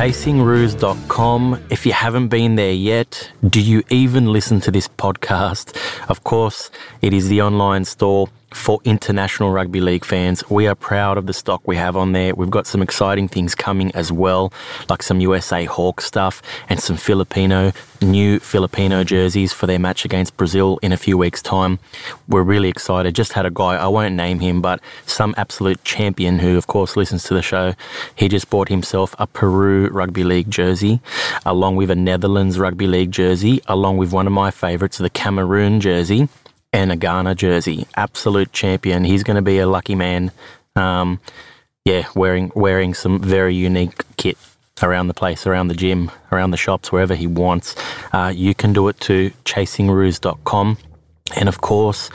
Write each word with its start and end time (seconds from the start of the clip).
chasingroos.com. 0.00 1.60
If 1.68 1.84
you 1.84 1.92
haven't 1.92 2.28
been 2.28 2.54
there 2.54 2.72
yet, 2.72 3.30
do 3.46 3.60
you 3.60 3.82
even 3.90 4.32
listen 4.32 4.58
to 4.62 4.70
this 4.70 4.88
podcast? 4.88 5.76
Of 6.08 6.24
course, 6.24 6.70
it 7.02 7.12
is 7.12 7.28
the 7.28 7.42
online 7.42 7.84
store 7.84 8.30
for 8.52 8.80
international 8.84 9.52
rugby 9.52 9.80
league 9.80 10.04
fans. 10.04 10.48
We 10.50 10.66
are 10.66 10.74
proud 10.74 11.18
of 11.18 11.26
the 11.26 11.32
stock 11.32 11.66
we 11.66 11.76
have 11.76 11.96
on 11.96 12.12
there. 12.12 12.34
We've 12.34 12.50
got 12.50 12.66
some 12.66 12.82
exciting 12.82 13.28
things 13.28 13.54
coming 13.54 13.94
as 13.94 14.10
well, 14.10 14.52
like 14.88 15.02
some 15.02 15.20
USA 15.20 15.64
Hawk 15.64 16.00
stuff 16.00 16.42
and 16.68 16.80
some 16.80 16.96
Filipino, 16.96 17.72
new 18.02 18.38
Filipino 18.38 19.04
jerseys 19.04 19.52
for 19.52 19.66
their 19.66 19.78
match 19.78 20.04
against 20.04 20.36
Brazil 20.36 20.78
in 20.82 20.92
a 20.92 20.96
few 20.96 21.16
weeks' 21.16 21.42
time. 21.42 21.78
We're 22.28 22.42
really 22.42 22.68
excited. 22.68 23.14
Just 23.14 23.34
had 23.34 23.46
a 23.46 23.50
guy, 23.50 23.76
I 23.76 23.88
won't 23.88 24.14
name 24.14 24.40
him, 24.40 24.60
but 24.60 24.80
some 25.06 25.34
absolute 25.36 25.82
champion 25.84 26.38
who, 26.38 26.56
of 26.56 26.66
course, 26.66 26.96
listens 26.96 27.24
to 27.24 27.34
the 27.34 27.42
show. 27.42 27.74
He 28.14 28.28
just 28.28 28.50
bought 28.50 28.68
himself 28.68 29.14
a 29.18 29.26
Peru 29.26 29.88
Rugby 29.88 30.24
League 30.24 30.50
jersey, 30.50 31.00
along 31.46 31.76
with 31.76 31.90
a 31.90 31.96
Netherlands 31.96 32.58
Rugby 32.58 32.86
League 32.86 33.12
jersey, 33.12 33.62
along 33.66 33.98
with 33.98 34.12
one 34.12 34.26
of 34.26 34.32
my 34.32 34.50
favourites, 34.50 34.98
the 34.98 35.10
Cameroon 35.10 35.80
jersey 35.80 36.28
and 36.72 36.92
a 36.92 36.96
Ghana 36.96 37.34
jersey. 37.34 37.86
Absolute 37.96 38.52
champion. 38.52 39.04
He's 39.04 39.22
going 39.22 39.36
to 39.36 39.42
be 39.42 39.58
a 39.58 39.66
lucky 39.66 39.94
man. 39.94 40.32
Um, 40.76 41.20
yeah, 41.84 42.06
wearing 42.14 42.52
wearing 42.54 42.94
some 42.94 43.20
very 43.20 43.54
unique 43.54 44.04
kit 44.16 44.36
around 44.82 45.08
the 45.08 45.14
place, 45.14 45.46
around 45.46 45.68
the 45.68 45.74
gym, 45.74 46.10
around 46.32 46.50
the 46.50 46.56
shops, 46.56 46.92
wherever 46.92 47.14
he 47.14 47.26
wants. 47.26 47.74
Uh, 48.12 48.32
you 48.34 48.54
can 48.54 48.72
do 48.72 48.88
it 48.88 48.98
to 49.00 49.30
chasingroos.com. 49.44 50.78
And 51.36 51.48
of 51.48 51.60
course, 51.60 52.10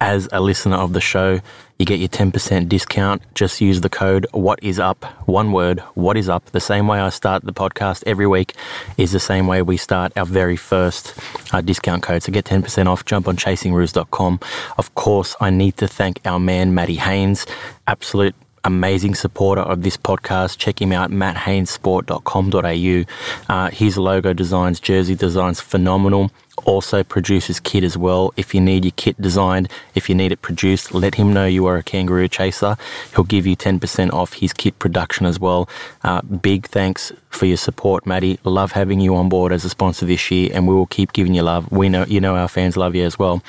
as 0.00 0.28
a 0.32 0.40
listener 0.40 0.76
of 0.76 0.92
the 0.92 1.00
show, 1.00 1.40
you 1.78 1.84
get 1.84 1.98
your 1.98 2.08
10% 2.08 2.68
discount. 2.68 3.22
Just 3.34 3.60
use 3.60 3.80
the 3.82 3.88
code 3.88 4.26
What 4.32 4.58
Is 4.62 4.78
Up, 4.78 5.04
one 5.26 5.52
word, 5.52 5.80
What 5.94 6.16
Is 6.16 6.28
Up. 6.28 6.44
The 6.46 6.60
same 6.60 6.86
way 6.86 6.98
I 6.98 7.10
start 7.10 7.44
the 7.44 7.52
podcast 7.52 8.02
every 8.06 8.26
week 8.26 8.54
is 8.96 9.12
the 9.12 9.20
same 9.20 9.46
way 9.46 9.62
we 9.62 9.76
start 9.76 10.12
our 10.16 10.24
very 10.24 10.56
first 10.56 11.14
uh, 11.52 11.60
discount 11.60 12.02
code. 12.02 12.22
So 12.22 12.32
get 12.32 12.46
10% 12.46 12.86
off. 12.86 13.04
Jump 13.04 13.28
on 13.28 13.36
chasingroos.com. 13.36 14.40
Of 14.78 14.94
course, 14.94 15.36
I 15.40 15.50
need 15.50 15.76
to 15.76 15.88
thank 15.88 16.20
our 16.24 16.40
man, 16.40 16.74
Matty 16.74 16.96
Haines, 16.96 17.46
absolute 17.86 18.34
amazing 18.66 19.14
supporter 19.14 19.62
of 19.62 19.82
this 19.82 19.96
podcast. 19.96 20.58
Check 20.58 20.82
him 20.82 20.92
out, 20.92 21.10
matthainessport.com.au. 21.10 23.54
Uh, 23.54 23.70
his 23.70 23.96
logo 23.96 24.32
designs, 24.32 24.80
jersey 24.80 25.14
designs, 25.14 25.60
phenomenal. 25.60 26.30
Also 26.64 27.04
produces 27.04 27.60
kit 27.60 27.84
as 27.84 27.96
well. 27.96 28.32
If 28.36 28.54
you 28.54 28.60
need 28.60 28.84
your 28.84 28.92
kit 28.96 29.20
designed, 29.20 29.70
if 29.94 30.08
you 30.08 30.14
need 30.14 30.32
it 30.32 30.42
produced, 30.42 30.94
let 30.94 31.14
him 31.14 31.32
know 31.32 31.46
you 31.46 31.66
are 31.66 31.76
a 31.76 31.82
kangaroo 31.82 32.28
chaser. 32.28 32.76
He'll 33.14 33.24
give 33.24 33.46
you 33.46 33.56
10% 33.56 34.12
off 34.12 34.32
his 34.32 34.52
kit 34.52 34.78
production 34.78 35.26
as 35.26 35.38
well. 35.38 35.68
Uh, 36.02 36.22
big 36.22 36.66
thanks 36.66 37.12
for 37.28 37.46
your 37.46 37.58
support, 37.58 38.06
Matty. 38.06 38.40
Love 38.42 38.72
having 38.72 39.00
you 39.00 39.14
on 39.14 39.28
board 39.28 39.52
as 39.52 39.64
a 39.64 39.68
sponsor 39.68 40.06
this 40.06 40.30
year, 40.30 40.50
and 40.52 40.66
we 40.66 40.74
will 40.74 40.86
keep 40.86 41.12
giving 41.12 41.34
you 41.34 41.42
love. 41.42 41.70
We 41.70 41.88
know 41.88 42.04
you 42.06 42.20
know 42.20 42.36
our 42.36 42.48
fans 42.48 42.76
love 42.76 42.96
you 42.96 43.04
as 43.04 43.18
well. 43.18 43.42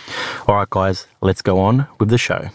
All 0.47 0.55
right, 0.55 0.69
guys, 0.69 1.07
let's 1.21 1.41
go 1.41 1.59
on 1.59 1.87
with 1.99 2.09
the 2.09 2.17
show. 2.17 2.49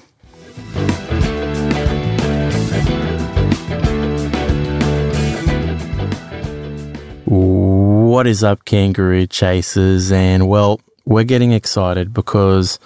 What 7.35 8.27
is 8.27 8.45
up, 8.45 8.67
kangaroo 8.67 9.27
chasers? 9.27 10.13
And 10.13 10.51
well, 10.51 10.83
we're 11.07 11.25
getting 11.25 11.53
excited 11.53 12.13
because 12.13 12.79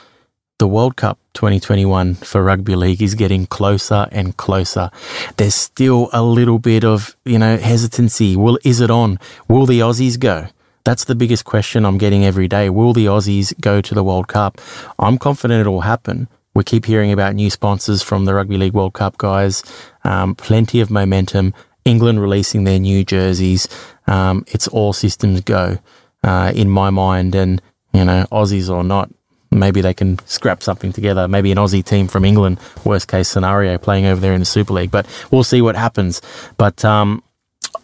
the 0.58 0.68
World 0.68 0.94
Cup 0.94 1.18
2021 1.34 2.14
for 2.14 2.44
rugby 2.44 2.76
league 2.76 3.02
is 3.02 3.16
getting 3.16 3.48
closer 3.48 4.06
and 4.12 4.36
closer. 4.36 4.92
There's 5.36 5.56
still 5.56 6.10
a 6.12 6.22
little 6.22 6.60
bit 6.60 6.84
of, 6.84 7.16
you 7.24 7.40
know, 7.40 7.56
hesitancy. 7.56 8.36
Will 8.36 8.56
is 8.62 8.80
it 8.80 8.88
on? 8.88 9.18
Will 9.48 9.66
the 9.66 9.80
Aussies 9.80 10.16
go? 10.16 10.46
That's 10.84 11.06
the 11.06 11.16
biggest 11.16 11.44
question 11.44 11.84
I'm 11.84 11.98
getting 11.98 12.24
every 12.24 12.46
day. 12.46 12.70
Will 12.70 12.92
the 12.92 13.06
Aussies 13.06 13.52
go 13.60 13.80
to 13.80 13.94
the 13.96 14.04
World 14.04 14.28
Cup? 14.28 14.60
I'm 15.00 15.18
confident 15.18 15.66
it 15.66 15.68
will 15.68 15.80
happen. 15.80 16.28
We 16.54 16.62
keep 16.62 16.84
hearing 16.84 17.10
about 17.10 17.34
new 17.34 17.50
sponsors 17.50 18.00
from 18.00 18.26
the 18.26 18.34
Rugby 18.34 18.58
League 18.58 18.74
World 18.74 18.92
Cup 18.92 19.18
guys. 19.18 19.64
Um, 20.04 20.36
plenty 20.36 20.78
of 20.78 20.88
momentum. 20.88 21.52
England 21.84 22.20
releasing 22.20 22.64
their 22.64 22.80
new 22.80 23.04
jerseys. 23.04 23.68
Um, 24.06 24.44
it's 24.48 24.68
all 24.68 24.92
systems 24.92 25.40
go 25.40 25.78
uh, 26.22 26.52
in 26.54 26.70
my 26.70 26.90
mind. 26.90 27.34
And, 27.34 27.60
you 27.92 28.04
know, 28.04 28.26
Aussies 28.30 28.70
or 28.70 28.84
not, 28.84 29.10
maybe 29.50 29.80
they 29.80 29.94
can 29.94 30.18
scrap 30.26 30.62
something 30.62 30.92
together. 30.92 31.28
Maybe 31.28 31.52
an 31.52 31.58
Aussie 31.58 31.84
team 31.84 32.08
from 32.08 32.24
England, 32.24 32.58
worst 32.84 33.08
case 33.08 33.28
scenario, 33.28 33.78
playing 33.78 34.06
over 34.06 34.20
there 34.20 34.34
in 34.34 34.40
the 34.40 34.46
Super 34.46 34.74
League. 34.74 34.90
But 34.90 35.06
we'll 35.30 35.44
see 35.44 35.62
what 35.62 35.76
happens. 35.76 36.22
But 36.56 36.84
um, 36.84 37.22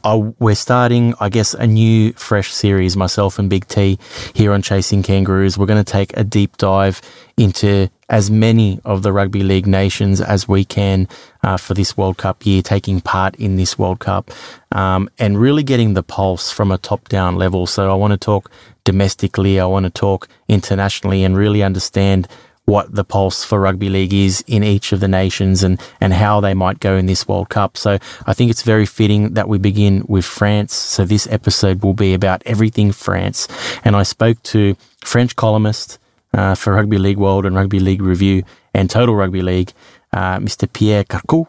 I, 0.04 0.16
we're 0.16 0.54
starting, 0.54 1.14
I 1.20 1.28
guess, 1.28 1.54
a 1.54 1.66
new 1.66 2.12
fresh 2.14 2.52
series, 2.52 2.96
myself 2.96 3.38
and 3.38 3.48
Big 3.48 3.66
T 3.68 3.98
here 4.34 4.52
on 4.52 4.62
Chasing 4.62 5.02
Kangaroos. 5.02 5.56
We're 5.56 5.66
going 5.66 5.84
to 5.84 5.92
take 5.92 6.16
a 6.16 6.24
deep 6.24 6.56
dive 6.56 7.00
into 7.36 7.88
as 8.08 8.30
many 8.30 8.80
of 8.84 9.02
the 9.02 9.12
rugby 9.12 9.42
league 9.42 9.66
nations 9.66 10.20
as 10.20 10.46
we 10.46 10.64
can 10.64 11.08
uh, 11.42 11.56
for 11.56 11.74
this 11.74 11.96
World 11.96 12.18
Cup 12.18 12.46
year, 12.46 12.62
taking 12.62 13.00
part 13.00 13.34
in 13.36 13.56
this 13.56 13.78
World 13.78 13.98
Cup, 13.98 14.30
um, 14.72 15.08
and 15.18 15.38
really 15.38 15.62
getting 15.62 15.94
the 15.94 16.02
pulse 16.02 16.50
from 16.50 16.70
a 16.70 16.78
top 16.78 17.08
down 17.08 17.36
level. 17.36 17.66
So 17.66 17.90
I 17.90 17.94
want 17.94 18.12
to 18.12 18.16
talk 18.16 18.50
domestically, 18.84 19.60
I 19.60 19.66
want 19.66 19.84
to 19.84 19.90
talk 19.90 20.28
internationally, 20.48 21.24
and 21.24 21.36
really 21.36 21.62
understand 21.62 22.28
what 22.64 22.94
the 22.94 23.04
pulse 23.04 23.44
for 23.44 23.60
rugby 23.60 23.88
league 23.88 24.14
is 24.14 24.44
in 24.46 24.62
each 24.62 24.92
of 24.92 25.00
the 25.00 25.08
nations 25.08 25.64
and, 25.64 25.80
and 26.00 26.12
how 26.12 26.40
they 26.40 26.54
might 26.54 26.78
go 26.78 26.96
in 26.96 27.06
this 27.06 27.26
World 27.26 27.48
Cup. 27.48 27.76
So 27.76 27.98
I 28.24 28.34
think 28.34 28.50
it's 28.50 28.62
very 28.62 28.86
fitting 28.86 29.34
that 29.34 29.48
we 29.48 29.58
begin 29.58 30.04
with 30.08 30.24
France. 30.24 30.72
So 30.72 31.04
this 31.04 31.26
episode 31.26 31.82
will 31.82 31.94
be 31.94 32.14
about 32.14 32.42
everything 32.46 32.92
France. 32.92 33.48
And 33.84 33.96
I 33.96 34.04
spoke 34.04 34.40
to 34.44 34.76
French 35.04 35.34
columnist 35.34 35.98
uh, 36.32 36.54
for 36.54 36.74
Rugby 36.74 36.98
League 36.98 37.18
World 37.18 37.44
and 37.46 37.56
Rugby 37.56 37.80
League 37.80 38.02
Review 38.02 38.44
and 38.72 38.88
Total 38.88 39.14
Rugby 39.14 39.42
League, 39.42 39.72
uh, 40.12 40.38
Mr. 40.38 40.70
Pierre 40.72 41.04
Carcau, 41.04 41.46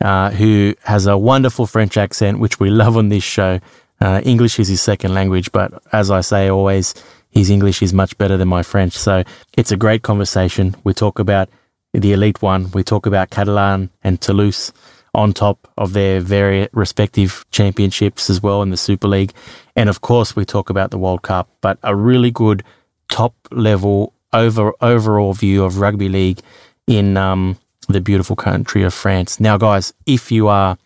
uh, 0.00 0.30
who 0.30 0.74
has 0.84 1.06
a 1.06 1.18
wonderful 1.18 1.66
French 1.66 1.96
accent, 1.96 2.38
which 2.38 2.60
we 2.60 2.70
love 2.70 2.96
on 2.96 3.08
this 3.08 3.24
show. 3.24 3.60
Uh, 4.00 4.20
English 4.24 4.58
is 4.60 4.68
his 4.68 4.80
second 4.80 5.12
language, 5.14 5.50
but 5.52 5.82
as 5.92 6.10
I 6.10 6.20
say 6.20 6.48
always, 6.48 6.94
his 7.30 7.50
English 7.50 7.82
is 7.82 7.92
much 7.92 8.16
better 8.18 8.36
than 8.36 8.48
my 8.48 8.62
French. 8.62 8.96
So 8.96 9.24
it's 9.56 9.72
a 9.72 9.76
great 9.76 10.02
conversation. 10.02 10.76
We 10.84 10.94
talk 10.94 11.18
about 11.18 11.48
the 11.92 12.12
Elite 12.12 12.42
One, 12.42 12.70
we 12.72 12.84
talk 12.84 13.06
about 13.06 13.30
Catalan 13.30 13.90
and 14.04 14.20
Toulouse 14.20 14.72
on 15.14 15.32
top 15.32 15.66
of 15.76 15.94
their 15.94 16.20
very 16.20 16.68
respective 16.72 17.44
championships 17.50 18.28
as 18.30 18.42
well 18.42 18.62
in 18.62 18.70
the 18.70 18.76
Super 18.76 19.08
League. 19.08 19.32
And 19.74 19.88
of 19.88 20.00
course, 20.00 20.36
we 20.36 20.44
talk 20.44 20.70
about 20.70 20.90
the 20.90 20.98
World 20.98 21.22
Cup, 21.22 21.48
but 21.60 21.78
a 21.82 21.96
really 21.96 22.30
good 22.30 22.62
top 23.08 23.34
level 23.50 24.12
over 24.32 24.72
overall 24.82 25.32
view 25.32 25.64
of 25.64 25.78
rugby 25.78 26.08
league 26.08 26.40
in 26.86 27.16
um, 27.16 27.58
the 27.88 28.00
beautiful 28.00 28.36
country 28.36 28.82
of 28.82 28.94
France. 28.94 29.40
Now, 29.40 29.56
guys, 29.56 29.92
if 30.06 30.30
you 30.30 30.48
are 30.48 30.78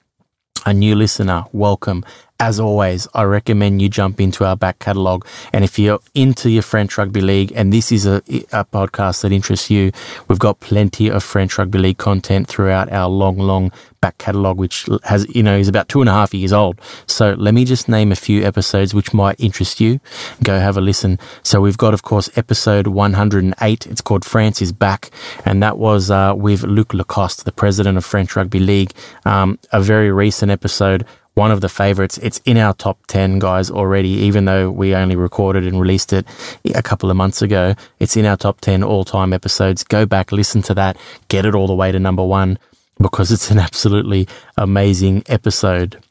a 0.64 0.72
new 0.72 0.94
listener, 0.94 1.44
welcome. 1.52 2.04
As 2.42 2.58
always, 2.58 3.06
I 3.14 3.22
recommend 3.22 3.80
you 3.80 3.88
jump 3.88 4.20
into 4.20 4.44
our 4.44 4.56
back 4.56 4.80
catalogue. 4.80 5.24
And 5.52 5.62
if 5.62 5.78
you're 5.78 6.00
into 6.12 6.50
your 6.50 6.64
French 6.64 6.98
Rugby 6.98 7.20
League 7.20 7.52
and 7.54 7.72
this 7.72 7.92
is 7.92 8.04
a, 8.04 8.16
a 8.50 8.64
podcast 8.64 9.22
that 9.22 9.30
interests 9.30 9.70
you, 9.70 9.92
we've 10.26 10.40
got 10.40 10.58
plenty 10.58 11.08
of 11.08 11.22
French 11.22 11.56
Rugby 11.56 11.78
League 11.78 11.98
content 11.98 12.48
throughout 12.48 12.90
our 12.90 13.08
long, 13.08 13.38
long 13.38 13.70
back 14.00 14.18
catalogue, 14.18 14.58
which 14.58 14.88
has, 15.04 15.24
you 15.32 15.44
know, 15.44 15.56
is 15.56 15.68
about 15.68 15.88
two 15.88 16.00
and 16.00 16.10
a 16.10 16.12
half 16.12 16.34
years 16.34 16.52
old. 16.52 16.80
So 17.06 17.34
let 17.34 17.54
me 17.54 17.64
just 17.64 17.88
name 17.88 18.10
a 18.10 18.16
few 18.16 18.42
episodes 18.42 18.92
which 18.92 19.14
might 19.14 19.38
interest 19.38 19.80
you. 19.80 20.00
Go 20.42 20.58
have 20.58 20.76
a 20.76 20.80
listen. 20.80 21.20
So 21.44 21.60
we've 21.60 21.78
got, 21.78 21.94
of 21.94 22.02
course, 22.02 22.28
episode 22.36 22.88
108. 22.88 23.86
It's 23.86 24.00
called 24.00 24.24
France 24.24 24.60
is 24.60 24.72
Back. 24.72 25.12
And 25.44 25.62
that 25.62 25.78
was 25.78 26.10
uh, 26.10 26.34
with 26.36 26.64
Luc 26.64 26.92
Lacoste, 26.92 27.44
the 27.44 27.52
president 27.52 27.96
of 27.96 28.04
French 28.04 28.34
Rugby 28.34 28.58
League. 28.58 28.90
Um, 29.24 29.60
a 29.70 29.80
very 29.80 30.10
recent 30.10 30.50
episode 30.50 31.06
one 31.34 31.50
of 31.50 31.60
the 31.60 31.68
favorites. 31.68 32.18
It's 32.18 32.40
in 32.44 32.58
our 32.58 32.74
top 32.74 33.06
10, 33.06 33.38
guys, 33.38 33.70
already, 33.70 34.10
even 34.10 34.44
though 34.44 34.70
we 34.70 34.94
only 34.94 35.16
recorded 35.16 35.66
and 35.66 35.80
released 35.80 36.12
it 36.12 36.26
a 36.74 36.82
couple 36.82 37.10
of 37.10 37.16
months 37.16 37.42
ago. 37.42 37.74
It's 37.98 38.16
in 38.16 38.26
our 38.26 38.36
top 38.36 38.60
10 38.60 38.82
all 38.82 39.04
time 39.04 39.32
episodes. 39.32 39.84
Go 39.84 40.06
back, 40.06 40.32
listen 40.32 40.62
to 40.62 40.74
that, 40.74 40.96
get 41.28 41.46
it 41.46 41.54
all 41.54 41.66
the 41.66 41.74
way 41.74 41.90
to 41.92 41.98
number 41.98 42.24
one 42.24 42.58
because 43.00 43.32
it's 43.32 43.50
an 43.50 43.58
absolutely 43.58 44.28
amazing 44.56 45.22
episode. 45.26 46.02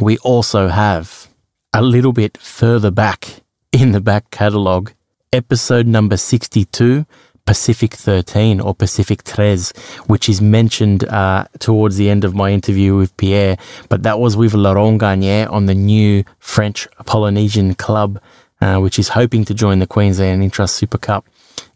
We 0.00 0.18
also 0.18 0.68
have 0.68 1.28
a 1.72 1.82
little 1.82 2.12
bit 2.12 2.36
further 2.38 2.90
back 2.90 3.42
in 3.72 3.92
the 3.92 4.00
back 4.00 4.30
catalogue, 4.30 4.92
episode 5.32 5.86
number 5.86 6.16
62 6.16 7.06
Pacific 7.46 7.94
13 7.94 8.60
or 8.60 8.74
Pacific 8.74 9.22
13, 9.22 9.72
which 10.06 10.28
is 10.28 10.40
mentioned 10.40 11.04
uh, 11.04 11.46
towards 11.58 11.96
the 11.96 12.08
end 12.08 12.24
of 12.24 12.34
my 12.34 12.50
interview 12.50 12.96
with 12.96 13.16
Pierre. 13.16 13.56
But 13.88 14.02
that 14.04 14.18
was 14.20 14.36
with 14.36 14.54
Laurent 14.54 14.98
Garnier 14.98 15.48
on 15.48 15.66
the 15.66 15.74
new 15.74 16.24
French 16.38 16.86
Polynesian 17.04 17.74
club, 17.74 18.20
uh, 18.60 18.78
which 18.78 18.98
is 18.98 19.08
hoping 19.10 19.44
to 19.46 19.54
join 19.54 19.80
the 19.80 19.86
Queensland 19.86 20.42
Intrust 20.42 20.70
Super 20.70 20.98
Cup 20.98 21.26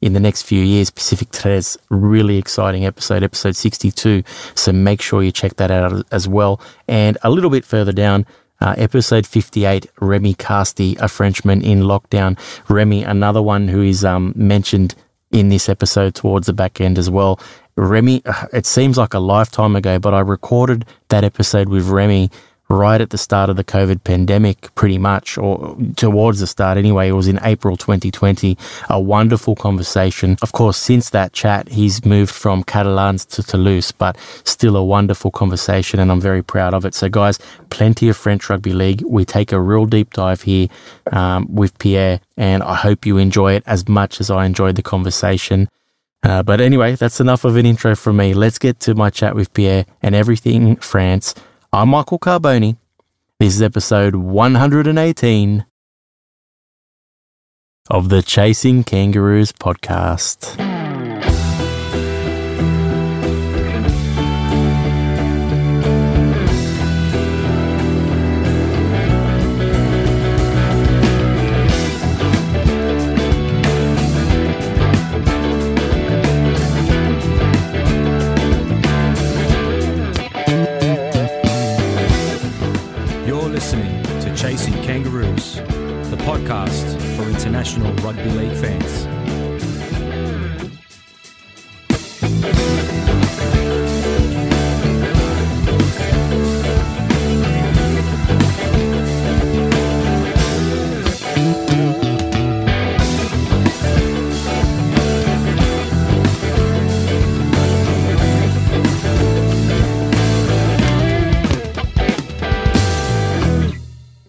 in 0.00 0.12
the 0.12 0.20
next 0.20 0.42
few 0.42 0.62
years. 0.62 0.90
Pacific 0.90 1.28
13, 1.30 1.82
really 1.90 2.38
exciting 2.38 2.84
episode, 2.86 3.22
episode 3.22 3.56
62. 3.56 4.22
So 4.54 4.72
make 4.72 5.00
sure 5.02 5.22
you 5.22 5.32
check 5.32 5.56
that 5.56 5.70
out 5.70 6.06
as 6.12 6.28
well. 6.28 6.60
And 6.86 7.18
a 7.22 7.30
little 7.30 7.50
bit 7.50 7.64
further 7.64 7.92
down, 7.92 8.26
Uh, 8.58 8.72
episode 8.78 9.26
58, 9.26 9.84
Remy 10.00 10.34
Casty, 10.34 10.96
a 10.98 11.08
Frenchman 11.08 11.60
in 11.60 11.82
lockdown. 11.82 12.38
Remy, 12.70 13.04
another 13.04 13.42
one 13.42 13.68
who 13.68 13.82
is 13.82 14.02
um, 14.02 14.32
mentioned 14.34 14.94
in 15.36 15.48
this 15.48 15.68
episode 15.68 16.14
towards 16.14 16.46
the 16.46 16.52
back 16.52 16.80
end 16.80 16.98
as 16.98 17.10
well. 17.10 17.38
Remy, 17.76 18.22
it 18.52 18.66
seems 18.66 18.96
like 18.98 19.14
a 19.14 19.18
lifetime 19.18 19.76
ago, 19.76 19.98
but 19.98 20.14
I 20.14 20.20
recorded 20.20 20.84
that 21.08 21.24
episode 21.24 21.68
with 21.68 21.88
Remy 21.88 22.30
right 22.68 23.00
at 23.00 23.10
the 23.10 23.18
start 23.18 23.48
of 23.48 23.56
the 23.56 23.64
COVID 23.64 24.02
pandemic, 24.04 24.74
pretty 24.74 24.98
much, 24.98 25.38
or 25.38 25.76
towards 25.96 26.40
the 26.40 26.46
start 26.46 26.78
anyway. 26.78 27.08
It 27.08 27.12
was 27.12 27.28
in 27.28 27.38
April 27.42 27.76
2020. 27.76 28.58
A 28.90 29.00
wonderful 29.00 29.54
conversation. 29.54 30.36
Of 30.42 30.52
course, 30.52 30.76
since 30.76 31.10
that 31.10 31.32
chat, 31.32 31.68
he's 31.68 32.04
moved 32.04 32.34
from 32.34 32.64
Catalans 32.64 33.24
to 33.26 33.42
Toulouse, 33.42 33.92
but 33.92 34.16
still 34.44 34.76
a 34.76 34.84
wonderful 34.84 35.30
conversation, 35.30 36.00
and 36.00 36.10
I'm 36.10 36.20
very 36.20 36.42
proud 36.42 36.74
of 36.74 36.84
it. 36.84 36.94
So, 36.94 37.08
guys, 37.08 37.38
plenty 37.70 38.08
of 38.08 38.16
French 38.16 38.48
Rugby 38.50 38.72
League. 38.72 39.02
We 39.06 39.24
take 39.24 39.52
a 39.52 39.60
real 39.60 39.86
deep 39.86 40.12
dive 40.12 40.42
here 40.42 40.68
um, 41.12 41.46
with 41.54 41.78
Pierre, 41.78 42.20
and 42.36 42.62
I 42.62 42.74
hope 42.74 43.06
you 43.06 43.18
enjoy 43.18 43.54
it 43.54 43.62
as 43.66 43.88
much 43.88 44.20
as 44.20 44.30
I 44.30 44.44
enjoyed 44.44 44.76
the 44.76 44.82
conversation. 44.82 45.68
Uh, 46.22 46.42
but 46.42 46.60
anyway, 46.60 46.96
that's 46.96 47.20
enough 47.20 47.44
of 47.44 47.54
an 47.56 47.64
intro 47.64 47.94
from 47.94 48.16
me. 48.16 48.34
Let's 48.34 48.58
get 48.58 48.80
to 48.80 48.94
my 48.96 49.10
chat 49.10 49.36
with 49.36 49.52
Pierre 49.54 49.86
and 50.02 50.14
everything 50.14 50.74
France 50.76 51.34
I'm 51.76 51.90
Michael 51.90 52.18
Carbone. 52.18 52.78
This 53.38 53.56
is 53.56 53.60
episode 53.60 54.16
118 54.16 55.66
of 57.90 58.08
the 58.08 58.22
Chasing 58.22 58.82
Kangaroos 58.82 59.52
podcast. 59.52 60.75
For 87.74 87.92
rugby 88.02 88.30
league 88.30 88.56
fans. 88.56 89.06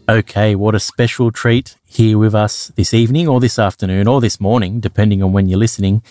Okay, 0.10 0.56
what 0.56 0.74
a 0.74 0.80
special 0.80 1.32
treat 1.32 1.76
here 1.98 2.18
with 2.18 2.36
us 2.36 2.68
this 2.76 2.94
evening 2.94 3.28
or 3.28 3.40
this 3.40 3.58
afternoon 3.58 4.08
or 4.08 4.22
this 4.22 4.40
morning, 4.40 4.80
depending 4.80 5.24
on 5.24 5.34
when 5.34 5.48
you're 5.48 5.58
listening. 5.58 6.04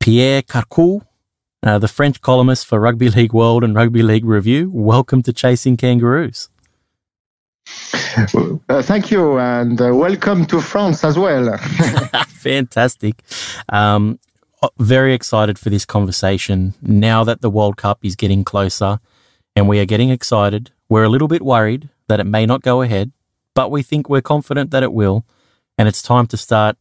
Pierre 0.00 0.40
Carcau, 0.40 1.02
uh, 1.62 1.78
the 1.78 1.86
French 1.86 2.22
columnist 2.22 2.66
for 2.66 2.80
Rugby 2.80 3.10
League 3.10 3.34
World 3.34 3.62
and 3.62 3.74
Rugby 3.74 4.02
League 4.02 4.24
Review. 4.24 4.70
Welcome 4.72 5.22
to 5.24 5.32
Chasing 5.34 5.76
Kangaroos. 5.76 6.48
Uh, 8.70 8.80
thank 8.80 9.10
you, 9.10 9.38
and 9.38 9.78
uh, 9.82 9.94
welcome 9.94 10.46
to 10.46 10.62
France 10.62 11.04
as 11.04 11.18
well. 11.18 11.58
Fantastic. 12.28 13.22
Um, 13.68 14.18
uh, 14.62 14.68
very 14.78 15.12
excited 15.12 15.58
for 15.58 15.68
this 15.68 15.84
conversation 15.84 16.72
now 16.80 17.22
that 17.24 17.42
the 17.42 17.50
World 17.50 17.76
Cup 17.76 17.98
is 18.02 18.16
getting 18.16 18.44
closer 18.44 18.98
and 19.54 19.68
we 19.68 19.78
are 19.78 19.84
getting 19.84 20.08
excited. 20.08 20.70
We're 20.88 21.04
a 21.04 21.10
little 21.10 21.28
bit 21.28 21.42
worried 21.42 21.90
that 22.08 22.18
it 22.18 22.24
may 22.24 22.46
not 22.46 22.62
go 22.62 22.80
ahead 22.80 23.12
but 23.58 23.72
we 23.72 23.82
think 23.82 24.08
we're 24.08 24.20
confident 24.34 24.70
that 24.70 24.84
it 24.84 24.92
will. 24.92 25.26
And 25.76 25.88
it's 25.88 26.00
time 26.00 26.28
to 26.28 26.36
start 26.36 26.76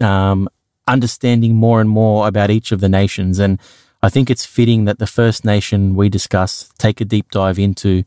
um, 0.00 0.48
understanding 0.88 1.54
more 1.54 1.80
and 1.80 1.88
more 1.88 2.26
about 2.26 2.50
each 2.50 2.72
of 2.72 2.80
the 2.80 2.88
nations. 2.88 3.38
And 3.38 3.60
I 4.02 4.08
think 4.08 4.28
it's 4.28 4.44
fitting 4.44 4.86
that 4.86 4.98
the 4.98 5.06
first 5.06 5.44
nation 5.44 5.94
we 5.94 6.08
discuss 6.08 6.68
take 6.78 7.00
a 7.00 7.04
deep 7.04 7.30
dive 7.30 7.60
into 7.60 8.02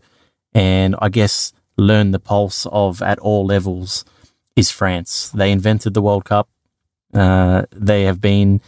and 0.53 0.97
I 1.01 1.07
guess 1.07 1.53
learn 1.77 2.11
the 2.11 2.19
pulse 2.19 2.65
of 2.73 3.01
at 3.01 3.19
all 3.19 3.45
levels 3.45 4.03
is 4.57 4.69
France. 4.69 5.29
They 5.29 5.49
invented 5.49 5.93
the 5.93 6.01
World 6.01 6.25
Cup. 6.25 6.49
Uh, 7.13 7.67
they 7.71 8.03
have 8.03 8.19
been 8.19 8.59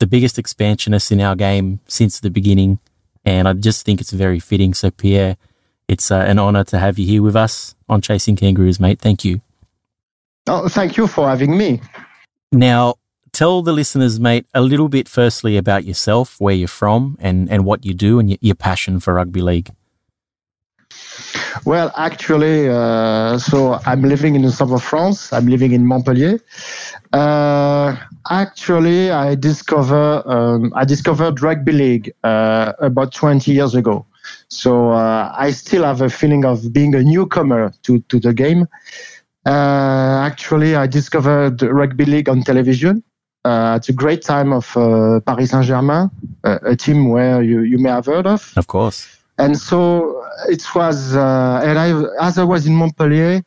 the 0.00 0.06
biggest 0.06 0.38
expansionists 0.38 1.10
in 1.10 1.22
our 1.22 1.34
game 1.34 1.80
since 1.88 2.20
the 2.20 2.28
beginning. 2.28 2.80
And 3.24 3.48
I 3.48 3.54
just 3.54 3.86
think 3.86 4.02
it's 4.02 4.12
very 4.12 4.38
fitting. 4.38 4.74
So, 4.74 4.90
Pierre, 4.90 5.38
it's 5.88 6.10
uh, 6.10 6.16
an 6.16 6.38
honor 6.38 6.64
to 6.64 6.78
have 6.78 6.98
you 6.98 7.06
here 7.06 7.22
with 7.22 7.36
us 7.36 7.74
on 7.88 8.00
Chasing 8.00 8.36
Kangaroos, 8.36 8.80
mate. 8.80 9.00
Thank 9.00 9.24
you. 9.24 9.40
Oh, 10.48 10.68
thank 10.68 10.96
you 10.96 11.06
for 11.06 11.28
having 11.28 11.56
me. 11.56 11.80
Now, 12.52 12.94
tell 13.32 13.62
the 13.62 13.72
listeners, 13.72 14.20
mate, 14.20 14.46
a 14.54 14.60
little 14.60 14.88
bit 14.88 15.08
firstly 15.08 15.56
about 15.56 15.84
yourself, 15.84 16.40
where 16.40 16.54
you're 16.54 16.68
from, 16.68 17.16
and, 17.20 17.50
and 17.50 17.64
what 17.64 17.84
you 17.84 17.94
do, 17.94 18.18
and 18.18 18.30
your, 18.30 18.38
your 18.40 18.54
passion 18.54 19.00
for 19.00 19.14
rugby 19.14 19.40
league. 19.40 19.70
Well, 21.64 21.92
actually, 21.96 22.68
uh, 22.68 23.38
so 23.38 23.80
I'm 23.86 24.02
living 24.02 24.34
in 24.36 24.42
the 24.42 24.52
south 24.52 24.70
of 24.70 24.82
France. 24.82 25.32
I'm 25.32 25.46
living 25.46 25.72
in 25.72 25.86
Montpellier. 25.86 26.38
Uh, 27.12 27.96
actually, 28.30 29.10
I 29.10 29.34
discover 29.34 30.22
um, 30.26 30.72
I 30.76 30.84
discovered 30.84 31.42
rugby 31.42 31.72
league 31.72 32.12
uh, 32.22 32.74
about 32.78 33.12
20 33.12 33.50
years 33.50 33.74
ago. 33.74 34.06
So 34.48 34.92
uh, 34.92 35.34
I 35.36 35.50
still 35.50 35.84
have 35.84 36.00
a 36.00 36.08
feeling 36.08 36.44
of 36.44 36.72
being 36.72 36.94
a 36.94 37.02
newcomer 37.02 37.72
to, 37.82 38.00
to 38.00 38.20
the 38.20 38.32
game. 38.32 38.66
Uh, 39.46 40.22
actually, 40.24 40.74
I 40.74 40.86
discovered 40.86 41.62
rugby 41.62 42.04
league 42.04 42.28
on 42.28 42.42
television. 42.42 43.02
Uh, 43.44 43.74
it's 43.76 43.88
a 43.88 43.92
great 43.92 44.22
time 44.22 44.52
of 44.52 44.76
uh, 44.76 45.20
Paris 45.20 45.50
Saint 45.50 45.64
Germain, 45.64 46.10
a 46.42 46.74
team 46.74 47.10
where 47.10 47.42
you, 47.42 47.60
you 47.60 47.78
may 47.78 47.90
have 47.90 48.06
heard 48.06 48.26
of. 48.26 48.52
Of 48.56 48.66
course. 48.66 49.06
And 49.38 49.56
so 49.56 50.24
it 50.48 50.64
was, 50.74 51.14
uh, 51.14 51.60
and 51.62 51.78
I, 51.78 52.26
as 52.26 52.38
I 52.38 52.44
was 52.44 52.66
in 52.66 52.74
Montpellier, 52.74 53.42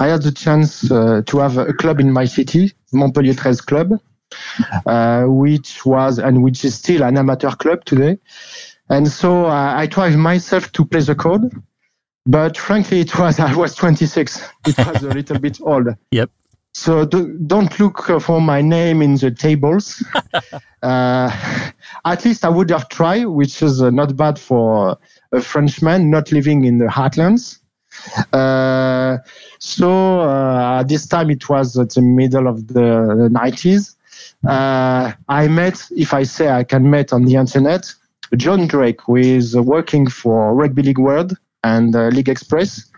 I 0.00 0.08
had 0.08 0.22
the 0.22 0.32
chance 0.32 0.90
uh, 0.90 1.22
to 1.26 1.38
have 1.38 1.56
a 1.56 1.72
club 1.72 2.00
in 2.00 2.10
my 2.10 2.24
city, 2.24 2.72
Montpellier 2.92 3.34
13 3.34 3.58
Club, 3.66 4.00
which 5.28 5.86
was 5.86 6.18
and 6.18 6.42
which 6.42 6.64
is 6.64 6.74
still 6.74 7.04
an 7.04 7.16
amateur 7.16 7.50
club 7.50 7.84
today. 7.84 8.18
And 8.92 9.08
so 9.08 9.46
uh, 9.46 9.72
I 9.74 9.86
tried 9.86 10.16
myself 10.16 10.70
to 10.72 10.84
play 10.84 11.00
the 11.00 11.14
code, 11.14 11.50
but 12.26 12.58
frankly, 12.58 13.00
it 13.00 13.18
was 13.18 13.40
I 13.50 13.54
was 13.54 13.74
26. 13.74 14.46
It 14.66 14.76
was 14.76 15.02
a 15.02 15.08
little 15.08 15.38
bit 15.38 15.58
old. 15.62 15.88
Yep. 16.10 16.30
So 16.74 17.06
do, 17.06 17.38
not 17.50 17.80
look 17.80 18.04
for 18.20 18.40
my 18.40 18.60
name 18.60 19.00
in 19.00 19.14
the 19.14 19.30
tables. 19.30 20.04
uh, 20.82 21.70
at 22.04 22.24
least 22.24 22.44
I 22.44 22.50
would 22.50 22.70
have 22.70 22.90
tried, 22.90 23.24
which 23.24 23.62
is 23.62 23.80
uh, 23.80 23.88
not 23.88 24.14
bad 24.14 24.38
for 24.38 24.98
a 25.32 25.40
Frenchman 25.40 26.10
not 26.10 26.30
living 26.30 26.64
in 26.64 26.76
the 26.76 26.86
heartlands. 26.86 27.60
Uh, 28.32 29.18
so 29.58 30.20
uh, 30.20 30.82
this 30.82 31.06
time 31.06 31.30
it 31.30 31.48
was 31.48 31.78
at 31.78 31.90
the 31.90 32.02
middle 32.02 32.46
of 32.46 32.68
the 32.68 33.30
90s. 33.32 33.96
Uh, 34.46 35.12
I 35.28 35.48
met, 35.48 35.82
if 35.92 36.12
I 36.12 36.24
say 36.24 36.50
I 36.50 36.64
can 36.64 36.90
met 36.90 37.12
on 37.12 37.24
the 37.24 37.36
internet, 37.36 37.94
John 38.36 38.66
Drake, 38.66 39.00
who 39.02 39.16
is 39.16 39.56
working 39.56 40.08
for 40.08 40.54
Rugby 40.54 40.82
League 40.82 40.98
World 40.98 41.36
and 41.64 41.94
uh, 41.94 42.08
League 42.08 42.28
Express. 42.28 42.90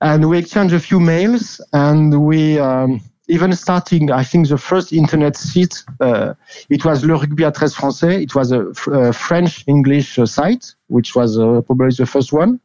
And 0.00 0.28
we 0.28 0.38
exchanged 0.38 0.74
a 0.74 0.80
few 0.80 1.00
mails 1.00 1.60
and 1.72 2.26
we 2.26 2.58
um, 2.58 3.00
even 3.28 3.52
starting, 3.54 4.10
I 4.10 4.22
think 4.22 4.48
the 4.48 4.58
first 4.58 4.92
internet 4.92 5.36
site, 5.36 5.82
uh, 6.00 6.34
it 6.68 6.84
was 6.84 7.04
Le 7.04 7.14
Rugby 7.14 7.44
à 7.44 7.52
13 7.52 7.74
Français. 7.74 8.22
It 8.22 8.34
was 8.34 8.52
a, 8.52 8.66
a 8.92 9.12
French 9.12 9.64
English 9.66 10.18
uh, 10.18 10.26
site, 10.26 10.74
which 10.88 11.14
was 11.16 11.38
uh, 11.38 11.60
probably 11.62 11.90
the 11.96 12.06
first 12.06 12.32
one. 12.32 12.60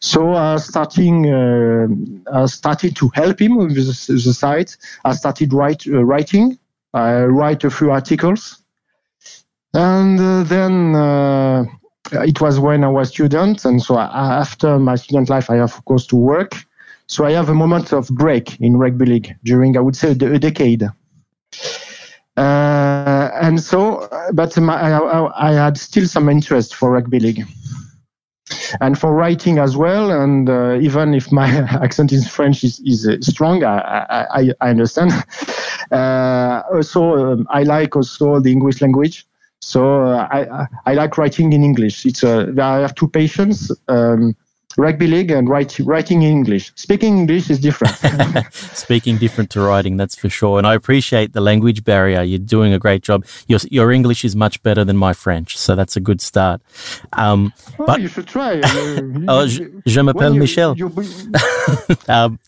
So 0.00 0.32
uh, 0.32 0.58
starting, 0.58 1.32
uh, 1.32 1.86
I 2.32 2.46
started 2.46 2.96
to 2.96 3.10
help 3.14 3.40
him 3.40 3.56
with 3.56 3.74
the, 3.74 4.12
the 4.12 4.32
site. 4.32 4.76
I 5.04 5.12
started 5.12 5.52
write, 5.52 5.86
uh, 5.86 6.04
writing. 6.04 6.58
I 6.92 7.24
write 7.24 7.64
a 7.64 7.70
few 7.70 7.90
articles 7.90 8.63
and 9.74 10.20
uh, 10.20 10.42
then 10.44 10.94
uh, 10.94 11.64
it 12.12 12.40
was 12.40 12.58
when 12.58 12.84
I 12.84 12.88
was 12.88 13.08
student, 13.08 13.64
and 13.64 13.82
so 13.82 13.96
I, 13.96 14.38
after 14.40 14.78
my 14.78 14.94
student 14.94 15.28
life, 15.28 15.50
I 15.50 15.56
have 15.56 15.74
of 15.74 15.84
course 15.84 16.06
to 16.08 16.16
work. 16.16 16.54
So 17.06 17.26
I 17.26 17.32
have 17.32 17.48
a 17.48 17.54
moment 17.54 17.92
of 17.92 18.08
break 18.08 18.58
in 18.60 18.76
rugby 18.78 19.04
league 19.04 19.36
during, 19.44 19.76
I 19.76 19.80
would 19.80 19.96
say, 19.96 20.12
a 20.12 20.14
decade. 20.14 20.84
Uh, 22.36 23.30
and 23.40 23.60
so, 23.60 24.08
but 24.32 24.56
my, 24.56 24.74
I, 24.74 25.50
I, 25.50 25.52
had 25.52 25.76
still 25.76 26.06
some 26.06 26.28
interest 26.28 26.74
for 26.74 26.90
rugby 26.90 27.20
league. 27.20 27.44
and 28.80 28.98
for 28.98 29.14
writing 29.14 29.58
as 29.58 29.76
well. 29.76 30.10
And 30.10 30.48
uh, 30.48 30.78
even 30.80 31.14
if 31.14 31.30
my 31.30 31.48
accent 31.82 32.12
in 32.12 32.22
French 32.22 32.64
is, 32.64 32.80
is 32.80 33.06
uh, 33.06 33.20
strong, 33.20 33.62
I, 33.64 34.26
I, 34.30 34.50
I 34.60 34.70
understand. 34.70 35.12
Uh, 35.92 36.62
also, 36.72 37.32
um, 37.32 37.46
I 37.50 37.62
like 37.62 37.94
also 37.94 38.40
the 38.40 38.50
English 38.50 38.80
language. 38.80 39.26
So 39.64 40.02
uh, 40.04 40.28
I, 40.30 40.66
I 40.90 40.94
like 40.94 41.16
writing 41.16 41.52
in 41.52 41.64
English. 41.64 42.04
It's 42.04 42.22
a, 42.22 42.52
I 42.60 42.78
have 42.80 42.94
two 42.94 43.08
patients. 43.08 43.72
Um, 43.88 44.36
rugby 44.76 45.06
league 45.06 45.30
and 45.30 45.48
write, 45.48 45.78
writing 45.80 46.22
in 46.22 46.30
English. 46.30 46.72
Speaking 46.74 47.18
English 47.18 47.50
is 47.50 47.58
different. 47.58 47.94
Speaking 48.52 49.18
different 49.18 49.50
to 49.50 49.60
writing, 49.60 49.96
that's 49.96 50.16
for 50.16 50.28
sure. 50.28 50.58
And 50.58 50.66
I 50.66 50.74
appreciate 50.74 51.32
the 51.32 51.40
language 51.40 51.84
barrier. 51.84 52.22
You're 52.22 52.38
doing 52.38 52.72
a 52.72 52.78
great 52.78 53.02
job. 53.02 53.24
Your, 53.46 53.60
your 53.70 53.92
English 53.92 54.24
is 54.24 54.34
much 54.34 54.62
better 54.62 54.84
than 54.84 54.96
my 54.96 55.12
French, 55.12 55.56
so 55.56 55.74
that's 55.74 55.96
a 55.96 56.00
good 56.00 56.20
start. 56.20 56.60
Um, 57.12 57.52
oh, 57.78 57.86
but 57.86 58.00
you 58.00 58.08
should 58.08 58.26
try. 58.26 58.60
oh, 59.28 59.46
je, 59.46 59.64
je 59.86 60.00
m'appelle 60.00 60.34
Michel. 60.34 60.76
You, 60.76 60.88
um, 62.08 62.38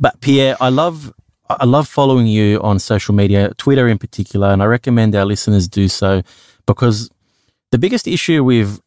but 0.00 0.20
Pierre, 0.20 0.56
I 0.60 0.68
love 0.68 1.14
I 1.48 1.66
love 1.66 1.88
following 1.88 2.26
you 2.26 2.60
on 2.62 2.78
social 2.78 3.14
media, 3.14 3.52
Twitter 3.58 3.86
in 3.86 3.98
particular, 3.98 4.48
and 4.48 4.62
I 4.62 4.66
recommend 4.66 5.14
our 5.14 5.26
listeners 5.26 5.68
do 5.68 5.88
so 5.88 6.22
because 6.66 7.10
the 7.70 7.78
biggest 7.78 8.06
issue 8.08 8.42
with 8.42 8.80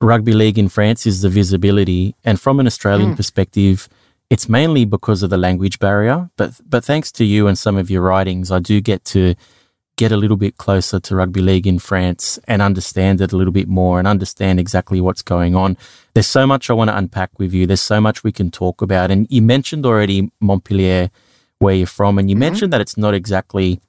rugby 0.00 0.32
league 0.32 0.58
in 0.58 0.68
France 0.68 1.06
is 1.06 1.22
the 1.22 1.28
visibility. 1.28 2.14
And 2.24 2.40
from 2.40 2.60
an 2.60 2.66
Australian 2.66 3.14
mm. 3.14 3.16
perspective, 3.16 3.88
it's 4.30 4.48
mainly 4.48 4.84
because 4.84 5.22
of 5.22 5.30
the 5.30 5.36
language 5.36 5.78
barrier. 5.78 6.30
But 6.36 6.60
but 6.68 6.84
thanks 6.84 7.10
to 7.12 7.24
you 7.24 7.48
and 7.48 7.58
some 7.58 7.76
of 7.76 7.90
your 7.90 8.02
writings, 8.02 8.50
I 8.50 8.58
do 8.58 8.80
get 8.80 9.04
to 9.06 9.34
get 9.96 10.12
a 10.12 10.16
little 10.16 10.36
bit 10.36 10.58
closer 10.58 11.00
to 11.00 11.16
rugby 11.16 11.40
league 11.40 11.66
in 11.66 11.78
France 11.78 12.38
and 12.46 12.60
understand 12.60 13.20
it 13.20 13.32
a 13.32 13.36
little 13.36 13.52
bit 13.52 13.66
more 13.66 13.98
and 13.98 14.06
understand 14.06 14.60
exactly 14.60 15.00
what's 15.00 15.22
going 15.22 15.54
on. 15.54 15.76
There's 16.12 16.26
so 16.26 16.46
much 16.46 16.68
I 16.68 16.74
want 16.74 16.90
to 16.90 16.96
unpack 16.96 17.38
with 17.38 17.54
you. 17.54 17.66
There's 17.66 17.80
so 17.80 17.98
much 18.00 18.22
we 18.22 18.30
can 18.30 18.50
talk 18.50 18.82
about. 18.82 19.10
And 19.10 19.26
you 19.30 19.40
mentioned 19.40 19.86
already 19.86 20.30
Montpellier, 20.38 21.10
where 21.58 21.74
you're 21.74 21.86
from, 21.86 22.18
and 22.18 22.28
you 22.28 22.34
mm-hmm. 22.34 22.40
mentioned 22.40 22.72
that 22.72 22.80
it's 22.80 22.96
not 22.96 23.14
exactly 23.14 23.80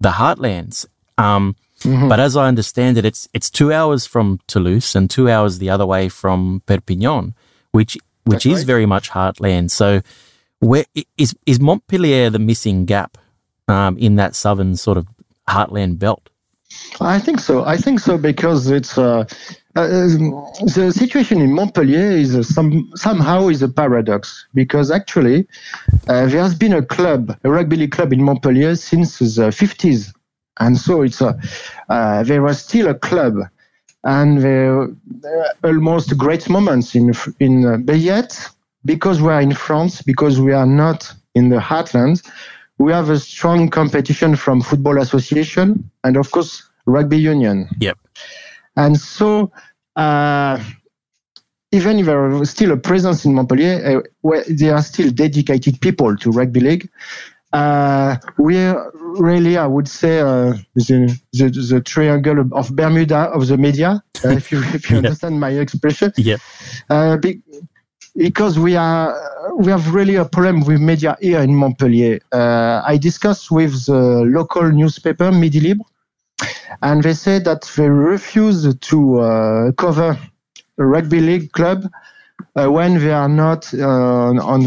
the 0.00 0.10
heartlands. 0.10 0.86
Um, 1.18 1.56
Mm-hmm. 1.80 2.08
But 2.08 2.20
as 2.20 2.36
I 2.36 2.46
understand 2.46 2.98
it, 2.98 3.04
it's 3.04 3.28
it's 3.32 3.48
two 3.48 3.72
hours 3.72 4.04
from 4.06 4.38
Toulouse 4.46 4.94
and 4.94 5.08
two 5.08 5.30
hours 5.30 5.58
the 5.58 5.70
other 5.70 5.86
way 5.86 6.08
from 6.08 6.62
Perpignan, 6.66 7.34
which 7.72 7.96
which 8.24 8.44
That's 8.44 8.46
is 8.46 8.58
right. 8.58 8.66
very 8.66 8.86
much 8.86 9.10
heartland. 9.10 9.70
So, 9.70 10.02
where 10.58 10.84
is 11.16 11.34
is 11.46 11.58
Montpellier 11.58 12.28
the 12.28 12.38
missing 12.38 12.84
gap 12.84 13.16
um, 13.66 13.96
in 13.96 14.16
that 14.16 14.34
southern 14.34 14.76
sort 14.76 14.98
of 14.98 15.06
heartland 15.48 15.98
belt? 15.98 16.28
I 17.00 17.18
think 17.18 17.40
so. 17.40 17.64
I 17.64 17.78
think 17.78 17.98
so 17.98 18.18
because 18.18 18.70
it's 18.70 18.98
uh, 18.98 19.20
uh, 19.20 19.24
the 19.74 20.92
situation 20.94 21.40
in 21.40 21.52
Montpellier 21.52 22.10
is 22.10 22.34
uh, 22.34 22.42
some 22.42 22.90
somehow 22.96 23.48
is 23.48 23.62
a 23.62 23.68
paradox 23.68 24.46
because 24.54 24.90
actually 24.90 25.46
uh, 26.08 26.26
there 26.26 26.42
has 26.42 26.54
been 26.54 26.72
a 26.72 26.84
club, 26.84 27.36
a 27.44 27.50
rugby 27.50 27.86
club 27.86 28.12
in 28.12 28.22
Montpellier 28.22 28.74
since 28.74 29.18
the 29.18 29.50
50s. 29.50 30.12
And 30.58 30.76
so 30.76 31.02
it's 31.02 31.20
a, 31.20 31.38
uh, 31.88 32.22
there 32.24 32.42
was 32.42 32.60
still 32.60 32.88
a 32.88 32.94
club, 32.94 33.34
and 34.04 34.42
there 34.42 34.88
almost 35.64 36.18
great 36.18 36.48
moments 36.50 36.94
in 36.94 37.14
in. 37.38 37.64
Uh, 37.64 37.76
but 37.78 37.98
yet, 37.98 38.38
because 38.84 39.22
we 39.22 39.28
are 39.28 39.40
in 39.40 39.54
France, 39.54 40.02
because 40.02 40.40
we 40.40 40.52
are 40.52 40.66
not 40.66 41.12
in 41.34 41.48
the 41.48 41.58
heartlands, 41.58 42.28
we 42.78 42.92
have 42.92 43.08
a 43.10 43.18
strong 43.18 43.68
competition 43.68 44.36
from 44.36 44.60
football 44.60 44.98
association 44.98 45.90
and 46.02 46.16
of 46.16 46.30
course 46.30 46.68
rugby 46.86 47.18
union. 47.18 47.68
Yep. 47.78 47.98
And 48.76 48.98
so. 48.98 49.52
Uh, 49.96 50.62
even 51.72 52.00
if 52.00 52.06
there 52.06 52.42
is 52.42 52.50
still 52.50 52.72
a 52.72 52.76
presence 52.76 53.24
in 53.24 53.34
Montpellier, 53.34 53.98
uh, 53.98 54.08
where 54.22 54.44
there 54.48 54.74
are 54.74 54.82
still 54.82 55.10
dedicated 55.10 55.80
people 55.80 56.16
to 56.16 56.30
rugby 56.32 56.60
league, 56.60 56.90
uh, 57.52 58.16
we're 58.38 58.90
really, 59.18 59.56
I 59.56 59.66
would 59.66 59.88
say, 59.88 60.20
uh, 60.20 60.54
the, 60.74 61.18
the, 61.32 61.48
the 61.48 61.80
triangle 61.80 62.44
of 62.52 62.74
Bermuda 62.74 63.30
of 63.30 63.48
the 63.48 63.56
media, 63.56 64.02
uh, 64.24 64.28
if 64.30 64.52
you 64.52 64.62
if 64.74 64.88
you 64.88 64.96
yeah. 64.96 64.98
understand 64.98 65.40
my 65.40 65.50
expression. 65.50 66.12
Yeah. 66.16 66.36
Uh, 66.88 67.16
be, 67.16 67.42
because 68.16 68.58
we 68.58 68.76
are 68.76 69.16
we 69.56 69.70
have 69.70 69.92
really 69.94 70.16
a 70.16 70.24
problem 70.24 70.64
with 70.64 70.80
media 70.80 71.16
here 71.20 71.40
in 71.40 71.54
Montpellier. 71.54 72.20
Uh, 72.32 72.82
I 72.84 72.98
discussed 72.98 73.50
with 73.50 73.86
the 73.86 74.24
local 74.26 74.70
newspaper 74.70 75.32
Midi 75.32 75.60
Libre, 75.60 75.84
and 76.82 77.02
they 77.02 77.14
say 77.14 77.38
that 77.38 77.62
they 77.76 77.88
refuse 77.88 78.74
to 78.74 79.20
uh, 79.20 79.72
cover 79.72 80.18
a 80.78 80.84
rugby 80.84 81.20
league 81.20 81.52
club 81.52 81.90
uh, 82.56 82.70
when 82.70 82.98
they 82.98 83.12
are 83.12 83.28
not 83.28 83.72
uh, 83.74 83.86
on 83.86 84.64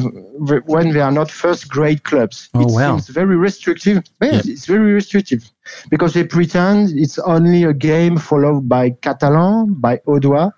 when 0.66 0.92
they 0.92 1.02
are 1.02 1.12
not 1.12 1.30
first 1.30 1.70
grade 1.70 2.04
clubs. 2.04 2.50
Oh, 2.54 2.62
it 2.62 2.68
wow. 2.68 2.92
seems 2.92 3.08
very 3.10 3.36
restrictive. 3.36 4.04
Yes, 4.22 4.46
yep. 4.46 4.54
it's 4.54 4.66
very 4.66 4.94
restrictive 4.94 5.50
because 5.90 6.14
they 6.14 6.24
pretend 6.24 6.92
it's 6.92 7.20
only 7.20 7.64
a 7.64 7.74
game 7.74 8.18
followed 8.18 8.70
by 8.70 8.92
Catalan, 9.02 9.74
by 9.76 9.98
Audois, 10.08 10.52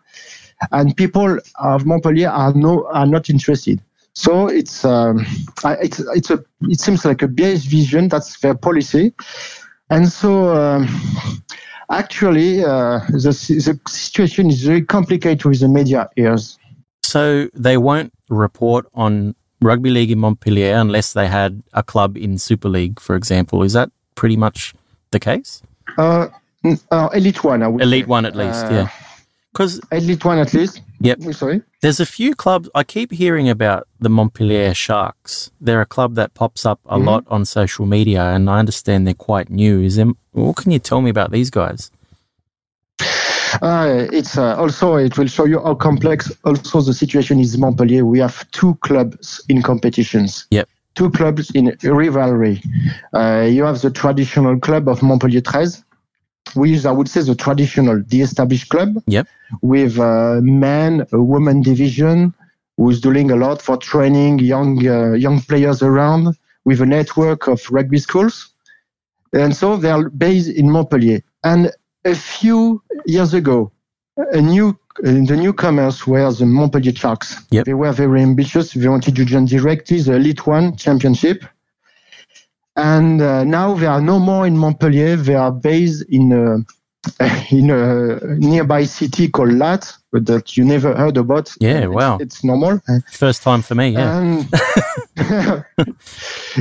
and 0.71 0.95
people 0.95 1.39
of 1.59 1.85
Montpellier 1.85 2.29
are 2.29 2.53
no 2.53 2.87
are 2.91 3.07
not 3.07 3.29
interested. 3.29 3.81
So 4.13 4.47
it's 4.47 4.85
um, 4.85 5.25
it's 5.65 5.99
it's 5.99 6.29
a 6.29 6.43
it 6.61 6.79
seems 6.79 7.05
like 7.05 7.21
a 7.21 7.27
biased 7.27 7.67
vision. 7.67 8.07
That's 8.07 8.39
their 8.39 8.55
policy, 8.55 9.13
and 9.89 10.07
so. 10.07 10.55
Um, 10.55 10.87
actually, 11.89 12.63
uh, 12.63 12.99
the, 13.09 13.29
the 13.29 13.79
situation 13.87 14.49
is 14.49 14.63
very 14.63 14.83
complicated 14.83 15.45
with 15.45 15.59
the 15.59 15.67
media 15.67 16.09
here. 16.15 16.37
So 17.03 17.47
they 17.53 17.77
won't 17.77 18.13
report 18.29 18.87
on 18.93 19.35
rugby 19.61 19.89
league 19.89 20.11
in 20.11 20.19
Montpellier 20.19 20.75
unless 20.75 21.13
they 21.13 21.27
had 21.27 21.63
a 21.73 21.83
club 21.83 22.17
in 22.17 22.37
Super 22.37 22.69
League, 22.69 22.99
for 22.99 23.15
example. 23.15 23.63
Is 23.63 23.73
that 23.73 23.91
pretty 24.15 24.37
much 24.37 24.73
the 25.11 25.19
case? 25.19 25.61
Uh, 25.97 26.27
uh, 26.91 27.09
Elite 27.13 27.43
One, 27.43 27.63
I 27.63 27.67
would 27.67 27.81
Elite 27.81 28.05
say. 28.05 28.09
One 28.09 28.25
at 28.25 28.35
least, 28.35 28.65
uh, 28.65 28.69
yeah. 28.71 28.89
Because 29.53 29.79
Elite 29.91 30.25
One 30.25 30.39
at 30.39 30.53
least. 30.53 30.81
Yep. 30.99 31.21
Sorry. 31.33 31.61
There's 31.81 31.99
a 31.99 32.05
few 32.05 32.35
clubs. 32.35 32.69
I 32.73 32.83
keep 32.83 33.11
hearing 33.11 33.49
about 33.49 33.87
the 33.99 34.09
Montpellier 34.09 34.73
Sharks. 34.73 35.51
They're 35.59 35.81
a 35.81 35.85
club 35.85 36.15
that 36.15 36.33
pops 36.33 36.65
up 36.65 36.79
a 36.85 36.97
mm-hmm. 36.97 37.07
lot 37.07 37.23
on 37.27 37.45
social 37.45 37.85
media, 37.85 38.23
and 38.23 38.49
I 38.49 38.59
understand 38.59 39.05
they're 39.05 39.13
quite 39.13 39.49
new. 39.49 39.81
Is 39.81 39.95
them? 39.95 40.17
What 40.31 40.57
can 40.57 40.71
you 40.71 40.79
tell 40.79 41.01
me 41.01 41.09
about 41.09 41.31
these 41.31 41.49
guys? 41.49 41.91
Uh, 43.61 44.07
it's 44.11 44.37
uh, 44.37 44.55
also 44.57 44.95
it 44.95 45.17
will 45.17 45.27
show 45.27 45.45
you 45.45 45.59
how 45.61 45.75
complex 45.75 46.31
also 46.43 46.81
the 46.81 46.93
situation 46.93 47.39
is 47.39 47.57
Montpellier. 47.57 48.05
We 48.05 48.19
have 48.19 48.49
two 48.51 48.75
clubs 48.81 49.43
in 49.49 49.61
competitions. 49.61 50.47
Yep. 50.51 50.67
Two 50.95 51.11
clubs 51.11 51.51
in 51.51 51.77
rivalry. 51.83 52.61
Uh, 53.13 53.47
you 53.49 53.63
have 53.63 53.81
the 53.81 53.91
traditional 53.91 54.57
club 54.59 54.87
of 54.87 55.03
Montpellier 55.03 55.41
13, 55.41 55.83
which 56.53 56.71
is, 56.71 56.85
I 56.85 56.91
would 56.91 57.09
say, 57.09 57.21
the 57.21 57.35
traditional, 57.35 58.01
the 58.07 58.21
established 58.21 58.69
club. 58.69 59.01
Yep. 59.07 59.27
With 59.61 59.97
a 59.97 60.41
men, 60.43 61.05
a 61.11 61.21
woman 61.21 61.61
division, 61.61 62.33
who's 62.77 62.99
doing 62.99 63.31
a 63.31 63.35
lot 63.35 63.61
for 63.61 63.77
training 63.77 64.39
young 64.39 64.85
uh, 64.87 65.13
young 65.13 65.41
players 65.41 65.81
around 65.81 66.35
with 66.65 66.81
a 66.81 66.85
network 66.85 67.47
of 67.47 67.61
rugby 67.71 67.99
schools. 67.99 68.49
And 69.33 69.55
so 69.55 69.77
they 69.77 69.89
are 69.89 70.09
based 70.09 70.49
in 70.49 70.71
Montpellier. 70.71 71.21
And 71.43 71.71
a 72.05 72.15
few 72.15 72.81
years 73.05 73.33
ago, 73.33 73.71
a 74.17 74.41
new 74.41 74.77
uh, 74.99 75.11
the 75.25 75.37
newcomers 75.37 76.07
were 76.07 76.31
the 76.31 76.45
Montpellier 76.45 76.95
Sharks. 76.95 77.35
Yep. 77.51 77.65
They 77.65 77.73
were 77.73 77.91
very 77.91 78.21
ambitious. 78.21 78.73
They 78.73 78.87
wanted 78.87 79.15
to 79.15 79.25
join 79.25 79.45
directly 79.45 80.01
the 80.01 80.15
Elite 80.15 80.47
One 80.47 80.75
Championship. 80.77 81.45
And 82.75 83.21
uh, 83.21 83.43
now 83.43 83.73
they 83.75 83.85
are 83.85 84.01
no 84.01 84.19
more 84.19 84.45
in 84.45 84.57
Montpellier. 84.57 85.15
They 85.15 85.35
are 85.35 85.51
based 85.51 86.03
in 86.09 86.31
a, 86.31 86.57
in 87.51 87.69
a 87.69 88.19
nearby 88.37 88.83
city 88.83 89.29
called 89.29 89.51
Lattes, 89.51 89.97
but 90.11 90.25
that 90.25 90.57
you 90.57 90.65
never 90.65 90.93
heard 90.95 91.17
about. 91.17 91.53
Yeah, 91.59 91.85
it's, 91.85 91.93
wow. 91.93 92.17
It's 92.17 92.43
normal. 92.43 92.81
First 93.11 93.43
time 93.43 93.61
for 93.61 93.75
me, 93.75 93.89
yeah. 93.89 94.17
Um, 94.17 94.49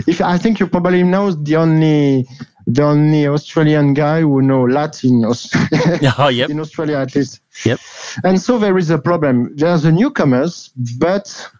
if 0.06 0.21
I 0.21 0.38
think 0.38 0.61
you 0.61 0.68
probably 0.68 1.02
know 1.02 1.33
the 1.33 1.56
only 1.56 2.28
the 2.66 2.83
only 2.83 3.26
Australian 3.26 3.94
guy 3.94 4.21
who 4.21 4.40
know 4.40 4.64
Latin 4.64 5.25
oh, 5.25 6.28
yep. 6.28 6.49
in 6.49 6.61
Australia 6.61 6.99
at 6.99 7.14
least. 7.14 7.40
Yep. 7.64 7.80
And 8.23 8.40
so 8.40 8.59
there 8.59 8.78
is 8.78 8.90
a 8.90 8.99
problem. 8.99 9.54
There's 9.56 9.83
the 9.83 9.92
newcomers, 9.92 10.71
but 10.99 11.50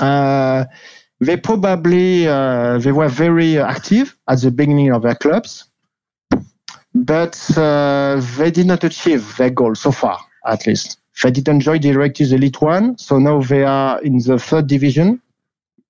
uh, 0.00 0.64
they 1.22 1.36
probably 1.36 2.26
uh, 2.26 2.78
they 2.78 2.92
were 2.92 3.08
very 3.08 3.58
active 3.58 4.16
at 4.28 4.40
the 4.40 4.50
beginning 4.50 4.90
of 4.90 5.02
their 5.02 5.14
clubs, 5.14 5.64
but 6.94 7.36
uh, 7.56 8.20
they 8.36 8.50
did 8.50 8.66
not 8.66 8.82
achieve 8.84 9.36
their 9.36 9.50
goal 9.50 9.74
so 9.74 9.92
far, 9.92 10.18
at 10.46 10.66
least. 10.66 10.98
They 11.22 11.30
didn't 11.30 11.60
join 11.60 11.80
directly 11.80 12.26
the 12.26 12.34
Elite 12.34 12.60
One, 12.60 12.98
so 12.98 13.18
now 13.18 13.40
they 13.42 13.64
are 13.64 14.00
in 14.02 14.18
the 14.18 14.38
third 14.38 14.66
division 14.66 15.22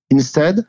instead. 0.09 0.59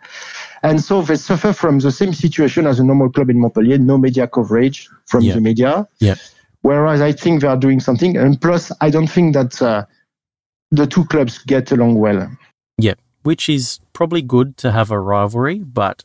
And 0.62 0.80
so 0.80 1.02
they 1.02 1.16
suffer 1.16 1.52
from 1.52 1.80
the 1.80 1.90
same 1.90 2.14
situation 2.14 2.66
as 2.66 2.80
a 2.80 2.84
normal 2.84 3.10
club 3.10 3.28
in 3.28 3.38
Montpellier, 3.38 3.78
no 3.78 3.98
media 3.98 4.26
coverage 4.26 4.88
from 5.06 5.22
yeah. 5.22 5.34
the 5.34 5.40
media. 5.40 5.86
Yeah. 5.98 6.14
Whereas 6.62 7.02
I 7.02 7.12
think 7.12 7.42
they 7.42 7.48
are 7.48 7.56
doing 7.58 7.80
something. 7.80 8.16
And 8.16 8.40
plus, 8.40 8.72
I 8.80 8.88
don't 8.88 9.08
think 9.08 9.34
that 9.34 9.60
uh, 9.60 9.84
the 10.70 10.86
two 10.86 11.04
clubs 11.04 11.38
get 11.38 11.70
along 11.72 11.96
well. 11.96 12.30
Yep, 12.78 12.98
which 13.24 13.48
is 13.48 13.80
probably 13.92 14.22
good 14.22 14.56
to 14.58 14.70
have 14.70 14.90
a 14.90 14.98
rivalry, 14.98 15.58
but 15.58 16.04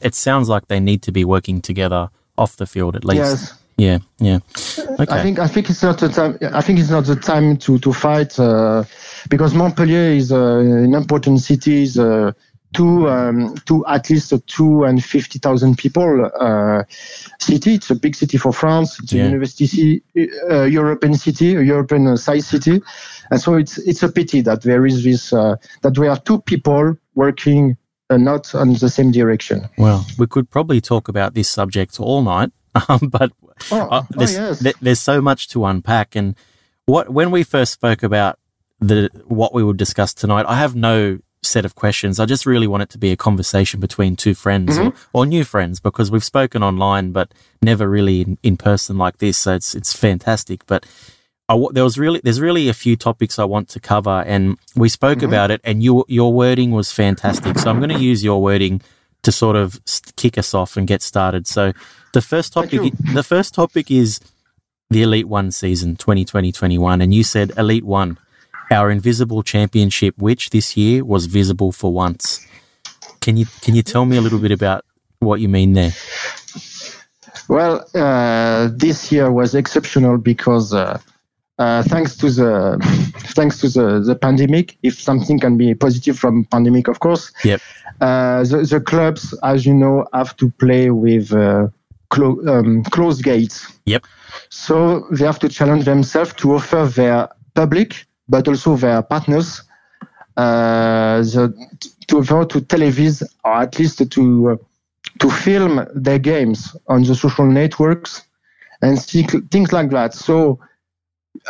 it 0.00 0.14
sounds 0.14 0.48
like 0.48 0.68
they 0.68 0.80
need 0.80 1.02
to 1.02 1.12
be 1.12 1.24
working 1.24 1.60
together 1.60 2.08
off 2.38 2.56
the 2.56 2.66
field 2.66 2.96
at 2.96 3.04
least. 3.04 3.18
Yes. 3.18 3.54
Yeah, 3.78 3.98
yeah. 4.18 4.38
Okay. 4.78 5.06
I 5.08 5.22
think 5.22 5.38
I 5.38 5.48
think 5.48 5.70
it's 5.70 5.82
not 5.82 5.98
the 5.98 6.08
time. 6.08 6.38
I 6.52 6.60
think 6.60 6.78
it's 6.78 6.90
not 6.90 7.04
the 7.04 7.16
time 7.16 7.56
to 7.58 7.78
to 7.78 7.92
fight 7.92 8.38
uh, 8.38 8.84
because 9.28 9.54
Montpellier 9.54 10.12
is 10.12 10.30
uh, 10.30 10.58
an 10.58 10.94
important 10.94 11.40
city. 11.40 11.82
Is, 11.82 11.98
uh, 11.98 12.32
two 12.72 13.08
um, 13.08 13.54
two 13.66 13.84
at 13.86 14.08
least 14.10 14.32
a 14.32 14.38
two 14.40 14.84
and 14.84 15.02
fifty 15.04 15.38
thousand 15.38 15.78
people 15.78 16.30
uh, 16.40 16.82
city. 17.40 17.74
It's 17.74 17.90
a 17.90 17.94
big 17.94 18.14
city 18.14 18.38
for 18.38 18.52
France. 18.52 18.98
It's 19.02 19.12
Yeah. 19.12 19.24
a 19.24 19.26
university, 19.28 20.02
uh, 20.50 20.62
European 20.64 21.14
city, 21.14 21.54
a 21.54 21.62
European 21.62 22.06
uh, 22.06 22.16
size 22.16 22.46
city, 22.46 22.80
and 23.30 23.40
so 23.40 23.54
it's 23.54 23.78
it's 23.78 24.02
a 24.02 24.08
pity 24.10 24.40
that 24.42 24.62
there 24.62 24.86
is 24.86 25.04
this 25.04 25.32
uh, 25.32 25.56
that 25.82 25.98
we 25.98 26.08
are 26.08 26.18
two 26.18 26.40
people 26.40 26.96
working 27.14 27.76
uh, 28.10 28.16
not 28.16 28.54
on 28.54 28.74
the 28.74 28.88
same 28.88 29.10
direction. 29.10 29.68
well, 29.78 30.04
we 30.18 30.26
could 30.26 30.48
probably 30.50 30.80
talk 30.80 31.08
about 31.08 31.34
this 31.34 31.48
subject 31.48 31.98
all 32.00 32.22
night, 32.22 32.50
um, 32.88 33.08
but 33.10 33.30
Oh, 33.70 33.78
uh, 33.80 34.02
oh, 34.02 34.06
there's, 34.18 34.32
yes. 34.34 34.58
th- 34.62 34.76
there's 34.80 34.98
so 34.98 35.20
much 35.20 35.48
to 35.50 35.64
unpack. 35.66 36.16
And 36.16 36.34
what 36.86 37.10
when 37.10 37.30
we 37.30 37.44
first 37.44 37.72
spoke 37.72 38.02
about 38.02 38.38
the 38.80 39.08
what 39.26 39.54
we 39.54 39.62
would 39.62 39.76
discuss 39.76 40.12
tonight, 40.14 40.46
I 40.48 40.56
have 40.56 40.74
no 40.74 41.18
set 41.42 41.64
of 41.64 41.74
questions. 41.74 42.20
I 42.20 42.26
just 42.26 42.46
really 42.46 42.66
want 42.66 42.84
it 42.84 42.90
to 42.90 42.98
be 42.98 43.10
a 43.10 43.16
conversation 43.16 43.80
between 43.80 44.16
two 44.16 44.34
friends 44.34 44.78
or, 44.78 44.92
mm-hmm. 44.92 45.08
or 45.12 45.26
new 45.26 45.44
friends 45.44 45.80
because 45.80 46.10
we've 46.10 46.24
spoken 46.24 46.62
online, 46.62 47.12
but 47.12 47.32
never 47.60 47.88
really 47.88 48.22
in, 48.22 48.38
in 48.42 48.56
person 48.56 48.96
like 48.98 49.18
this. 49.18 49.38
So 49.38 49.54
it's 49.54 49.74
it's 49.74 49.92
fantastic. 49.92 50.64
But 50.66 50.86
I 51.48 51.54
w- 51.54 51.72
there 51.72 51.84
was 51.84 51.98
really 51.98 52.20
there's 52.22 52.40
really 52.40 52.68
a 52.68 52.74
few 52.74 52.96
topics 52.96 53.38
I 53.38 53.44
want 53.44 53.68
to 53.70 53.80
cover, 53.80 54.22
and 54.26 54.56
we 54.76 54.88
spoke 54.88 55.18
mm-hmm. 55.18 55.28
about 55.28 55.50
it, 55.50 55.60
and 55.64 55.82
your 55.82 56.04
your 56.08 56.32
wording 56.32 56.70
was 56.70 56.92
fantastic. 56.92 57.58
So 57.58 57.70
I'm 57.70 57.78
going 57.78 57.90
to 57.90 57.98
use 57.98 58.22
your 58.22 58.40
wording 58.40 58.80
to 59.22 59.32
sort 59.32 59.56
of 59.56 59.80
kick 60.16 60.38
us 60.38 60.54
off 60.54 60.76
and 60.76 60.86
get 60.86 61.02
started. 61.02 61.46
So 61.46 61.72
the 62.12 62.22
first 62.22 62.52
topic 62.52 62.92
the 63.12 63.22
first 63.22 63.54
topic 63.54 63.90
is 63.90 64.20
the 64.90 65.02
Elite 65.02 65.28
One 65.28 65.50
season 65.50 65.96
2020-21, 65.96 67.02
and 67.02 67.14
you 67.14 67.24
said 67.24 67.52
Elite 67.56 67.84
One, 67.84 68.18
our 68.70 68.90
invisible 68.90 69.42
championship, 69.42 70.14
which 70.18 70.50
this 70.50 70.76
year 70.76 71.04
was 71.04 71.26
visible 71.26 71.72
for 71.72 71.92
once. 71.92 72.46
Can 73.20 73.36
you 73.36 73.46
can 73.60 73.74
you 73.74 73.82
tell 73.82 74.04
me 74.04 74.16
a 74.16 74.20
little 74.20 74.38
bit 74.38 74.50
about 74.52 74.84
what 75.20 75.40
you 75.40 75.48
mean 75.48 75.74
there? 75.74 75.92
Well, 77.48 77.84
uh, 77.94 78.68
this 78.74 79.12
year 79.12 79.30
was 79.30 79.54
exceptional 79.54 80.16
because 80.18 80.72
uh, 80.72 80.98
uh, 81.58 81.82
thanks 81.84 82.16
to 82.16 82.30
the 82.30 82.78
thanks 83.36 83.60
to 83.60 83.68
the, 83.68 84.00
the 84.00 84.14
pandemic, 84.14 84.76
if 84.82 85.00
something 85.00 85.38
can 85.38 85.56
be 85.56 85.74
positive 85.74 86.18
from 86.18 86.44
pandemic, 86.46 86.88
of 86.88 87.00
course, 87.00 87.30
Yep. 87.44 87.60
uh, 88.00 88.42
the, 88.44 88.66
the 88.68 88.80
clubs, 88.80 89.34
as 89.42 89.66
you 89.66 89.74
know, 89.74 90.06
have 90.12 90.36
to 90.38 90.50
play 90.50 90.90
with 90.90 91.32
uh, 91.32 91.68
clo- 92.10 92.40
um, 92.46 92.82
closed 92.84 93.22
gates. 93.22 93.66
Yep. 93.86 94.04
So 94.48 95.06
they 95.10 95.24
have 95.26 95.38
to 95.40 95.48
challenge 95.48 95.84
themselves 95.84 96.32
to 96.34 96.54
offer 96.54 96.86
their 96.86 97.28
public, 97.54 98.06
but 98.28 98.48
also 98.48 98.76
their 98.76 99.02
partners, 99.02 99.62
uh, 100.36 101.20
the, 101.22 101.54
to 102.06 102.22
to 102.22 102.60
televise 102.60 103.22
or 103.44 103.62
at 103.62 103.78
least 103.78 104.10
to 104.10 104.50
uh, 104.50 104.56
to 105.18 105.30
film 105.30 105.86
their 105.94 106.18
games 106.18 106.76
on 106.88 107.02
the 107.02 107.14
social 107.14 107.46
networks 107.46 108.22
and 108.80 109.00
thi- 109.00 109.26
things 109.50 109.72
like 109.72 109.90
that. 109.90 110.14
So 110.14 110.58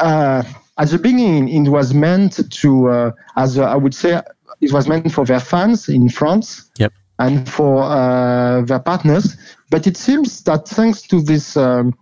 uh, 0.01 0.43
at 0.79 0.89
the 0.89 0.99
beginning, 0.99 1.49
it 1.49 1.69
was 1.69 1.95
meant 1.95 2.51
to, 2.51 2.89
uh, 2.89 3.11
as 3.37 3.59
a, 3.59 3.65
I 3.65 3.77
would 3.77 3.95
say, 3.95 4.21
it 4.61 4.73
was 4.73 4.89
meant 4.89 5.13
for 5.13 5.25
their 5.25 5.41
fans 5.41 5.89
in 5.89 6.09
France 6.09 6.71
Yep. 6.79 6.93
and 7.19 7.49
for 7.49 7.83
uh, 7.83 8.63
their 8.63 8.79
partners. 8.79 9.37
But 9.71 9.87
it 9.87 9.97
seems 9.97 10.43
that 10.45 10.69
thanks 10.69 11.03
to 11.03 11.21
this 11.23 11.57
um, 11.57 11.95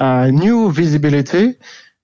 uh, 0.00 0.28
new 0.28 0.72
visibility, 0.72 1.54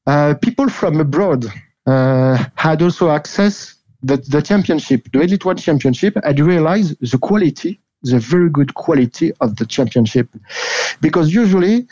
uh, 0.06 0.34
people 0.34 0.68
from 0.68 1.00
abroad 1.00 1.46
uh, 1.46 1.50
had 1.86 2.82
also 2.82 3.10
access 3.10 3.74
the, 4.02 4.16
the 4.16 4.42
championship, 4.42 5.10
the 5.12 5.20
Elite 5.20 5.44
One 5.44 5.56
championship, 5.56 6.16
and 6.22 6.40
realized 6.40 6.96
the 7.00 7.18
quality, 7.18 7.80
the 8.02 8.18
very 8.18 8.50
good 8.50 8.74
quality 8.74 9.32
of 9.40 9.56
the 9.56 9.66
championship. 9.66 10.28
Because 11.00 11.34
usually, 11.34 11.86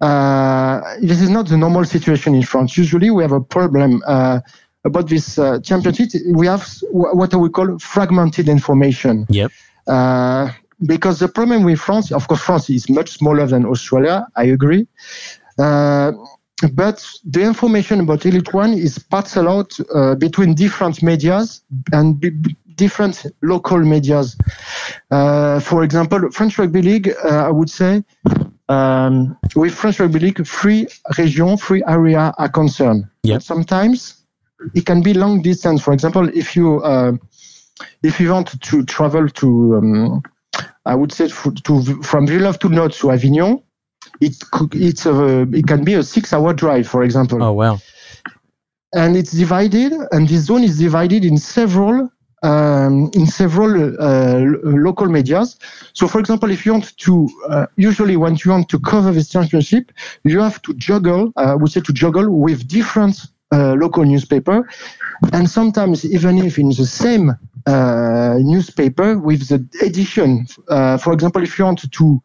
uh, 0.00 0.80
this 1.00 1.20
is 1.20 1.30
not 1.30 1.46
the 1.46 1.56
normal 1.56 1.84
situation 1.84 2.34
in 2.34 2.42
France. 2.42 2.76
Usually, 2.76 3.10
we 3.10 3.22
have 3.22 3.32
a 3.32 3.40
problem 3.40 4.02
uh, 4.06 4.40
about 4.84 5.08
this 5.08 5.38
uh, 5.38 5.60
championship. 5.60 6.10
We 6.34 6.46
have 6.48 6.66
wh- 6.90 7.14
what 7.14 7.32
we 7.34 7.48
call 7.48 7.78
fragmented 7.78 8.48
information. 8.48 9.26
Yep. 9.28 9.52
Uh, 9.86 10.50
because 10.84 11.20
the 11.20 11.28
problem 11.28 11.62
with 11.62 11.78
France, 11.78 12.10
of 12.10 12.26
course, 12.26 12.40
France 12.40 12.68
is 12.70 12.90
much 12.90 13.10
smaller 13.10 13.46
than 13.46 13.64
Australia. 13.64 14.26
I 14.34 14.44
agree. 14.44 14.88
Uh, 15.58 16.12
but 16.74 17.04
the 17.24 17.42
information 17.42 18.00
about 18.00 18.24
Elite 18.26 18.52
One 18.52 18.72
is 18.72 18.98
parceled 18.98 19.48
out 19.48 19.78
uh, 19.94 20.14
between 20.14 20.54
different 20.54 21.02
medias 21.02 21.62
and 21.92 22.20
b- 22.20 22.56
different 22.76 23.26
local 23.42 23.78
medias. 23.78 24.36
Uh, 25.10 25.60
for 25.60 25.84
example, 25.84 26.30
French 26.30 26.58
Rugby 26.58 26.82
League, 26.82 27.14
uh, 27.24 27.46
I 27.46 27.50
would 27.50 27.70
say, 27.70 28.04
um, 28.68 29.36
with 29.54 29.74
French 29.74 30.00
Rugby 30.00 30.18
League, 30.18 30.46
three 30.46 30.86
region, 31.18 31.56
three 31.56 31.82
area 31.86 32.34
are 32.38 32.48
concerned. 32.48 33.06
Yep. 33.24 33.36
But 33.36 33.42
sometimes 33.42 34.24
it 34.74 34.86
can 34.86 35.02
be 35.02 35.14
long 35.14 35.42
distance. 35.42 35.82
For 35.82 35.92
example, 35.92 36.28
if 36.28 36.56
you 36.56 36.82
uh, 36.82 37.12
if 38.02 38.20
you 38.20 38.30
want 38.30 38.60
to 38.60 38.84
travel 38.84 39.28
to, 39.28 39.76
um, 39.76 40.22
I 40.86 40.94
would 40.94 41.12
say 41.12 41.28
to, 41.28 42.02
from 42.02 42.26
Villeneuve 42.26 42.58
to 42.60 42.68
Notts 42.68 42.98
to 43.00 43.10
Avignon, 43.10 43.62
it 44.20 44.38
could, 44.50 44.74
it's 44.74 45.06
a, 45.06 45.42
it 45.52 45.66
can 45.66 45.84
be 45.84 45.94
a 45.94 46.02
six-hour 46.02 46.54
drive, 46.54 46.86
for 46.88 47.02
example. 47.02 47.42
Oh 47.42 47.52
wow. 47.52 47.78
and 48.94 49.16
it's 49.16 49.32
divided 49.32 49.92
and 50.12 50.28
this 50.28 50.44
zone 50.44 50.64
is 50.64 50.78
divided 50.78 51.24
in 51.24 51.38
several 51.38 52.10
um, 52.42 53.08
in 53.14 53.26
several 53.26 53.72
uh, 54.00 54.40
local 54.64 55.06
medias. 55.06 55.56
So 55.92 56.08
for 56.08 56.18
example 56.18 56.50
if 56.50 56.66
you 56.66 56.72
want 56.72 56.96
to 56.98 57.28
uh, 57.48 57.66
usually 57.76 58.16
when 58.16 58.36
you 58.44 58.50
want 58.50 58.68
to 58.70 58.80
cover 58.80 59.12
this 59.12 59.28
championship 59.28 59.92
you 60.24 60.40
have 60.40 60.60
to 60.62 60.74
juggle 60.74 61.32
uh, 61.36 61.52
i 61.52 61.54
would 61.54 61.70
say 61.70 61.80
to 61.80 61.92
juggle 61.92 62.28
with 62.30 62.66
different 62.68 63.16
uh, 63.52 63.74
local 63.74 64.04
newspaper. 64.04 64.68
And 65.32 65.48
sometimes 65.48 66.04
even 66.04 66.38
if 66.38 66.58
in 66.58 66.68
the 66.70 66.86
same 66.86 67.32
uh, 67.66 68.36
newspaper 68.40 69.18
with 69.18 69.48
the 69.48 69.64
edition 69.86 70.46
uh, 70.68 70.98
for 70.98 71.12
example 71.12 71.42
if 71.42 71.58
you 71.58 71.64
want 71.64 71.90
to 71.92 72.22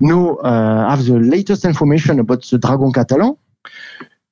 know 0.00 0.36
uh, 0.36 0.88
have 0.90 1.04
the 1.04 1.18
latest 1.18 1.64
information 1.64 2.20
about 2.20 2.42
the 2.50 2.58
dragon 2.58 2.92
catalan 2.92 3.36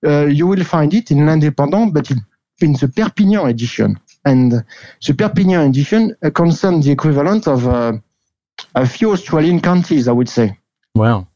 uh, 0.05 0.26
you 0.26 0.46
will 0.46 0.64
find 0.64 0.92
it 0.94 1.11
in 1.11 1.26
l'Indépendant, 1.26 1.92
but 1.92 2.11
in, 2.11 2.72
the 2.72 2.88
Perpignan 2.88 3.48
edition. 3.48 3.98
And 4.24 4.52
the 4.52 5.14
Perpignan 5.14 5.68
edition 5.68 6.16
uh, 6.22 6.31
concerns 6.31 6.87
the 6.87 6.92
equivalent 6.92 7.46
of 7.46 7.66
a 7.66 8.87
few 8.87 9.12
Australian 9.12 9.61
counties, 9.61 10.09
I 10.09 10.12
would 10.12 10.29
say. 10.29 10.57
Wow. 10.94 11.26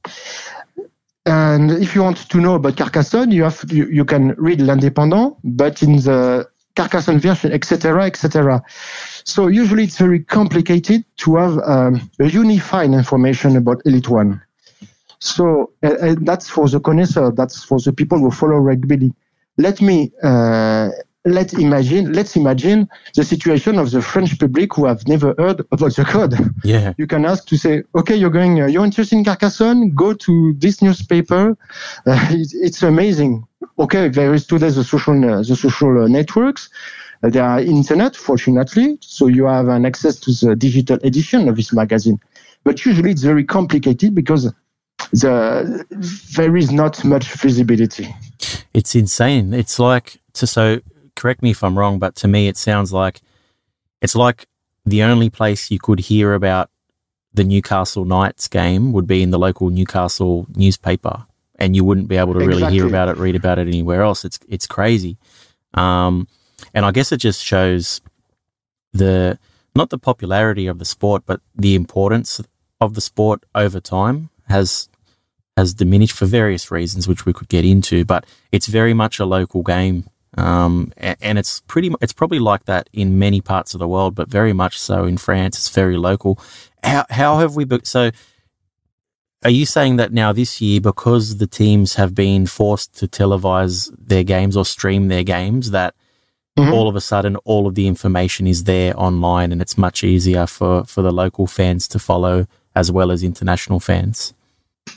And 1.27 1.71
if 1.71 1.95
you 1.95 2.03
want 2.03 2.29
to 2.31 2.39
know 2.39 2.55
about 2.55 2.77
Carcassonne, 2.77 3.31
you 3.31 3.45
have 3.45 3.63
you, 3.71 3.87
you 3.87 4.05
can 4.05 4.35
read 4.39 4.61
l'Indépendant, 4.61 5.37
but 5.45 5.83
in 5.83 5.97
the 5.97 6.49
Carcassonne 6.77 7.19
version, 7.19 7.53
etc., 7.53 8.05
etc. 8.07 8.63
So 9.25 9.49
usually 9.49 9.85
it's 9.85 9.99
very 9.99 10.21
complicated 10.21 11.05
to 11.19 11.37
have 11.37 11.59
um, 11.59 12.11
a 12.19 12.27
unified 12.27 12.91
information 12.93 13.57
about 13.57 13.83
Elite 13.85 14.09
One. 14.09 14.41
So 15.19 15.73
uh, 15.83 16.17
that's 16.21 16.49
for 16.49 16.69
the 16.69 16.81
connoisseur. 16.81 17.31
That's 17.33 17.63
for 17.63 17.79
the 17.79 17.93
people 17.93 18.19
who 18.19 18.31
follow 18.31 18.57
rugby. 18.57 19.13
Let 19.59 19.83
me 19.83 20.11
uh, 20.23 20.89
let 21.27 21.53
imagine. 21.53 22.13
Let's 22.13 22.37
imagine 22.37 22.89
the 23.15 23.25
situation 23.25 23.79
of 23.79 23.91
the 23.91 24.01
French 24.01 24.39
public 24.39 24.75
who 24.75 24.87
have 24.87 25.07
never 25.07 25.35
heard 25.39 25.61
about 25.71 25.95
the 25.95 26.05
code 26.05 26.35
Yeah. 26.65 26.95
you 26.97 27.07
can 27.07 27.27
ask 27.27 27.47
to 27.49 27.59
say, 27.59 27.83
okay, 27.95 28.17
you're 28.17 28.31
going, 28.31 28.63
uh, 28.63 28.67
you're 28.67 28.85
interested 28.85 29.17
in 29.17 29.25
Carcassonne, 29.25 29.91
go 29.95 30.15
to 30.15 30.55
this 30.59 30.81
newspaper. 30.81 31.57
Uh, 32.07 32.27
it's, 32.31 32.55
it's 32.55 32.83
amazing. 32.83 33.45
Okay, 33.79 34.09
there 34.09 34.33
is 34.35 34.47
today 34.47 34.71
the 34.71 34.85
social, 34.85 35.15
uh, 35.25 35.39
the 35.43 35.57
social 35.57 36.05
uh, 36.05 36.09
networks. 36.09 36.71
Uh, 37.23 37.31
there 37.31 37.45
are 37.45 37.61
internet, 37.61 38.17
fortunately, 38.17 38.99
so 39.01 39.27
you 39.27 39.45
have 39.45 39.69
an 39.69 39.85
access 39.85 40.17
to 40.21 40.31
the 40.33 40.57
digital 40.57 40.99
edition 41.03 41.49
of 41.49 41.57
this 41.57 41.73
magazine. 41.73 42.19
But 42.65 42.85
usually 42.85 43.11
it's 43.11 43.23
very 43.23 43.45
complicated 43.45 44.15
because 44.15 44.53
the 45.13 45.85
there 46.37 46.57
is 46.57 46.71
not 46.71 47.05
much 47.05 47.33
visibility. 47.33 48.15
It's 48.75 48.95
insane. 48.95 49.55
It's 49.55 49.79
like 49.79 50.21
to 50.35 50.47
so 50.47 50.81
correct 51.17 51.43
me 51.43 51.51
if 51.51 51.65
I'm 51.65 51.79
wrong, 51.79 51.99
but 51.99 52.15
to 52.17 52.29
me 52.29 52.49
it 52.49 52.57
sounds 52.57 52.93
like 52.93 53.21
it's 54.01 54.15
like 54.15 54.47
the 54.85 55.03
only 55.03 55.31
place 55.31 55.71
you 55.71 55.79
could 55.79 56.01
hear 56.01 56.35
about 56.35 56.71
the 57.33 57.45
Newcastle 57.45 58.05
Knights 58.05 58.49
game 58.49 58.93
would 58.93 59.07
be 59.07 59.23
in 59.23 59.31
the 59.31 59.39
local 59.39 59.71
Newcastle 59.71 60.47
newspaper, 60.55 61.27
and 61.61 61.77
you 61.77 61.85
wouldn't 61.85 62.09
be 62.09 62.17
able 62.17 62.33
to 62.35 62.41
really 62.41 62.71
hear 62.73 62.87
about 62.87 63.09
it, 63.09 63.17
read 63.19 63.37
about 63.37 63.59
it 63.59 63.69
anywhere 63.69 64.03
else. 64.03 64.25
It's 64.25 64.39
it's 64.49 64.67
crazy. 64.67 65.17
Um, 65.75 66.27
And 66.75 66.85
I 66.85 66.91
guess 66.93 67.13
it 67.13 67.19
just 67.19 67.45
shows 67.45 68.01
the 68.93 69.39
not 69.75 69.91
the 69.91 69.99
popularity 69.99 70.67
of 70.67 70.79
the 70.79 70.85
sport, 70.85 71.23
but 71.27 71.41
the 71.55 71.75
importance 71.75 72.41
of 72.81 72.95
the 72.95 73.01
sport 73.01 73.45
over 73.55 73.81
time 73.81 74.31
has 74.49 74.89
has 75.57 75.75
diminished 75.75 76.17
for 76.17 76.27
various 76.27 76.71
reasons, 76.71 77.07
which 77.07 77.27
we 77.27 77.33
could 77.33 77.49
get 77.49 77.65
into. 77.65 78.05
But 78.05 78.25
it's 78.53 78.67
very 78.67 78.95
much 78.95 79.19
a 79.21 79.25
local 79.25 79.63
game, 79.63 80.05
um, 80.37 80.93
and, 80.97 81.17
and, 81.21 81.39
it's 81.39 81.61
pretty. 81.67 81.91
It's 82.01 82.13
probably 82.13 82.39
like 82.39 82.65
that 82.65 82.89
in 82.93 83.19
many 83.19 83.41
parts 83.41 83.75
of 83.75 83.79
the 83.79 83.89
world, 83.89 84.15
but 84.15 84.29
very 84.29 84.53
much 84.53 84.79
so 84.79 85.05
in 85.05 85.19
France. 85.19 85.59
It's 85.59 85.69
very 85.69 85.97
local. 85.97 86.39
How 86.83 87.05
how 87.11 87.39
have 87.39 87.57
we? 87.57 87.67
So, 87.83 88.11
are 89.45 89.51
you 89.51 89.65
saying 89.65 89.97
that 89.97 90.13
now 90.13 90.33
this 90.33 90.61
year, 90.61 90.81
because 90.81 91.39
the 91.39 91.47
teams 91.47 91.95
have 91.95 92.15
been 92.15 92.47
forced 92.47 92.95
to 92.99 93.09
televise 93.09 93.91
their 93.99 94.25
games 94.25 94.57
or 94.57 94.65
stream 94.65 95.09
their 95.09 95.25
games, 95.25 95.71
that 95.71 95.95
mm-hmm. 96.59 96.73
all 96.73 96.89
of 96.89 96.97
a 96.97 97.01
sudden 97.01 97.37
all 97.45 97.67
of 97.67 97.75
the 97.75 97.87
information 97.87 98.47
is 98.47 98.65
there 98.65 98.99
online, 99.01 99.53
and 99.53 99.63
it's 99.63 99.79
much 99.79 100.05
easier 100.05 100.47
for 100.47 100.85
for 100.85 101.03
the 101.03 101.13
local 101.13 101.47
fans 101.47 101.89
to 101.89 101.99
follow 101.99 102.47
as 102.75 102.93
well 102.93 103.11
as 103.11 103.23
international 103.23 103.81
fans? 103.81 104.35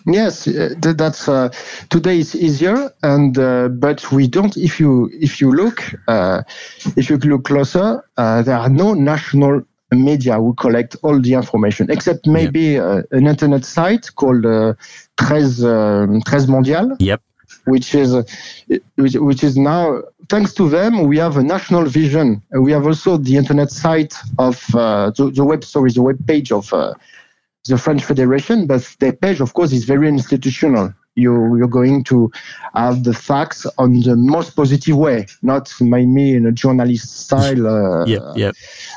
Yes, 0.06 0.48
uh, 0.48 0.74
that's 0.80 1.30
uh, 1.30 1.50
today 1.90 2.20
is 2.20 2.36
easier, 2.36 2.92
and 3.04 3.38
uh, 3.38 3.70
but 3.70 4.12
we 4.12 4.28
don't. 4.28 4.58
If 4.58 4.80
you 4.80 5.10
if 5.14 5.40
you 5.40 5.52
look 5.52 5.94
uh, 6.08 6.44
if 6.98 7.10
you 7.10 7.18
look 7.18 7.46
closer, 7.46 8.04
uh, 8.18 8.42
there 8.42 8.58
are 8.58 8.70
no 8.70 8.94
national 8.94 9.64
media 9.96 10.36
who 10.38 10.54
collect 10.56 10.96
all 11.04 11.20
the 11.20 11.34
information, 11.34 11.90
except 11.90 12.28
maybe 12.28 12.62
yep. 12.62 12.84
Uh, 12.84 13.18
an 13.18 13.28
internet 13.28 13.66
site 13.66 14.14
called 14.16 14.46
uh, 14.46 14.74
13, 15.20 15.66
um, 15.66 16.22
Mondial. 16.22 16.96
Yep. 17.00 17.22
Which 17.66 17.94
is 17.96 18.12
which, 18.96 19.14
which 19.14 19.44
is 19.44 19.56
now 19.56 20.02
thanks 20.28 20.54
to 20.56 20.68
them 20.68 21.04
we 21.04 21.18
have 21.18 21.38
a 21.38 21.44
national 21.44 21.86
vision. 21.86 22.42
We 22.52 22.72
have 22.72 22.86
also 22.86 23.16
the 23.18 23.38
internet 23.38 23.70
site 23.70 24.16
of 24.38 24.66
the, 24.72 25.32
the 25.34 25.46
web 25.46 25.64
sorry 25.64 25.92
the 25.92 26.02
web 26.02 26.26
page 26.28 26.52
of 26.52 26.74
the 27.68 27.78
French 27.78 28.04
Federation, 28.04 28.68
but 28.68 28.96
their 29.00 29.14
page, 29.14 29.40
of 29.40 29.54
course, 29.54 29.72
is 29.72 29.86
very 29.86 30.08
institutional. 30.08 30.94
You, 31.16 31.58
you're 31.58 31.68
going 31.68 32.04
to 32.06 32.32
have 32.74 33.04
the 33.04 33.14
facts 33.14 33.68
on 33.78 34.00
the 34.02 34.16
most 34.16 34.56
positive 34.56 34.98
way, 34.98 35.28
not 35.42 35.72
maybe 35.80 36.34
in 36.34 36.46
a 36.46 36.52
journalist 36.52 37.20
style 37.20 37.68
uh, 37.68 38.06
yep, 38.06 38.22
yep. 38.36 38.56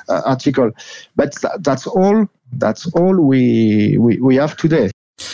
Uh, 0.09 0.22
article. 0.24 0.70
But 1.14 1.35
th- 1.35 1.55
that's 1.61 1.87
all. 1.87 2.29
That's 2.52 2.87
all 2.92 3.20
we, 3.20 3.98
we 3.98 4.20
we 4.20 4.37
have 4.37 4.57
today. 4.57 4.90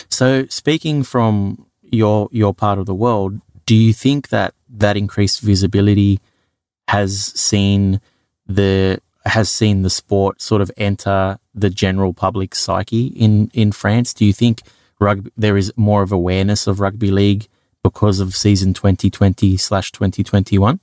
So, 0.09 0.45
speaking 0.49 1.03
from 1.03 1.67
your 1.83 2.27
your 2.31 2.53
part 2.53 2.79
of 2.79 2.85
the 2.85 2.95
world, 2.95 3.39
do 3.65 3.75
you 3.75 3.93
think 3.93 4.29
that 4.29 4.53
that 4.69 4.97
increased 4.97 5.41
visibility 5.41 6.19
has 6.87 7.31
seen 7.39 8.01
the 8.47 8.99
has 9.25 9.49
seen 9.49 9.83
the 9.83 9.89
sport 9.89 10.41
sort 10.41 10.61
of 10.61 10.71
enter 10.75 11.39
the 11.55 11.69
general 11.69 12.13
public 12.13 12.55
psyche 12.55 13.07
in, 13.07 13.49
in 13.53 13.71
France? 13.71 14.13
Do 14.13 14.25
you 14.25 14.33
think 14.33 14.61
rugby, 14.99 15.31
there 15.35 15.57
is 15.57 15.73
more 15.75 16.01
of 16.01 16.11
awareness 16.11 16.67
of 16.67 16.79
rugby 16.79 17.11
league 17.11 17.47
because 17.83 18.19
of 18.19 18.35
season 18.35 18.73
2020 18.73 19.57
slash 19.57 19.91
2021? 19.91 20.79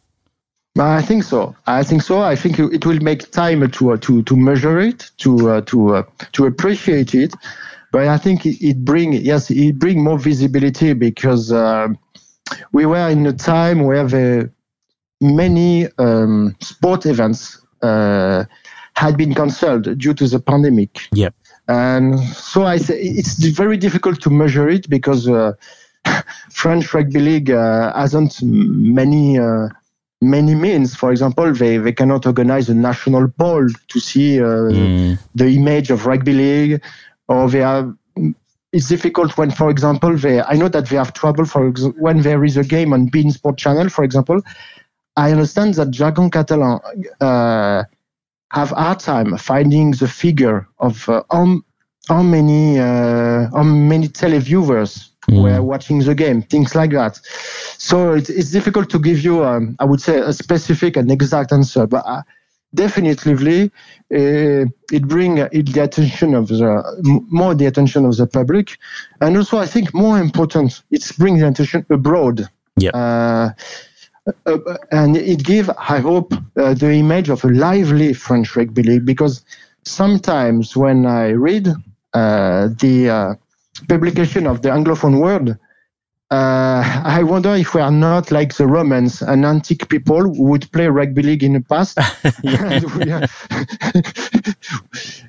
I 0.78 1.02
think 1.02 1.24
so. 1.24 1.56
I 1.66 1.82
think 1.82 2.02
so. 2.02 2.22
I 2.22 2.36
think 2.36 2.58
it 2.58 2.86
will 2.86 3.00
make 3.00 3.30
time 3.32 3.68
to 3.68 3.92
uh, 3.92 3.96
to 3.98 4.22
to 4.22 4.36
measure 4.36 4.78
it, 4.78 5.10
to 5.18 5.50
uh, 5.50 5.60
to 5.62 5.96
uh, 5.96 6.02
to 6.32 6.46
appreciate 6.46 7.14
it. 7.14 7.34
But 7.90 8.06
I 8.06 8.18
think 8.18 8.46
it, 8.46 8.64
it 8.64 8.84
bring 8.84 9.14
yes, 9.14 9.50
it 9.50 9.78
bring 9.78 10.04
more 10.04 10.18
visibility 10.18 10.92
because 10.92 11.50
uh, 11.50 11.88
we 12.72 12.86
were 12.86 13.08
in 13.08 13.26
a 13.26 13.32
time 13.32 13.80
where 13.80 14.06
the 14.06 14.50
many 15.20 15.88
um, 15.98 16.54
sport 16.60 17.04
events 17.04 17.60
uh, 17.82 18.44
had 18.94 19.16
been 19.16 19.34
cancelled 19.34 19.98
due 19.98 20.14
to 20.14 20.28
the 20.28 20.38
pandemic. 20.38 21.00
Yep. 21.12 21.34
And 21.70 22.18
so 22.18 22.64
I 22.64 22.78
say 22.78 23.00
it's 23.00 23.36
very 23.62 23.76
difficult 23.76 24.20
to 24.22 24.30
measure 24.30 24.68
it 24.68 24.90
because 24.90 25.28
uh, 25.28 25.52
French 26.50 26.92
rugby 26.92 27.20
league 27.20 27.50
uh, 27.52 27.96
hasn't 27.96 28.42
many 28.42 29.38
uh, 29.38 29.68
many 30.20 30.56
means. 30.56 30.96
For 30.96 31.12
example, 31.12 31.52
they, 31.52 31.76
they 31.78 31.92
cannot 31.92 32.26
organize 32.26 32.68
a 32.68 32.74
national 32.74 33.28
poll 33.28 33.68
to 33.86 34.00
see 34.00 34.40
uh, 34.40 34.44
mm. 34.44 35.18
the 35.36 35.46
image 35.46 35.92
of 35.92 36.06
rugby 36.06 36.32
league, 36.32 36.82
or 37.28 37.48
they 37.48 37.62
are. 37.62 37.94
It's 38.72 38.88
difficult 38.88 39.38
when, 39.38 39.52
for 39.52 39.70
example, 39.70 40.16
they. 40.16 40.42
I 40.42 40.54
know 40.54 40.68
that 40.68 40.88
they 40.88 40.96
have 40.96 41.12
trouble 41.12 41.44
for 41.44 41.70
when 41.98 42.22
there 42.22 42.44
is 42.44 42.56
a 42.56 42.64
game 42.64 42.92
on 42.92 43.08
beIN 43.08 43.30
Sport 43.32 43.58
Channel, 43.58 43.90
for 43.90 44.02
example. 44.02 44.42
I 45.16 45.30
understand 45.30 45.74
that 45.74 45.92
Dragon 45.92 46.30
Catalan 46.30 46.80
uh, 47.20 47.84
have 48.50 48.70
hard 48.70 49.00
time 49.00 49.36
finding 49.36 49.92
the 49.92 50.08
figure 50.08 50.66
of 50.78 51.08
uh, 51.08 51.22
how, 51.30 51.60
how 52.08 52.22
many 52.22 52.78
uh, 52.78 53.48
how 53.50 53.62
many 53.62 54.08
televiewers 54.08 55.10
mm. 55.28 55.42
were 55.42 55.62
watching 55.62 56.00
the 56.00 56.14
game, 56.14 56.42
things 56.42 56.74
like 56.74 56.90
that. 56.90 57.20
So 57.78 58.14
it's, 58.14 58.30
it's 58.30 58.50
difficult 58.50 58.90
to 58.90 58.98
give 58.98 59.20
you, 59.20 59.44
um, 59.44 59.76
I 59.78 59.84
would 59.84 60.00
say, 60.00 60.18
a 60.18 60.32
specific 60.32 60.96
and 60.96 61.10
exact 61.10 61.52
answer, 61.52 61.86
but. 61.86 62.04
Uh, 62.06 62.22
definitely 62.72 63.64
uh, 64.14 64.64
it 64.92 65.08
bring 65.08 65.38
it 65.38 65.72
the 65.72 65.82
attention 65.82 66.34
of 66.34 66.46
the 66.46 67.20
more 67.28 67.52
the 67.52 67.66
attention 67.66 68.04
of 68.04 68.16
the 68.16 68.28
public 68.28 68.78
and 69.20 69.36
also 69.36 69.58
i 69.58 69.66
think 69.66 69.92
more 69.92 70.20
important 70.20 70.82
it's 70.92 71.10
bring 71.10 71.36
the 71.36 71.48
attention 71.48 71.84
abroad 71.90 72.48
yeah 72.76 72.90
uh, 72.90 73.50
uh, 74.46 74.58
and 74.90 75.16
it 75.16 75.44
gives, 75.44 75.68
I 75.70 75.98
hope, 75.98 76.32
uh, 76.56 76.74
the 76.74 76.92
image 76.92 77.28
of 77.28 77.44
a 77.44 77.48
lively 77.48 78.12
French 78.12 78.54
rugby 78.56 78.82
league 78.82 79.06
because 79.06 79.44
sometimes 79.84 80.76
when 80.76 81.06
I 81.06 81.30
read 81.30 81.68
uh, 82.12 82.68
the 82.78 83.08
uh, 83.08 83.34
publication 83.88 84.46
of 84.46 84.62
the 84.62 84.68
Anglophone 84.68 85.20
world, 85.20 85.56
uh, 86.30 87.02
I 87.04 87.22
wonder 87.22 87.54
if 87.54 87.74
we 87.74 87.80
are 87.80 87.90
not 87.90 88.30
like 88.30 88.54
the 88.54 88.66
Romans, 88.66 89.22
an 89.22 89.44
antique 89.44 89.88
people 89.88 90.22
who 90.22 90.42
would 90.44 90.70
play 90.72 90.88
rugby 90.88 91.22
league 91.22 91.42
in 91.42 91.54
the 91.54 91.60
past, 91.60 91.96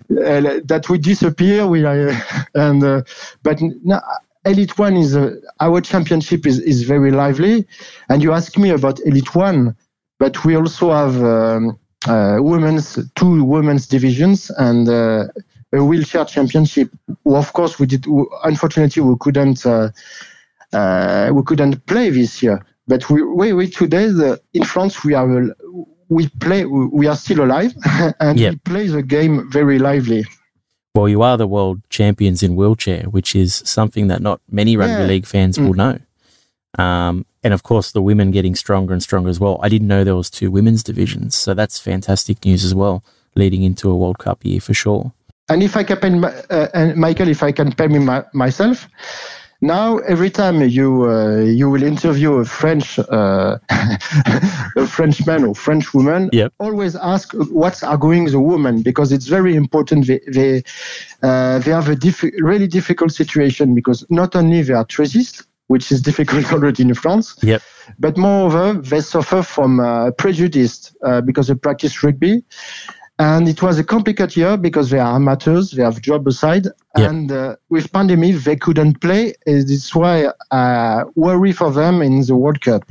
that 0.10 0.86
would 0.89 1.01
disappear. 1.01 1.65
We 1.65 1.86
are, 1.86 2.12
and 2.54 3.06
but 3.41 3.60
Elite 4.45 4.77
One 4.77 4.95
is 4.97 5.15
uh, 5.15 5.36
our 5.60 5.82
championship 5.82 6.45
is, 6.45 6.60
is 6.60 6.84
very 6.84 7.12
lively, 7.12 7.67
and 8.10 8.23
you 8.23 8.34
ask 8.34 8.58
me 8.58 8.71
about 8.71 8.99
Elite 9.06 9.36
One, 9.36 9.75
but 10.19 10.43
we 10.43 10.56
also 10.56 10.91
have 10.91 11.23
um, 11.23 11.80
uh, 12.08 12.38
women's 12.39 12.97
two 13.15 13.43
women's 13.43 13.88
divisions 13.88 14.49
and 14.58 14.89
uh, 14.89 15.27
a 15.73 15.84
wheelchair 15.84 16.25
championship. 16.25 16.89
Of 17.25 17.54
course, 17.54 17.80
we 17.80 17.86
did. 17.86 18.06
Unfortunately, 18.43 19.01
we 19.04 19.15
couldn't 19.19 19.65
uh, 19.65 19.89
uh, 20.73 21.30
we 21.34 21.43
couldn't 21.43 21.86
play 21.86 22.10
this 22.10 22.41
year. 22.41 22.65
But 22.88 23.10
we, 23.10 23.23
we, 23.23 23.54
we 23.54 23.69
today 23.69 24.08
the, 24.08 24.41
in 24.54 24.63
France 24.63 25.04
we 25.04 25.13
are 25.13 25.56
we 26.10 26.27
play 26.39 26.65
we 26.65 27.08
are 27.08 27.15
still 27.15 27.43
alive 27.43 27.73
and 28.19 28.39
yep. 28.39 28.54
we 28.54 28.58
play 28.60 28.88
the 28.88 29.04
game 29.04 29.49
very 29.49 29.80
lively. 29.80 30.25
Well, 30.93 31.08
you 31.08 31.21
are 31.21 31.38
the 31.38 31.47
world 31.47 31.82
champions 31.89 32.43
in 32.43 32.56
wheelchair, 32.56 33.04
which 33.04 33.36
is 33.36 33.63
something 33.65 34.08
that 34.08 34.21
not 34.21 34.41
many 34.49 34.75
rugby 34.75 35.04
yeah. 35.04 35.08
league 35.08 35.25
fans 35.25 35.58
mm. 35.58 35.67
will 35.67 35.73
know. 35.73 35.99
Um, 36.77 37.25
and 37.43 37.54
of 37.54 37.63
course, 37.63 37.91
the 37.91 38.01
women 38.01 38.32
getting 38.32 38.56
stronger 38.56 38.93
and 38.93 39.01
stronger 39.01 39.30
as 39.30 39.39
well. 39.39 39.60
I 39.63 39.69
didn't 39.69 39.88
know 39.88 40.04
there 40.04 40.15
was 40.15 40.30
two 40.30 40.51
women's 40.51 40.84
divisions, 40.84 41.36
so 41.36 41.54
that's 41.54 41.80
fantastic 41.80 42.43
news 42.45 42.63
as 42.63 42.75
well, 42.75 43.04
leading 43.36 43.63
into 43.63 43.89
a 43.89 43.95
World 43.95 44.19
Cup 44.19 44.43
year 44.45 44.60
for 44.60 44.73
sure. 44.73 45.13
And 45.49 45.63
if 45.63 45.75
I 45.75 45.84
can, 45.84 46.23
uh, 46.23 46.67
and 46.73 46.95
Michael, 46.95 47.27
if 47.27 47.43
I 47.43 47.51
can 47.51 47.71
permit 47.71 48.01
my, 48.01 48.23
myself, 48.34 48.88
now, 49.62 50.00
every 50.00 50.32
time 50.32 50.63
you 50.63 51.04
uh, 51.10 51.38
you 51.38 51.69
will 51.69 51.84
interview 51.84 52.34
a 52.34 52.45
French 52.45 52.97
uh, 52.97 53.58
a 54.76 54.88
Frenchman 54.88 55.43
or 55.43 55.54
French 55.54 55.93
woman, 55.93 56.32
yep. 56.34 56.52
always 56.60 56.95
ask 56.95 57.32
what's 57.34 57.84
going 58.00 58.26
the 58.26 58.39
woman 58.39 58.82
because 58.82 59.12
it's 59.12 59.28
very 59.28 59.56
important. 59.56 60.08
They 60.08 60.19
they, 60.28 60.63
uh, 61.21 61.60
they 61.60 61.69
have 61.69 61.89
a 61.89 61.95
diff- 61.95 62.34
really 62.39 62.67
difficult 62.67 63.12
situation 63.12 63.76
because 63.76 64.04
not 64.10 64.36
only 64.36 64.63
they 64.63 64.74
are 64.74 64.86
treizistes, 64.86 65.45
which 65.67 65.91
is 65.91 66.02
difficult 66.10 66.52
already 66.52 66.82
in 66.82 66.95
France. 66.95 67.36
Yep. 67.43 67.62
But 68.00 68.17
moreover, 68.17 68.74
they 68.74 69.02
suffer 69.02 69.43
from 69.43 69.80
uh, 69.80 70.10
prejudice 70.12 70.95
uh, 71.04 71.21
because 71.21 71.50
they 71.50 71.56
practice 71.56 72.04
rugby. 72.04 72.43
And 73.21 73.47
it 73.47 73.62
was 73.62 73.77
a 73.77 73.84
complicated 73.84 74.36
year 74.36 74.57
because 74.57 74.89
they 74.89 74.97
are 74.97 75.15
amateurs, 75.15 75.69
they 75.71 75.84
have 75.84 76.01
job 76.01 76.27
aside, 76.27 76.65
and 76.95 77.31
uh, 77.31 77.55
with 77.69 77.91
pandemic 77.91 78.38
they 78.38 78.55
couldn't 78.55 78.99
play. 78.99 79.36
It's 79.45 79.93
why 79.93 80.31
I 80.49 81.03
worry 81.13 81.51
for 81.51 81.69
them 81.71 82.01
in 82.01 82.25
the 82.25 82.36
World 82.36 82.62
Cup. 82.62 82.84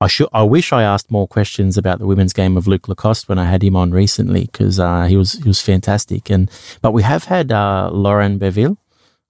I 0.00 0.06
should. 0.06 0.28
I 0.32 0.42
wish 0.44 0.72
I 0.72 0.82
asked 0.84 1.10
more 1.10 1.28
questions 1.28 1.76
about 1.76 1.98
the 1.98 2.06
women's 2.06 2.32
game 2.32 2.56
of 2.56 2.66
Luc 2.66 2.88
Lacoste 2.88 3.28
when 3.28 3.38
I 3.38 3.44
had 3.44 3.62
him 3.62 3.76
on 3.76 3.90
recently 3.90 4.46
because 4.46 4.80
uh, 4.80 5.04
he 5.04 5.18
was 5.18 5.34
he 5.34 5.48
was 5.48 5.60
fantastic. 5.60 6.30
And 6.30 6.50
but 6.80 6.92
we 6.92 7.02
have 7.02 7.24
had 7.24 7.52
uh, 7.52 7.90
Lauren 7.92 8.38
Biville 8.38 8.78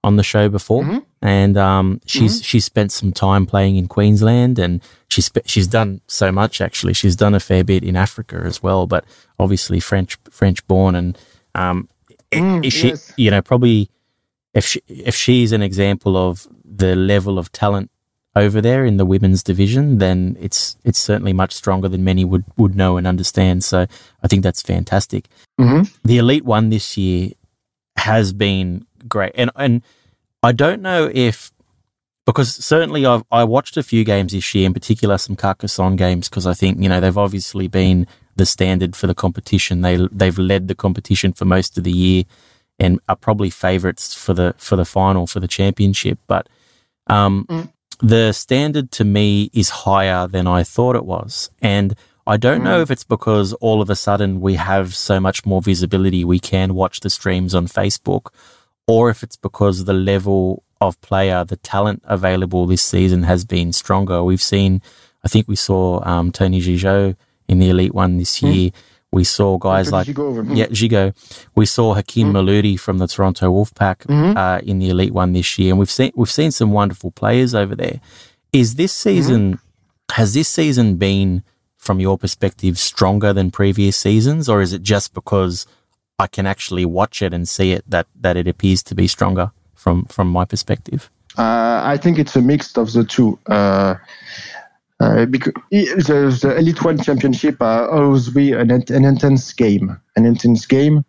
on 0.05 0.15
the 0.15 0.23
show 0.23 0.47
before, 0.47 0.83
mm-hmm. 0.83 0.99
And 1.21 1.55
um, 1.57 2.01
she's 2.05 2.37
mm-hmm. 2.37 2.43
she's 2.43 2.65
spent 2.65 2.91
some 2.91 3.11
time 3.11 3.45
playing 3.45 3.77
in 3.77 3.87
Queensland, 3.87 4.57
and 4.57 4.81
she's 5.07 5.29
she's 5.45 5.67
done 5.67 6.01
so 6.07 6.31
much 6.31 6.61
actually. 6.61 6.93
She's 6.93 7.15
done 7.15 7.35
a 7.35 7.39
fair 7.39 7.63
bit 7.63 7.83
in 7.83 7.95
Africa 7.95 8.41
as 8.43 8.63
well, 8.63 8.87
but 8.87 9.05
obviously 9.39 9.79
French 9.79 10.17
French 10.29 10.65
born, 10.67 10.95
and 10.95 11.17
um, 11.53 11.87
mm, 12.31 12.71
she 12.71 12.89
yes. 12.89 13.13
you 13.17 13.29
know 13.29 13.41
probably 13.41 13.89
if 14.53 14.65
she 14.65 14.81
if 14.87 15.15
she's 15.15 15.51
an 15.51 15.61
example 15.61 16.17
of 16.17 16.47
the 16.65 16.95
level 16.95 17.37
of 17.37 17.51
talent 17.51 17.91
over 18.35 18.61
there 18.61 18.85
in 18.85 18.97
the 18.97 19.05
women's 19.05 19.43
division, 19.43 19.99
then 19.99 20.37
it's 20.39 20.77
it's 20.83 20.99
certainly 20.99 21.33
much 21.33 21.53
stronger 21.53 21.87
than 21.87 22.03
many 22.03 22.25
would 22.25 22.45
would 22.57 22.75
know 22.75 22.97
and 22.97 23.05
understand. 23.05 23.63
So 23.63 23.85
I 24.23 24.27
think 24.27 24.41
that's 24.41 24.61
fantastic. 24.61 25.27
Mm-hmm. 25.59 25.93
The 26.03 26.17
elite 26.17 26.45
one 26.45 26.69
this 26.69 26.97
year 26.97 27.31
has 27.97 28.33
been 28.33 28.87
great, 29.07 29.33
and 29.35 29.51
and 29.55 29.83
I 30.43 30.51
don't 30.51 30.81
know 30.81 31.09
if 31.13 31.51
because 32.25 32.53
certainly 32.53 33.05
I've 33.05 33.23
I 33.31 33.43
watched 33.43 33.77
a 33.77 33.83
few 33.83 34.03
games 34.03 34.31
this 34.33 34.53
year, 34.53 34.65
in 34.65 34.73
particular 34.73 35.17
some 35.17 35.35
Carcassonne 35.35 35.95
games, 35.95 36.29
because 36.29 36.47
I 36.47 36.53
think 36.53 36.81
you 36.81 36.89
know 36.89 36.99
they've 36.99 37.17
obviously 37.17 37.67
been 37.67 38.07
the 38.35 38.45
standard 38.45 38.95
for 38.95 39.07
the 39.07 39.15
competition. 39.15 39.81
They 39.81 40.07
they've 40.11 40.37
led 40.37 40.67
the 40.67 40.75
competition 40.75 41.33
for 41.33 41.45
most 41.45 41.77
of 41.77 41.83
the 41.83 41.91
year, 41.91 42.23
and 42.79 42.99
are 43.07 43.15
probably 43.15 43.49
favourites 43.49 44.13
for 44.13 44.33
the 44.33 44.55
for 44.57 44.75
the 44.75 44.85
final 44.85 45.27
for 45.27 45.39
the 45.39 45.47
championship. 45.47 46.19
But 46.27 46.47
um, 47.07 47.45
mm. 47.49 47.71
the 47.99 48.31
standard 48.31 48.91
to 48.93 49.03
me 49.03 49.49
is 49.53 49.69
higher 49.69 50.27
than 50.27 50.47
I 50.47 50.63
thought 50.63 50.95
it 50.95 51.05
was, 51.05 51.49
and 51.61 51.95
I 52.25 52.37
don't 52.37 52.61
mm. 52.61 52.65
know 52.65 52.81
if 52.81 52.91
it's 52.91 53.03
because 53.03 53.53
all 53.53 53.81
of 53.81 53.89
a 53.89 53.95
sudden 53.95 54.41
we 54.41 54.55
have 54.55 54.95
so 54.95 55.19
much 55.19 55.45
more 55.45 55.61
visibility. 55.61 56.23
We 56.23 56.39
can 56.39 56.75
watch 56.75 56.99
the 56.99 57.09
streams 57.09 57.55
on 57.55 57.67
Facebook 57.67 58.27
or 58.91 59.09
if 59.09 59.23
it's 59.23 59.37
because 59.37 59.85
the 59.85 59.93
level 59.93 60.63
of 60.81 60.99
player, 60.99 61.45
the 61.45 61.55
talent 61.55 62.01
available 62.05 62.65
this 62.65 62.81
season 62.81 63.23
has 63.23 63.45
been 63.45 63.71
stronger. 63.71 64.21
We've 64.21 64.41
seen, 64.41 64.81
I 65.23 65.29
think 65.29 65.47
we 65.47 65.55
saw 65.55 66.03
um, 66.03 66.31
Tony 66.31 66.59
Gigot 66.59 67.15
in 67.47 67.59
the 67.59 67.69
Elite 67.69 67.93
One 67.93 68.17
this 68.17 68.39
hmm. 68.39 68.47
year. 68.47 68.69
Mm. 68.71 68.73
We 69.13 69.23
saw 69.23 69.57
guys 69.57 69.91
like 69.91 70.07
Gigot, 70.07 70.57
yeah, 70.57 70.67
Gigot. 70.67 71.15
We 71.55 71.65
saw 71.65 71.93
Hakim 71.93 72.31
mm. 72.31 72.35
Miloudi 72.35 72.79
from 72.79 72.97
the 72.97 73.07
Toronto 73.07 73.51
Wolfpack 73.51 74.07
mm-hmm. 74.07 74.37
uh, 74.37 74.59
in 74.59 74.79
the 74.79 74.89
Elite 74.89 75.13
One 75.13 75.33
this 75.33 75.59
year, 75.59 75.71
and 75.71 75.79
we've 75.79 75.91
seen 75.91 76.11
we've 76.15 76.31
seen 76.31 76.51
some 76.51 76.71
wonderful 76.71 77.11
players 77.11 77.53
over 77.53 77.75
there. 77.75 77.99
Is 78.53 78.75
this 78.75 78.93
mm-hmm. 78.93 79.09
season 79.09 79.53
mm-hmm. 79.53 80.13
has 80.13 80.33
this 80.33 80.47
season 80.47 80.95
been, 80.95 81.43
from 81.75 81.99
your 81.99 82.17
perspective, 82.17 82.79
stronger 82.79 83.33
than 83.33 83.51
previous 83.51 83.97
seasons, 83.97 84.47
or 84.47 84.61
is 84.61 84.71
it 84.71 84.81
just 84.81 85.13
because 85.13 85.65
I 86.19 86.27
can 86.27 86.45
actually 86.45 86.85
watch 86.85 87.21
it 87.21 87.33
and 87.33 87.47
see 87.47 87.71
it 87.71 87.83
that 87.87 88.07
that 88.19 88.37
it 88.37 88.47
appears 88.47 88.83
to 88.83 88.95
be 88.95 89.07
stronger 89.07 89.51
from 89.75 90.05
from 90.05 90.27
my 90.27 90.45
perspective. 90.45 91.09
Uh, 91.37 91.81
I 91.83 91.97
think 91.97 92.19
it's 92.19 92.35
a 92.35 92.41
mix 92.41 92.77
of 92.77 92.91
the 92.93 93.03
two. 93.03 93.39
Uh, 93.47 93.95
uh, 94.99 95.25
because 95.25 95.53
the, 95.71 96.37
the, 96.41 96.55
Elite 96.57 96.83
One 96.83 97.01
Championship 97.01 97.59
uh, 97.59 97.87
always 97.89 98.29
be 98.29 98.51
an, 98.51 98.69
an 98.69 99.03
intense 99.03 99.51
game, 99.51 99.99
an 100.15 100.25
intense 100.25 100.67
game 100.67 101.03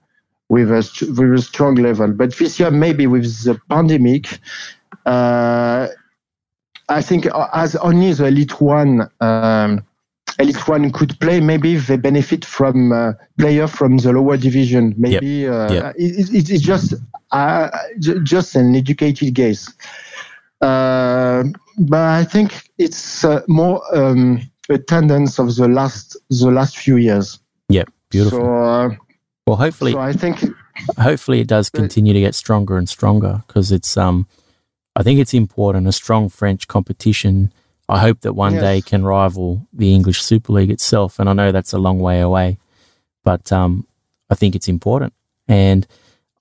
with 0.48 0.70
a 0.70 0.82
with 1.18 1.34
a 1.34 1.42
strong 1.42 1.74
level. 1.74 2.08
But 2.08 2.34
this 2.36 2.58
year, 2.58 2.70
maybe 2.70 3.06
with 3.06 3.44
the 3.44 3.60
pandemic, 3.68 4.38
uh, 5.04 5.88
I 6.88 7.02
think 7.02 7.26
as 7.52 7.76
only 7.76 8.12
the 8.14 8.26
Elite 8.26 8.60
One. 8.60 9.10
Um, 9.20 9.84
Elite 10.38 10.68
One 10.68 10.90
could 10.92 11.18
play, 11.20 11.40
maybe 11.40 11.76
they 11.76 11.96
benefit 11.96 12.44
from 12.44 12.92
uh, 12.92 13.12
player 13.38 13.66
from 13.66 13.98
the 13.98 14.12
lower 14.12 14.36
division. 14.36 14.94
Maybe 14.96 15.26
yep. 15.26 15.52
Uh, 15.52 15.72
yep. 15.72 15.94
It, 15.96 16.34
it, 16.34 16.50
it's 16.50 16.62
just 16.62 16.94
uh, 17.32 17.68
just 17.98 18.54
an 18.56 18.74
educated 18.74 19.34
guess. 19.34 19.72
Uh, 20.60 21.44
but 21.78 22.00
I 22.00 22.24
think 22.24 22.70
it's 22.78 23.24
uh, 23.24 23.42
more 23.48 23.82
um, 23.96 24.40
a 24.68 24.78
tendency 24.78 25.42
of 25.42 25.54
the 25.56 25.68
last 25.68 26.16
the 26.30 26.50
last 26.50 26.78
few 26.78 26.96
years. 26.96 27.38
Yeah, 27.68 27.84
beautiful. 28.10 28.40
So, 28.40 28.62
uh, 28.62 28.90
well, 29.46 29.56
hopefully, 29.56 29.92
so 29.92 29.98
I 29.98 30.12
think 30.12 30.44
hopefully 30.98 31.40
it 31.40 31.48
does 31.48 31.68
continue 31.70 32.12
to 32.12 32.20
get 32.20 32.34
stronger 32.34 32.76
and 32.76 32.88
stronger 32.88 33.42
because 33.46 33.72
it's 33.72 33.96
um, 33.96 34.26
I 34.94 35.02
think 35.02 35.18
it's 35.18 35.34
important. 35.34 35.88
A 35.88 35.92
strong 35.92 36.28
French 36.28 36.68
competition 36.68 37.52
I 37.88 37.98
hope 37.98 38.20
that 38.20 38.34
one 38.34 38.54
yes. 38.54 38.62
day 38.62 38.80
can 38.80 39.04
rival 39.04 39.66
the 39.72 39.94
English 39.94 40.22
Super 40.22 40.52
League 40.52 40.70
itself. 40.70 41.18
And 41.18 41.28
I 41.28 41.32
know 41.32 41.52
that's 41.52 41.72
a 41.72 41.78
long 41.78 41.98
way 41.98 42.20
away, 42.20 42.58
but 43.24 43.52
um, 43.52 43.86
I 44.30 44.34
think 44.34 44.54
it's 44.54 44.68
important. 44.68 45.12
And 45.48 45.86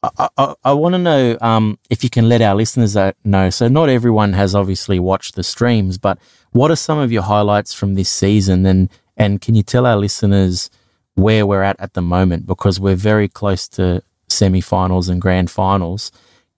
I, 0.03 0.29
I, 0.37 0.55
I 0.63 0.73
want 0.73 0.93
to 0.93 0.99
know 0.99 1.37
um, 1.41 1.77
if 1.89 2.03
you 2.03 2.09
can 2.09 2.29
let 2.29 2.41
our 2.41 2.55
listeners 2.55 2.95
know. 3.23 3.49
So, 3.49 3.67
not 3.67 3.89
everyone 3.89 4.33
has 4.33 4.55
obviously 4.55 4.99
watched 4.99 5.35
the 5.35 5.43
streams, 5.43 5.97
but 5.97 6.17
what 6.51 6.71
are 6.71 6.75
some 6.75 6.97
of 6.97 7.11
your 7.11 7.23
highlights 7.23 7.73
from 7.73 7.93
this 7.93 8.09
season? 8.09 8.65
And, 8.65 8.89
and 9.17 9.41
can 9.41 9.55
you 9.55 9.63
tell 9.63 9.85
our 9.85 9.97
listeners 9.97 10.69
where 11.15 11.45
we're 11.45 11.63
at 11.63 11.79
at 11.79 11.93
the 11.93 12.01
moment? 12.01 12.47
Because 12.47 12.79
we're 12.79 12.95
very 12.95 13.27
close 13.27 13.67
to 13.69 14.01
semi 14.27 14.61
finals 14.61 15.09
and 15.09 15.21
grand 15.21 15.51
finals. 15.51 16.11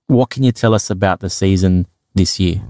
What 0.07 0.29
can 0.29 0.43
you 0.43 0.51
tell 0.51 0.73
us 0.73 0.89
about 0.89 1.19
the 1.19 1.29
season 1.29 1.87
this 2.13 2.39
year? 2.39 2.61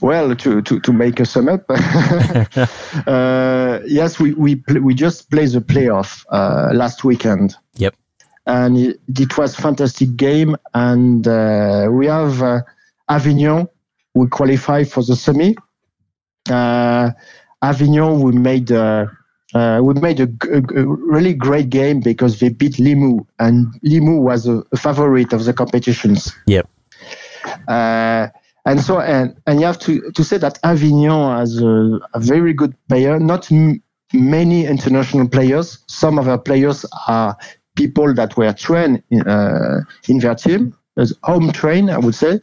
Well, 0.00 0.34
to, 0.34 0.62
to, 0.62 0.80
to 0.80 0.92
make 0.92 1.20
a 1.20 1.26
sum 1.26 1.48
up, 1.48 1.64
uh, 3.06 3.80
yes, 3.86 4.18
we 4.18 4.32
we 4.34 4.62
we 4.80 4.94
just 4.94 5.30
played 5.30 5.50
the 5.50 5.60
playoff 5.60 6.24
uh, 6.30 6.70
last 6.72 7.04
weekend. 7.04 7.54
Yep, 7.74 7.94
and 8.46 8.78
it, 8.78 9.00
it 9.08 9.36
was 9.36 9.54
fantastic 9.54 10.16
game, 10.16 10.56
and 10.72 11.28
uh, 11.28 11.88
we 11.90 12.06
have 12.06 12.42
uh, 12.42 12.62
Avignon. 13.08 13.68
We 14.14 14.28
qualify 14.28 14.84
for 14.84 15.02
the 15.02 15.16
semi. 15.16 15.54
Uh, 16.48 17.10
Avignon, 17.62 18.22
we 18.22 18.32
made. 18.32 18.72
Uh, 18.72 19.06
we 19.54 19.94
made 19.94 20.20
a, 20.20 20.28
a, 20.52 20.58
a, 20.58 20.86
really 20.86 21.32
great 21.32 21.70
game 21.70 22.00
because 22.00 22.40
they 22.40 22.48
beat 22.48 22.74
Limoux, 22.74 23.26
and 23.38 23.68
Limoux 23.82 24.20
was 24.20 24.46
a, 24.46 24.62
a 24.72 24.76
favorite 24.76 25.32
of 25.32 25.44
the 25.44 25.52
competitions. 25.52 26.34
Yep 26.46 26.68
and 28.66 28.80
so 28.80 29.00
and 29.00 29.34
and 29.46 29.60
you 29.60 29.66
have 29.66 29.78
to 29.78 30.10
to 30.12 30.22
say 30.22 30.36
that 30.38 30.58
Avignon 30.62 31.38
has 31.38 31.62
a, 31.62 32.00
a 32.12 32.20
very 32.20 32.52
good 32.52 32.74
player. 32.88 33.18
Not 33.18 33.50
m- 33.50 33.82
many 34.12 34.66
international 34.66 35.28
players. 35.28 35.78
Some 35.86 36.18
of 36.18 36.28
our 36.28 36.38
players 36.38 36.84
are 37.08 37.36
people 37.76 38.12
that 38.14 38.36
were 38.36 38.52
trained 38.52 39.02
in, 39.10 39.26
uh, 39.26 39.82
in 40.08 40.18
their 40.18 40.34
team, 40.34 40.76
as 40.96 41.14
home 41.22 41.52
trained, 41.52 41.90
I 41.90 41.98
would 41.98 42.14
say. 42.14 42.40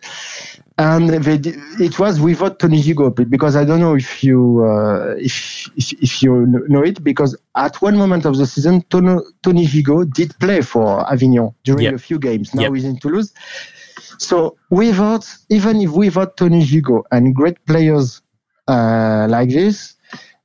And 0.79 1.09
they, 1.09 1.39
it 1.79 1.99
was 1.99 2.19
without 2.19 2.57
Tony 2.57 2.81
Gigot 2.81 3.29
because 3.29 3.55
I 3.55 3.63
don't 3.63 3.79
know 3.79 3.95
if 3.95 4.23
you 4.23 4.63
uh, 4.65 5.15
if, 5.17 5.69
if, 5.75 5.93
if 6.01 6.23
you 6.23 6.47
know 6.47 6.81
it 6.81 7.03
because 7.03 7.37
at 7.55 7.79
one 7.81 7.95
moment 7.95 8.25
of 8.25 8.37
the 8.37 8.47
season 8.47 8.81
Tony, 8.89 9.21
Tony 9.43 9.67
Gigot 9.67 10.13
did 10.13 10.37
play 10.39 10.61
for 10.61 11.07
Avignon 11.11 11.53
during 11.63 11.83
yep. 11.83 11.93
a 11.93 11.99
few 11.99 12.17
games. 12.17 12.55
Now 12.55 12.63
yep. 12.63 12.73
he's 12.73 12.85
in 12.85 12.97
Toulouse, 12.97 13.33
so 14.17 14.57
without, 14.69 15.25
even 15.49 15.81
if 15.81 15.91
without 15.91 16.37
Tony 16.37 16.63
Gigot 16.63 17.03
and 17.11 17.35
great 17.35 17.63
players 17.65 18.21
uh, 18.67 19.27
like 19.29 19.49
this, 19.49 19.95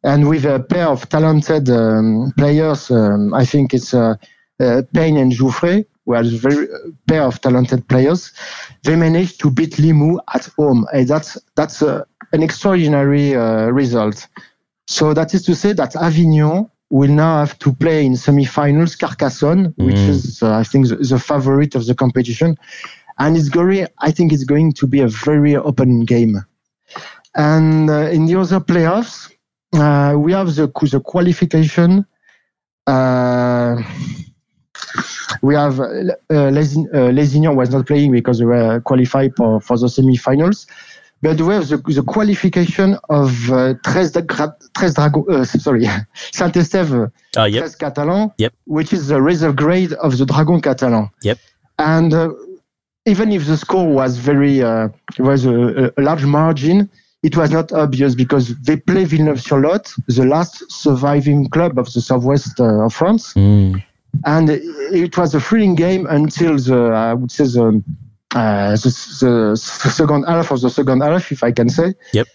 and 0.04 0.28
with 0.28 0.44
a 0.44 0.60
pair 0.60 0.88
of 0.88 1.08
talented 1.08 1.68
um, 1.70 2.32
players, 2.36 2.90
um, 2.90 3.34
I 3.34 3.44
think 3.44 3.74
it's 3.74 3.92
uh, 3.92 4.14
uh, 4.60 4.82
Payne 4.94 5.16
and 5.16 5.32
Jouffret, 5.32 5.86
who 6.04 6.14
are 6.14 6.24
very 6.24 6.68
uh, 6.70 6.90
pair 7.06 7.22
of 7.22 7.40
talented 7.40 7.86
players. 7.88 8.32
They 8.84 8.96
managed 8.96 9.40
to 9.40 9.50
beat 9.50 9.76
Limoux 9.76 10.18
at 10.34 10.48
home, 10.56 10.86
and 10.92 11.06
that's 11.08 11.36
that's 11.56 11.82
uh, 11.82 12.04
an 12.32 12.42
extraordinary 12.42 13.34
uh, 13.34 13.66
result. 13.66 14.26
So 14.86 15.12
that 15.14 15.34
is 15.34 15.42
to 15.42 15.54
say 15.54 15.72
that 15.74 15.96
Avignon 15.96 16.70
will 16.90 17.10
now 17.10 17.40
have 17.40 17.58
to 17.58 17.72
play 17.72 18.06
in 18.06 18.16
semi-finals 18.16 18.96
Carcassonne, 18.96 19.74
which 19.76 19.96
mm. 19.96 20.08
is 20.08 20.42
I 20.42 20.62
think 20.62 20.88
the, 20.88 20.96
the 20.96 21.18
favorite 21.18 21.74
of 21.74 21.84
the 21.86 21.94
competition 21.94 22.56
and 23.18 23.36
it's 23.36 23.48
going. 23.48 23.86
I 23.98 24.10
think 24.10 24.32
it's 24.32 24.44
going 24.44 24.72
to 24.74 24.86
be 24.86 25.00
a 25.00 25.08
very 25.08 25.56
open 25.56 26.04
game. 26.04 26.44
And 27.34 27.90
uh, 27.90 28.08
in 28.10 28.26
the 28.26 28.40
other 28.40 28.60
playoffs, 28.60 29.30
uh, 29.74 30.16
we 30.18 30.32
have 30.32 30.54
the 30.54 30.70
the 30.90 31.00
qualification. 31.00 32.06
Uh, 32.86 33.82
we 35.42 35.54
have 35.54 35.78
uh, 35.78 35.84
uh 36.30 36.50
Lézignan 36.50 37.54
was 37.54 37.70
not 37.70 37.86
playing 37.86 38.12
because 38.12 38.38
they 38.38 38.44
were 38.44 38.80
qualified 38.80 39.36
for, 39.36 39.60
for 39.60 39.76
the 39.76 39.88
semi-finals. 39.88 40.66
But 41.20 41.40
we 41.40 41.52
have 41.52 41.68
the, 41.68 41.78
the 41.78 42.02
qualification 42.02 42.96
of 43.10 43.50
uh, 43.50 43.74
Tres, 43.84 44.12
Tres 44.74 44.94
Dragon, 44.94 45.24
uh, 45.28 45.44
sorry, 45.44 45.84
Saint-Estève, 46.14 47.10
uh, 47.36 47.44
yep. 47.44 47.62
Tres 47.62 47.74
Catalan, 47.74 48.30
yep. 48.38 48.54
which 48.66 48.92
is 48.92 49.08
the 49.08 49.20
reserve 49.20 49.56
grade 49.56 49.92
of 49.94 50.16
the 50.16 50.24
Dragon 50.24 50.60
Catalan. 50.60 51.10
Yep. 51.22 51.38
And 51.80 52.14
uh, 52.14 52.30
even 53.08 53.32
if 53.32 53.46
the 53.46 53.56
score 53.56 53.86
was 53.86 54.18
very 54.18 54.62
uh, 54.62 54.88
was 55.18 55.46
a, 55.46 55.92
a, 55.96 56.02
large 56.02 56.24
margin, 56.24 56.88
it 57.22 57.36
was 57.36 57.50
not 57.50 57.72
obvious 57.72 58.14
because 58.14 58.56
they 58.60 58.76
play 58.76 59.04
Villeneuve-sur-Lot, 59.04 59.92
the 60.06 60.24
last 60.24 60.70
surviving 60.70 61.48
club 61.48 61.78
of 61.78 61.92
the 61.92 62.00
southwest 62.00 62.60
uh, 62.60 62.84
of 62.84 62.94
France, 62.94 63.34
mm. 63.34 63.82
and 64.26 64.50
it 64.50 65.16
was 65.16 65.34
a 65.34 65.40
thrilling 65.40 65.74
game 65.74 66.06
until 66.06 66.56
the 66.58 66.92
I 66.94 67.14
would 67.14 67.32
say 67.32 67.44
the 67.44 67.82
uh, 68.34 68.72
the, 68.72 68.90
the, 69.20 69.56
second 69.56 70.24
half 70.24 70.50
or 70.50 70.58
the 70.58 70.70
second 70.70 71.00
half, 71.00 71.32
if 71.32 71.42
I 71.42 71.50
can 71.50 71.70
say. 71.70 71.94
Yep. 72.12 72.26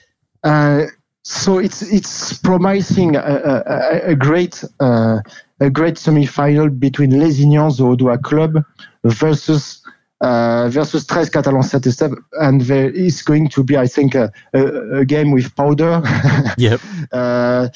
Uh, 0.43 0.85
so 1.23 1.59
it's 1.59 1.81
it's 1.83 2.33
promising 2.39 3.15
a, 3.15 3.19
a, 3.19 4.11
a 4.11 4.15
great 4.15 4.63
uh, 4.79 5.19
a 5.59 5.69
great 5.69 5.97
semi-final 5.97 6.69
between 6.69 7.11
Lézignan, 7.11 7.77
the 7.77 7.83
Audois 7.83 8.21
club, 8.21 8.65
versus 9.05 9.82
uh, 10.21 10.69
versus 10.69 11.03
13 11.05 11.31
Catalan 11.31 11.63
Step, 11.63 12.11
and 12.39 12.61
there 12.61 12.89
is 12.89 13.21
going 13.21 13.49
to 13.49 13.63
be, 13.63 13.77
I 13.77 13.87
think, 13.87 14.15
a, 14.15 14.31
a, 14.53 14.99
a 14.99 15.05
game 15.05 15.31
with 15.31 15.53
powder. 15.55 16.01
yep. 16.57 16.79
Uh, 17.11 17.67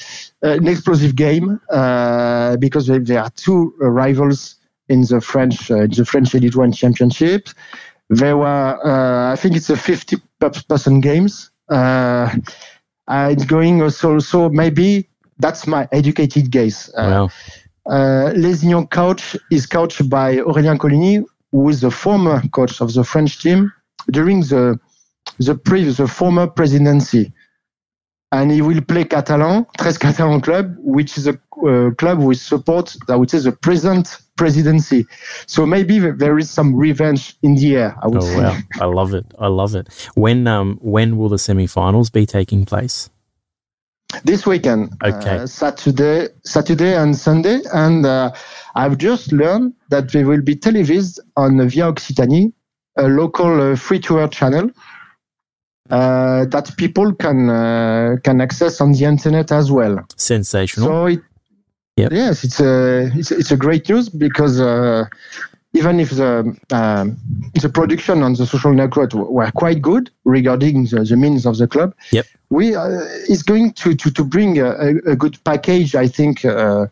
an 0.42 0.66
explosive 0.66 1.14
game 1.14 1.60
uh, 1.70 2.56
because 2.56 2.86
there 2.86 3.22
are 3.22 3.30
two 3.30 3.74
rivals 3.78 4.56
in 4.88 5.02
the 5.02 5.20
French 5.20 5.70
uh, 5.70 5.86
the 5.86 6.04
French 6.04 6.34
Elite 6.34 6.56
One 6.56 6.72
Championship. 6.72 7.48
There 8.10 8.38
were, 8.38 8.78
uh, 8.82 9.32
I 9.32 9.36
think, 9.36 9.54
it's 9.54 9.68
a 9.68 9.76
50 9.76 10.16
person 10.40 11.00
games. 11.00 11.50
Uh, 11.68 12.34
it's 13.10 13.44
going 13.44 13.82
also, 13.82 14.18
so 14.18 14.48
maybe 14.48 15.06
that's 15.38 15.66
my 15.66 15.86
educated 15.92 16.50
guess. 16.50 16.90
wow. 16.96 17.28
Uh, 17.88 18.32
coach 18.90 19.36
is 19.50 19.66
coached 19.66 20.08
by 20.08 20.36
Aurélien 20.36 20.78
Cologni, 20.78 21.24
who 21.52 21.68
is 21.68 21.80
the 21.80 21.90
former 21.90 22.42
coach 22.48 22.80
of 22.80 22.92
the 22.92 23.04
French 23.04 23.40
team 23.40 23.72
during 24.10 24.40
the 24.40 24.78
the 25.38 25.54
previous 25.54 25.98
the 25.98 26.08
former 26.08 26.46
presidency. 26.46 27.32
And 28.30 28.50
he 28.50 28.60
will 28.60 28.82
play 28.82 29.04
Catalan, 29.04 29.66
Tres 29.78 29.96
Catalan 29.96 30.42
Club, 30.42 30.76
which 30.80 31.16
is 31.16 31.26
a 31.26 31.40
uh, 31.66 31.90
club 31.92 32.18
with 32.18 32.38
support, 32.38 32.94
I 33.08 33.16
would 33.16 33.30
say, 33.30 33.38
the 33.38 33.52
present 33.52 34.18
presidency. 34.36 35.06
So 35.46 35.64
maybe 35.64 35.98
there 35.98 36.38
is 36.38 36.50
some 36.50 36.76
revenge 36.76 37.36
in 37.42 37.54
the 37.54 37.76
air. 37.76 37.96
I 38.02 38.06
would 38.06 38.22
oh, 38.22 38.26
say. 38.26 38.36
wow. 38.36 38.58
I 38.80 38.84
love 38.84 39.14
it. 39.14 39.26
I 39.38 39.46
love 39.46 39.74
it. 39.74 39.88
When 40.14 40.46
um 40.46 40.78
when 40.82 41.16
will 41.16 41.30
the 41.30 41.38
semi-finals 41.38 42.10
be 42.10 42.26
taking 42.26 42.66
place? 42.66 43.08
This 44.24 44.46
weekend. 44.46 44.94
Okay. 45.04 45.36
Uh, 45.38 45.46
Saturday, 45.46 46.28
Saturday 46.44 46.94
and 46.94 47.14
Sunday, 47.16 47.60
and 47.72 48.06
uh, 48.06 48.32
I've 48.74 48.96
just 48.96 49.32
learned 49.32 49.74
that 49.90 50.12
they 50.12 50.24
will 50.24 50.40
be 50.40 50.56
televised 50.56 51.20
on 51.36 51.68
Via 51.68 51.92
Occitanie, 51.92 52.52
a 52.96 53.06
local 53.08 53.72
uh, 53.72 53.76
free-to-air 53.76 54.28
channel. 54.28 54.70
Uh, 55.90 56.44
that 56.46 56.70
people 56.76 57.14
can 57.14 57.48
uh, 57.48 58.16
can 58.22 58.42
access 58.42 58.80
on 58.80 58.92
the 58.92 59.04
internet 59.04 59.50
as 59.50 59.70
well. 59.72 59.98
Sensational. 60.16 60.88
So 60.88 61.06
it, 61.06 61.20
Yep. 61.98 62.12
yes, 62.12 62.44
it's 62.44 62.60
a 62.60 63.10
it's, 63.14 63.32
it's 63.32 63.50
a 63.50 63.56
great 63.56 63.88
news 63.88 64.08
because 64.08 64.60
uh, 64.60 65.06
even 65.74 66.00
if 66.00 66.10
the 66.10 66.56
um, 66.72 67.16
the 67.60 67.68
production 67.68 68.22
on 68.22 68.34
the 68.34 68.46
social 68.46 68.72
network 68.72 69.12
were 69.14 69.50
quite 69.52 69.82
good 69.82 70.10
regarding 70.24 70.84
the, 70.86 71.04
the 71.04 71.16
means 71.16 71.46
of 71.46 71.58
the 71.58 71.66
club, 71.66 71.94
Yep. 72.12 72.26
we 72.50 72.74
uh, 72.74 72.88
is 73.28 73.42
going 73.42 73.72
to 73.74 73.94
to 73.94 74.10
to 74.10 74.24
bring 74.24 74.58
a, 74.58 74.70
a 75.06 75.16
good 75.16 75.38
package, 75.44 75.94
I 75.94 76.08
think. 76.08 76.44
Uh, 76.44 76.86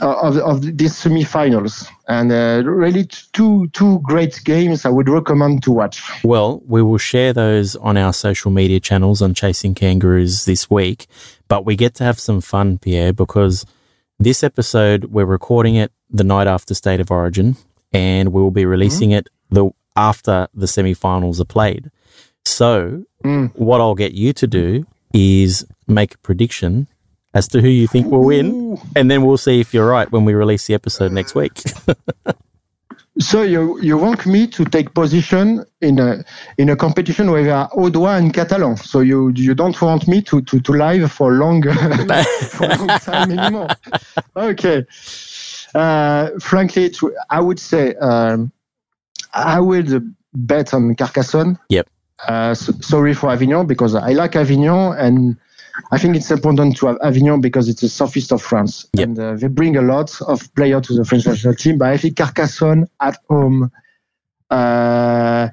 of, 0.00 0.38
of 0.38 0.78
these 0.78 0.96
semi-finals 0.96 1.86
and 2.08 2.32
uh, 2.32 2.62
really 2.64 3.04
two 3.04 3.68
two 3.74 3.98
great 4.00 4.40
games 4.42 4.86
I 4.86 4.88
would 4.88 5.06
recommend 5.06 5.62
to 5.64 5.70
watch. 5.70 6.02
Well, 6.24 6.62
we 6.66 6.80
will 6.82 6.96
share 6.96 7.34
those 7.34 7.76
on 7.76 7.98
our 7.98 8.14
social 8.14 8.50
media 8.50 8.80
channels 8.80 9.20
on 9.20 9.34
Chasing 9.34 9.74
Kangaroos 9.74 10.46
this 10.46 10.70
week. 10.70 11.08
But 11.46 11.66
we 11.66 11.76
get 11.76 11.92
to 11.96 12.04
have 12.04 12.18
some 12.18 12.40
fun, 12.40 12.78
Pierre, 12.78 13.12
because 13.12 13.66
this 14.18 14.42
episode 14.42 15.04
we're 15.06 15.26
recording 15.26 15.74
it 15.74 15.92
the 16.08 16.24
night 16.24 16.46
after 16.46 16.72
State 16.72 17.00
of 17.00 17.10
Origin, 17.10 17.56
and 17.92 18.32
we 18.32 18.40
will 18.42 18.50
be 18.50 18.64
releasing 18.66 19.10
it 19.10 19.28
the 19.50 19.70
after 19.96 20.48
the 20.54 20.66
semi-finals 20.66 21.40
are 21.40 21.44
played. 21.46 21.90
So, 22.44 23.04
Mm. 23.24 23.52
what 23.54 23.80
I'll 23.80 23.94
get 23.94 24.12
you 24.14 24.32
to 24.32 24.46
do 24.46 24.84
is 25.14 25.64
make 25.86 26.14
a 26.14 26.18
prediction 26.18 26.88
as 27.34 27.46
to 27.48 27.60
who 27.60 27.68
you 27.68 27.86
think 27.86 28.10
will 28.10 28.24
win, 28.24 28.50
Ooh. 28.52 28.78
and 28.96 29.10
then 29.10 29.22
we'll 29.24 29.38
see 29.38 29.60
if 29.60 29.72
you're 29.72 29.86
right 29.88 30.10
when 30.10 30.24
we 30.24 30.34
release 30.34 30.66
the 30.66 30.74
episode 30.74 31.12
next 31.12 31.34
week. 31.34 31.52
So 33.18 33.42
you 33.42 33.78
you 33.82 33.98
want 33.98 34.24
me 34.24 34.46
to 34.46 34.64
take 34.64 34.94
position 34.94 35.66
in 35.82 35.98
a 35.98 36.24
in 36.56 36.70
a 36.70 36.76
competition 36.76 37.30
where 37.30 37.44
there 37.44 37.54
are 37.56 37.68
Audois 37.72 38.16
and 38.16 38.32
Catalan. 38.32 38.78
So 38.78 39.00
you 39.00 39.28
you 39.36 39.54
don't 39.54 39.78
want 39.82 40.08
me 40.08 40.22
to 40.22 40.40
to, 40.40 40.58
to 40.60 40.72
live 40.72 41.12
for 41.12 41.32
long 41.32 41.62
for 42.52 42.64
a 42.64 42.78
long 42.78 42.88
time 43.00 43.30
anymore. 43.32 43.68
Okay. 44.36 44.86
Uh, 45.74 46.30
frankly, 46.40 46.88
w- 46.90 47.16
I 47.30 47.40
would 47.40 47.58
say 47.58 47.94
um, 47.96 48.52
I 49.34 49.60
would 49.60 50.14
bet 50.34 50.74
on 50.74 50.94
Carcassonne. 50.94 51.58
Yep. 51.68 51.88
Uh, 52.28 52.54
so, 52.54 52.72
sorry 52.80 53.14
for 53.14 53.30
Avignon 53.30 53.66
because 53.66 53.94
I 53.94 54.12
like 54.12 54.36
Avignon 54.36 54.96
and 54.96 55.36
I 55.90 55.98
think 55.98 56.14
it's 56.14 56.30
important 56.30 56.76
to 56.76 56.86
have 56.86 56.98
Avignon 57.02 57.40
because 57.40 57.68
it's 57.68 57.80
the 57.80 57.88
southeast 57.88 58.30
of 58.32 58.42
France 58.42 58.86
Yep. 58.94 59.06
and 59.08 59.18
uh, 59.18 59.34
they 59.34 59.48
bring 59.48 59.76
a 59.76 59.82
lot 59.82 60.20
of 60.22 60.54
players 60.54 60.86
to 60.88 60.94
the 60.94 61.04
French 61.04 61.26
national 61.26 61.54
team. 61.54 61.78
But 61.78 61.88
I 61.88 61.96
think 61.96 62.16
Carcassonne 62.16 62.86
at 63.00 63.18
home, 63.28 63.72
uh, 64.50 65.48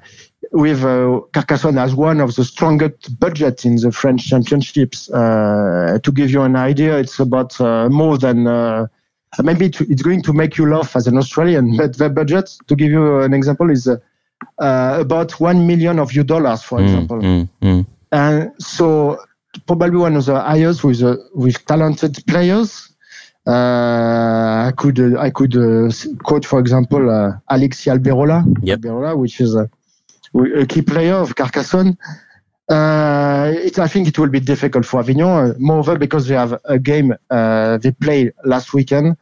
with 0.52 0.84
uh, 0.84 1.20
Carcassonne 1.32 1.78
as 1.78 1.94
one 1.94 2.20
of 2.20 2.34
the 2.36 2.44
strongest 2.44 3.18
budget 3.18 3.64
in 3.64 3.76
the 3.76 3.90
French 3.90 4.28
championships. 4.28 5.10
Uh, 5.10 5.98
to 6.02 6.12
give 6.12 6.30
you 6.30 6.42
an 6.42 6.56
idea, 6.56 6.98
it's 6.98 7.18
about 7.18 7.58
uh, 7.60 7.88
more 7.88 8.18
than. 8.18 8.46
Uh, 9.38 9.42
Maybe 9.42 9.66
it- 9.66 9.80
it's 9.92 10.02
going 10.02 10.22
to 10.22 10.32
make 10.32 10.56
you 10.58 10.66
laugh 10.68 10.96
as 10.96 11.06
an 11.06 11.16
Australian, 11.16 11.76
but 11.80 11.96
the 11.96 12.08
budget, 12.10 12.50
to 12.66 12.74
give 12.74 12.90
you 12.90 13.20
an 13.20 13.32
example, 13.32 13.70
is 13.70 13.86
uh, 13.86 13.96
uh, 14.58 14.96
about 15.00 15.38
one 15.40 15.66
million 15.66 15.98
of 15.98 16.12
U 16.12 16.24
dollars, 16.24 16.62
for 16.62 16.78
Mm, 16.78 16.84
example. 16.84 17.18
mm, 17.20 17.48
mm. 17.62 17.86
And 18.12 18.50
so 18.58 19.18
probably 19.66 19.98
one 19.98 20.16
of 20.16 20.24
the 20.26 20.40
highest 20.40 20.82
with 20.84 21.02
uh, 21.02 21.16
with 21.34 21.64
talented 21.66 22.14
players. 22.26 22.70
Uh, 23.46 24.68
I 24.68 24.72
could 24.76 24.98
uh, 25.00 25.18
I 25.26 25.30
could 25.30 25.56
uh, 25.56 25.90
quote 26.22 26.44
for 26.44 26.58
example 26.60 27.08
uh, 27.10 27.32
Alexis 27.48 27.86
Alberola, 27.86 28.44
Yep. 28.62 28.78
Alberola, 28.80 29.16
which 29.16 29.40
is 29.40 29.54
a, 29.54 29.68
a 30.62 30.66
key 30.66 30.82
player 30.82 31.14
of 31.14 31.34
Carcassonne. 31.36 31.96
Uh, 32.70 33.52
it, 33.56 33.78
I 33.78 33.88
think 33.88 34.06
it 34.08 34.18
will 34.18 34.28
be 34.28 34.38
difficult 34.40 34.86
for 34.86 35.00
Avignon, 35.00 35.50
uh, 35.50 35.54
moreover 35.58 35.98
because 35.98 36.28
they 36.28 36.36
have 36.36 36.58
a 36.64 36.78
game 36.78 37.12
uh, 37.30 37.78
they 37.78 37.90
played 37.90 38.32
last 38.44 38.72
weekend, 38.72 39.16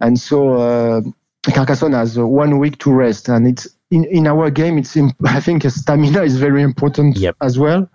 and 0.00 0.18
so 0.18 0.54
uh, 0.54 1.00
Carcassonne 1.42 1.92
has 1.92 2.16
uh, 2.16 2.26
one 2.26 2.58
week 2.58 2.78
to 2.78 2.90
rest, 2.92 3.28
and 3.28 3.46
it's 3.46 3.68
in, 3.90 4.04
in 4.04 4.26
our 4.26 4.50
game. 4.50 4.78
It's 4.78 4.96
imp- 4.96 5.16
I 5.26 5.40
think 5.40 5.62
stamina 5.64 6.22
is 6.22 6.36
very 6.38 6.62
important 6.62 7.18
Yep. 7.18 7.36
as 7.42 7.58
well. 7.58 7.86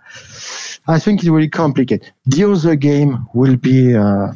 I 0.86 0.98
think 1.00 1.24
it 1.24 1.30
will 1.30 1.40
be 1.40 1.48
complicated. 1.48 2.12
The 2.26 2.44
other 2.50 2.76
game 2.76 3.26
will 3.34 3.56
be. 3.56 3.96
Uh, 3.96 4.32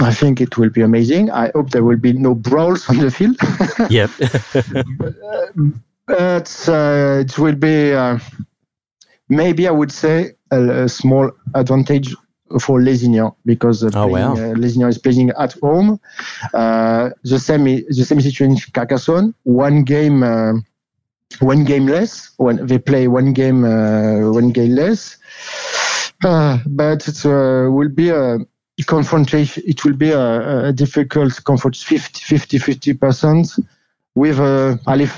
I 0.00 0.12
think 0.12 0.40
it 0.40 0.58
will 0.58 0.70
be 0.70 0.80
amazing. 0.82 1.30
I 1.30 1.50
hope 1.54 1.70
there 1.70 1.84
will 1.84 1.98
be 1.98 2.12
no 2.12 2.34
brawls 2.34 2.88
on 2.88 2.98
the 2.98 3.10
field, 3.10 3.36
Yep. 3.90 4.10
but 6.06 6.68
uh, 6.68 7.20
it 7.24 7.38
will 7.38 7.54
be 7.54 7.92
uh, 7.94 8.18
maybe 9.40 9.62
I 9.68 9.70
would 9.80 9.92
say 9.92 10.16
a, 10.50 10.84
a 10.84 10.88
small 10.88 11.30
advantage 11.54 12.14
for 12.60 12.80
Lézignan 12.80 13.34
because 13.44 13.82
uh, 13.82 13.90
Oh, 13.94 14.08
playing, 14.08 14.28
wow. 14.28 14.32
uh, 14.34 14.54
Lézignan 14.62 14.88
is 14.88 14.98
playing 14.98 15.30
at 15.38 15.52
home. 15.62 15.98
Uh, 16.52 17.10
the 17.24 17.38
same 17.38 17.64
the 17.64 18.04
same 18.04 18.20
situation 18.20 18.52
in 18.52 18.58
Carcassonne. 18.72 19.34
One 19.44 19.84
game. 19.84 20.22
Uh, 20.22 20.52
one 21.40 21.64
game 21.64 21.86
less 21.86 22.30
when 22.36 22.66
they 22.66 22.78
play 22.78 23.08
one 23.08 23.32
game 23.32 23.64
uh, 23.64 24.30
one 24.30 24.50
game 24.50 24.74
less 24.74 25.16
uh, 26.24 26.58
but 26.66 27.08
it 27.08 27.24
uh, 27.24 27.70
will 27.70 27.88
be 27.88 28.10
a 28.10 28.36
confrontation 28.84 29.62
it 29.66 29.82
will 29.84 29.94
be 29.96 30.10
a, 30.10 30.66
a 30.68 30.72
difficult 30.72 31.32
confront 31.44 31.76
50 31.76 32.20
50 32.20 32.58
50 32.58 32.92
percent 32.94 33.48
with 34.14 34.38
uh, 34.38 34.76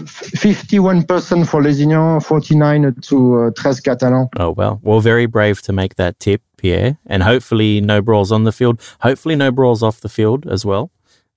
51 0.08 1.02
percent 1.04 1.48
for 1.48 1.62
Lézignan 1.62 2.24
49 2.24 2.94
to 3.02 3.44
uh, 3.44 3.50
13 3.56 3.82
Catalan 3.82 4.28
Oh, 4.38 4.50
well. 4.50 4.80
Well, 4.82 5.00
very 5.00 5.26
brave 5.26 5.60
to 5.62 5.72
make 5.72 5.96
that 5.96 6.18
tip, 6.20 6.42
Pierre. 6.56 6.98
And 7.06 7.22
hopefully, 7.22 7.80
no 7.80 8.00
brawls 8.00 8.30
on 8.32 8.44
the 8.44 8.52
field. 8.52 8.80
Hopefully, 9.00 9.36
no 9.36 9.50
brawls 9.50 9.82
off 9.82 10.00
the 10.00 10.08
field 10.08 10.46
as 10.46 10.64
well. 10.64 10.90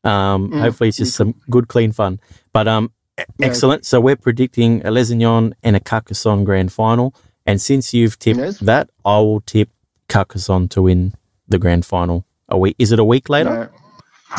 Um, 0.04 0.50
Mm. 0.52 0.60
Hopefully, 0.62 0.90
it's 0.90 0.98
just 0.98 1.16
some 1.16 1.34
good, 1.50 1.68
clean 1.68 1.92
fun. 1.92 2.20
But 2.54 2.68
um, 2.68 2.92
Yeah. 3.18 3.48
excellent. 3.48 3.86
So, 3.86 4.00
we're 4.00 4.16
predicting 4.16 4.86
a 4.86 4.90
Lézignan 4.92 5.54
and 5.64 5.76
a 5.76 5.80
Carcassonne 5.80 6.44
grand 6.46 6.72
final. 6.72 7.14
And 7.46 7.60
since 7.62 7.94
you've 7.94 8.20
tipped 8.20 8.40
Yes. 8.40 8.60
that, 8.60 8.90
I 9.06 9.18
will 9.20 9.42
tip 9.42 9.70
Carcassonne 10.10 10.68
to 10.70 10.82
win 10.84 11.14
the 11.48 11.58
grand 11.58 11.86
final. 11.86 12.26
A 12.50 12.58
week? 12.58 12.76
Is 12.78 12.92
it 12.92 13.00
a 13.00 13.04
week 13.04 13.30
later? 13.30 13.72
Uh, 13.74 13.78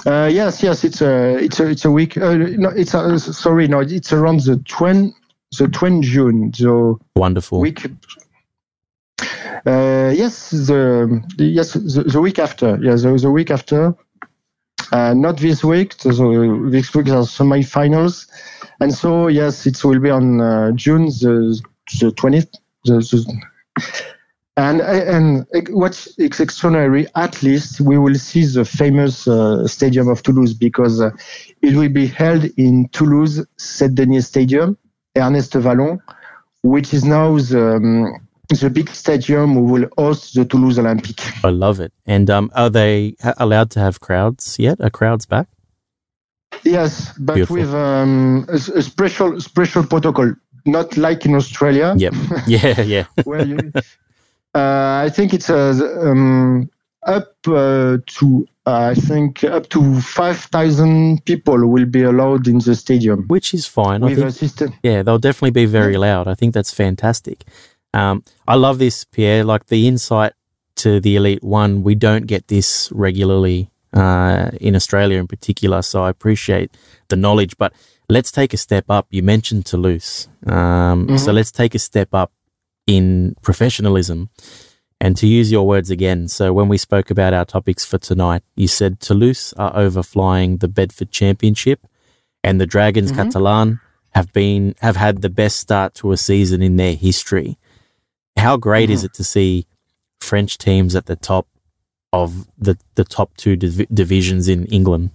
uh, 0.06 0.28
yes, 0.30 0.62
yes, 0.62 0.84
it's 0.84 1.00
a 1.00 1.36
it's 1.36 1.60
a 1.60 1.68
it's 1.68 1.84
a 1.84 1.90
week. 1.90 2.16
Uh, 2.16 2.34
no, 2.34 2.68
it's 2.70 2.94
a, 2.94 3.18
sorry, 3.18 3.68
no, 3.68 3.80
it's 3.80 4.12
around 4.12 4.40
the 4.40 4.56
20 4.68 5.14
the 5.58 5.68
20 5.68 6.06
June. 6.06 6.52
So 6.52 7.00
Wonderful. 7.16 7.60
week. 7.60 7.86
Uh, 9.66 10.12
yes, 10.14 10.50
the, 10.50 11.22
yes 11.38 11.72
the, 11.72 12.04
the 12.04 12.20
week 12.20 12.38
after. 12.38 12.78
Yes, 12.80 13.02
the, 13.02 13.16
the 13.16 13.30
week 13.30 13.50
after. 13.50 13.94
Uh, 14.92 15.14
not 15.14 15.38
this 15.38 15.64
week. 15.64 15.94
So 15.98 16.10
the, 16.10 16.68
this 16.70 16.94
week 16.94 17.08
are 17.08 17.26
semi-finals. 17.26 18.26
and 18.80 18.92
so 18.92 19.28
yes, 19.28 19.66
it 19.66 19.82
will 19.84 20.00
be 20.00 20.10
on 20.10 20.40
uh, 20.40 20.72
June 20.72 21.06
the 21.06 21.60
the 22.00 22.12
twentieth. 22.12 22.50
The, 22.84 22.98
the, 22.98 23.42
and 24.58 24.80
and 24.80 25.46
what's 25.70 26.18
extraordinary, 26.18 27.06
at 27.14 27.42
least 27.42 27.80
we 27.80 27.96
will 27.96 28.16
see 28.16 28.44
the 28.44 28.64
famous 28.64 29.28
uh, 29.28 29.66
stadium 29.68 30.08
of 30.08 30.22
Toulouse 30.22 30.52
because 30.52 31.00
uh, 31.00 31.10
it 31.62 31.74
will 31.76 31.88
be 31.88 32.06
held 32.06 32.44
in 32.56 32.88
Toulouse 32.88 33.46
Saint 33.56 33.94
Denis 33.94 34.26
Stadium, 34.26 34.76
Ernest 35.16 35.54
Wallon, 35.54 36.02
which 36.62 36.92
is 36.92 37.04
now 37.04 37.38
the 37.38 37.76
um, 37.76 38.12
the 38.48 38.68
big 38.68 38.90
stadium 38.90 39.54
who 39.54 39.62
will 39.62 39.86
host 39.96 40.34
the 40.34 40.44
Toulouse 40.44 40.78
Olympique. 40.78 41.22
I 41.44 41.50
love 41.50 41.78
it. 41.78 41.92
And 42.06 42.28
um, 42.28 42.50
are 42.54 42.70
they 42.70 43.14
allowed 43.36 43.70
to 43.72 43.80
have 43.80 44.00
crowds 44.00 44.58
yet? 44.58 44.80
Are 44.80 44.90
crowds 44.90 45.26
back? 45.26 45.46
Yes, 46.64 47.12
but 47.18 47.34
Beautiful. 47.34 47.56
with 47.56 47.74
um, 47.74 48.46
a, 48.48 48.54
a, 48.54 48.82
special 48.82 49.40
special 49.40 49.84
protocol, 49.84 50.32
not 50.64 50.96
like 50.96 51.24
in 51.26 51.36
Australia. 51.36 51.94
Yep. 51.96 52.14
Yeah, 52.48 52.80
yeah. 52.80 53.04
where 53.24 53.44
you, 53.44 53.58
I 54.54 55.10
think 55.10 55.34
it's 55.34 55.50
uh, 55.50 55.74
um, 56.00 56.70
up 57.06 57.34
uh, 57.46 57.98
to 58.06 58.46
I 58.66 58.94
think 58.94 59.44
up 59.44 59.68
to 59.70 60.00
five 60.00 60.38
thousand 60.38 61.24
people 61.24 61.66
will 61.66 61.86
be 61.86 62.02
allowed 62.02 62.46
in 62.46 62.58
the 62.58 62.74
stadium, 62.74 63.24
which 63.28 63.54
is 63.54 63.66
fine. 63.66 64.02
With 64.02 64.22
I 64.22 64.30
think, 64.30 64.74
yeah, 64.82 65.02
they'll 65.02 65.18
definitely 65.18 65.52
be 65.52 65.66
very 65.66 65.96
loud. 65.96 66.28
I 66.28 66.34
think 66.34 66.54
that's 66.54 66.72
fantastic. 66.72 67.44
Um, 67.94 68.22
I 68.46 68.56
love 68.56 68.78
this, 68.78 69.04
Pierre. 69.04 69.44
Like 69.44 69.66
the 69.66 69.88
insight 69.88 70.34
to 70.76 71.00
the 71.00 71.16
Elite 71.16 71.42
One, 71.42 71.82
we 71.82 71.94
don't 71.94 72.26
get 72.26 72.48
this 72.48 72.90
regularly 72.92 73.70
uh, 73.94 74.50
in 74.60 74.76
Australia 74.76 75.18
in 75.18 75.26
particular. 75.26 75.82
So 75.82 76.02
I 76.02 76.10
appreciate 76.10 76.76
the 77.08 77.16
knowledge. 77.16 77.56
But 77.56 77.72
let's 78.10 78.30
take 78.30 78.52
a 78.52 78.58
step 78.58 78.84
up. 78.88 79.06
You 79.10 79.22
mentioned 79.22 79.64
Toulouse. 79.64 80.28
Um, 80.46 81.06
mm-hmm. 81.06 81.16
So 81.16 81.32
let's 81.32 81.52
take 81.52 81.74
a 81.74 81.78
step 81.78 82.12
up 82.12 82.32
in 82.88 83.36
professionalism. 83.42 84.30
And 85.00 85.16
to 85.18 85.28
use 85.28 85.52
your 85.52 85.64
words 85.64 85.90
again, 85.90 86.26
so 86.26 86.52
when 86.52 86.68
we 86.68 86.76
spoke 86.76 87.08
about 87.10 87.32
our 87.32 87.44
topics 87.44 87.84
for 87.84 87.98
tonight, 87.98 88.42
you 88.56 88.66
said 88.66 88.98
Toulouse 88.98 89.52
are 89.56 89.72
overflying 89.76 90.58
the 90.58 90.68
Betfred 90.68 91.12
Championship 91.12 91.86
and 92.42 92.60
the 92.60 92.66
Dragons 92.66 93.12
mm-hmm. 93.12 93.22
Catalan 93.22 93.80
have 94.12 94.32
been 94.32 94.74
have 94.80 94.96
had 94.96 95.22
the 95.22 95.28
best 95.28 95.60
start 95.60 95.94
to 95.94 96.10
a 96.10 96.16
season 96.16 96.62
in 96.62 96.76
their 96.76 96.94
history. 96.94 97.58
How 98.36 98.56
great 98.56 98.86
mm-hmm. 98.86 98.94
is 98.94 99.04
it 99.04 99.14
to 99.14 99.24
see 99.24 99.66
French 100.20 100.58
teams 100.58 100.96
at 100.96 101.06
the 101.06 101.14
top 101.14 101.46
of 102.12 102.48
the, 102.56 102.76
the 102.94 103.04
top 103.04 103.36
two 103.36 103.54
div- 103.54 103.86
divisions 103.92 104.48
in 104.48 104.64
England? 104.66 105.10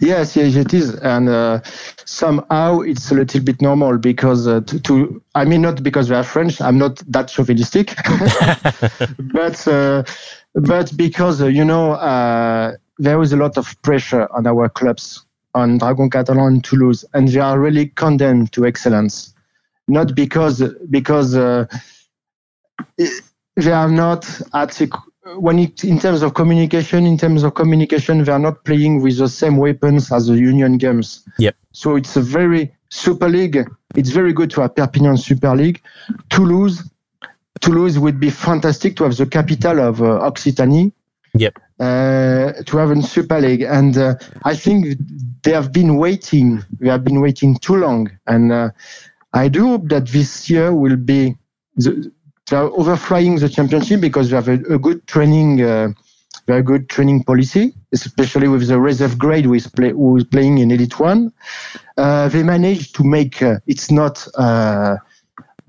Yes, 0.00 0.36
yes, 0.36 0.56
it 0.56 0.74
is, 0.74 0.96
and 0.96 1.28
uh, 1.28 1.60
somehow 2.04 2.80
it's 2.80 3.10
a 3.10 3.14
little 3.14 3.40
bit 3.40 3.62
normal 3.62 3.98
because 3.98 4.46
uh, 4.46 4.60
to, 4.62 4.80
to, 4.80 5.22
I 5.34 5.44
mean, 5.44 5.62
not 5.62 5.82
because 5.82 6.10
we 6.10 6.16
are 6.16 6.24
French. 6.24 6.60
I'm 6.60 6.76
not 6.76 6.96
that 7.06 7.28
chauvinistic, 7.28 7.94
but 9.32 9.66
uh, 9.68 10.02
but 10.54 10.94
because 10.96 11.40
uh, 11.40 11.46
you 11.46 11.64
know 11.64 11.92
uh, 11.92 12.72
there 12.98 13.20
is 13.22 13.32
a 13.32 13.36
lot 13.36 13.56
of 13.56 13.80
pressure 13.82 14.26
on 14.32 14.46
our 14.46 14.68
clubs, 14.68 15.24
on 15.54 15.78
Dragon 15.78 16.10
Catalan 16.10 16.62
Toulouse, 16.62 17.04
and 17.14 17.28
they 17.28 17.40
are 17.40 17.58
really 17.58 17.86
condemned 17.86 18.52
to 18.52 18.66
excellence, 18.66 19.34
not 19.86 20.14
because 20.16 20.62
because 20.90 21.36
uh, 21.36 21.64
they 22.96 23.72
are 23.72 23.88
not 23.88 24.28
at 24.52 24.72
when 25.34 25.58
it 25.58 25.84
in 25.84 25.98
terms 25.98 26.22
of 26.22 26.34
communication, 26.34 27.06
in 27.06 27.18
terms 27.18 27.42
of 27.42 27.54
communication, 27.54 28.24
they 28.24 28.32
are 28.32 28.38
not 28.38 28.64
playing 28.64 29.02
with 29.02 29.18
the 29.18 29.28
same 29.28 29.56
weapons 29.56 30.12
as 30.12 30.26
the 30.26 30.36
Union 30.36 30.78
Games. 30.78 31.26
Yep. 31.38 31.56
So 31.72 31.96
it's 31.96 32.16
a 32.16 32.20
very 32.20 32.74
Super 32.88 33.28
League. 33.28 33.68
It's 33.94 34.10
very 34.10 34.32
good 34.32 34.50
to 34.52 34.62
have 34.62 34.74
Perpignan 34.74 35.16
Super 35.16 35.54
League. 35.56 35.82
Toulouse, 36.30 36.88
Toulouse 37.60 37.98
would 37.98 38.20
be 38.20 38.30
fantastic 38.30 38.96
to 38.96 39.04
have 39.04 39.16
the 39.16 39.26
capital 39.26 39.80
of 39.80 40.00
uh, 40.00 40.20
Occitanie. 40.30 40.92
Yep. 41.34 41.58
Uh, 41.78 42.52
to 42.64 42.78
have 42.78 42.90
a 42.90 43.02
Super 43.02 43.38
League, 43.38 43.60
and 43.60 43.98
uh, 43.98 44.14
I 44.44 44.54
think 44.54 44.96
they 45.42 45.52
have 45.52 45.70
been 45.72 45.96
waiting. 45.96 46.64
They 46.80 46.88
have 46.88 47.04
been 47.04 47.20
waiting 47.20 47.58
too 47.58 47.76
long, 47.76 48.10
and 48.26 48.50
uh, 48.50 48.70
I 49.34 49.48
do 49.48 49.66
hope 49.66 49.88
that 49.88 50.06
this 50.06 50.48
year 50.48 50.72
will 50.72 50.96
be 50.96 51.36
the, 51.74 52.10
they 52.48 52.56
are 52.56 52.70
overflying 52.70 53.40
the 53.40 53.48
championship 53.48 54.00
because 54.00 54.30
they 54.30 54.36
have 54.36 54.48
a, 54.48 54.58
a 54.74 54.78
good 54.78 55.06
training, 55.06 55.62
uh, 55.62 55.88
very 56.46 56.62
good 56.62 56.88
training 56.88 57.24
policy, 57.24 57.74
especially 57.92 58.48
with 58.48 58.68
the 58.68 58.78
reserve 58.78 59.18
grade 59.18 59.44
who 59.44 59.54
is, 59.54 59.66
play, 59.66 59.90
who 59.90 60.16
is 60.16 60.24
playing 60.24 60.58
in 60.58 60.70
Elite 60.70 60.98
One. 61.00 61.32
Uh, 61.96 62.28
they 62.28 62.42
managed 62.42 62.94
to 62.96 63.04
make 63.04 63.42
uh, 63.42 63.58
it's 63.66 63.90
not. 63.90 64.26
Uh, 64.36 64.96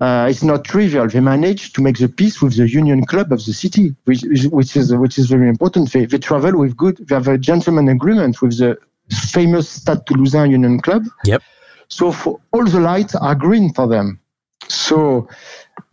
uh, 0.00 0.28
it's 0.30 0.44
not 0.44 0.64
trivial. 0.64 1.08
They 1.08 1.18
managed 1.18 1.74
to 1.74 1.82
make 1.82 1.98
the 1.98 2.08
peace 2.08 2.40
with 2.40 2.56
the 2.56 2.68
union 2.68 3.04
club 3.04 3.32
of 3.32 3.44
the 3.44 3.52
city, 3.52 3.96
which, 4.04 4.22
which 4.50 4.76
is 4.76 4.94
which 4.94 5.18
is 5.18 5.28
very 5.28 5.48
important. 5.48 5.90
They, 5.90 6.06
they 6.06 6.18
travel 6.18 6.56
with 6.56 6.76
good. 6.76 6.98
They 6.98 7.16
have 7.16 7.26
a 7.26 7.36
gentleman 7.36 7.88
agreement 7.88 8.40
with 8.40 8.58
the 8.58 8.78
famous 9.10 9.68
Stade 9.68 10.06
Toulousain 10.06 10.52
Union 10.52 10.78
Club. 10.78 11.02
Yep. 11.24 11.42
So 11.88 12.12
for 12.12 12.38
all 12.52 12.64
the 12.64 12.78
lights 12.78 13.16
are 13.16 13.34
green 13.34 13.72
for 13.74 13.88
them. 13.88 14.20
So 14.68 15.28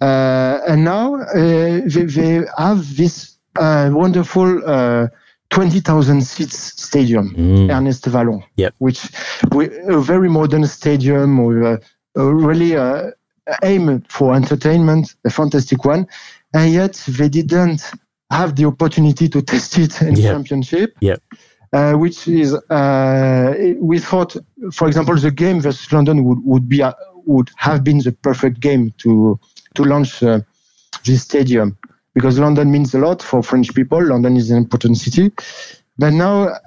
and 0.02 0.84
now 0.84 1.16
uh, 1.16 1.82
they, 1.86 2.04
they, 2.04 2.42
have 2.58 2.96
this 2.98 3.38
uh, 3.58 3.90
wonderful 3.94 4.62
20,000 5.52 6.22
seats 6.22 6.82
stadium, 6.82 7.34
mm. 7.36 7.70
Ernest 7.70 8.08
Wallon, 8.08 8.44
yep. 8.58 8.74
which 8.80 9.08
we, 9.52 9.70
a 9.88 10.00
very 10.00 10.30
modern 10.30 10.66
stadium 10.66 11.44
with 11.46 11.84
really 12.16 12.76
uh, 12.76 13.12
aim 13.64 14.04
for 14.10 14.36
entertainment, 14.36 15.16
a 15.24 15.30
fantastic 15.30 15.86
one, 15.86 16.08
and 16.54 16.74
yet 16.74 16.94
they 17.08 17.30
didn't 17.30 17.92
have 18.32 18.56
the 18.56 18.66
opportunity 18.66 19.30
to 19.30 19.42
test 19.52 19.78
it 19.78 20.02
in 20.02 20.16
yep. 20.16 20.34
championship. 20.34 20.96
Yep. 21.02 21.22
Uh, 21.74 21.94
which 21.94 22.26
is 22.28 22.54
uh, 22.70 23.54
we 23.80 24.00
thought, 24.00 24.36
for 24.72 24.88
example, 24.88 25.16
the 25.18 25.32
game 25.32 25.60
versus 25.60 25.92
London 25.92 26.24
would, 26.24 26.40
would 26.46 26.70
be 26.70 26.82
would 27.26 27.50
have 27.58 27.84
been 27.84 27.98
the 28.00 28.14
perfect 28.14 28.62
game 28.62 28.94
to 28.98 29.38
to 29.76 29.84
launch 29.84 30.24
uh, 30.24 30.40
this 31.06 31.24
stadium 31.24 31.78
because 32.14 32.40
London 32.40 32.72
means 32.72 32.94
a 32.94 33.00
lot 33.00 33.22
for 33.22 33.44
French 33.44 33.74
people. 33.76 34.02
London 34.04 34.38
is 34.38 34.50
an 34.50 34.58
important 34.58 34.98
city. 34.98 35.32
But 35.98 36.12
now 36.14 36.58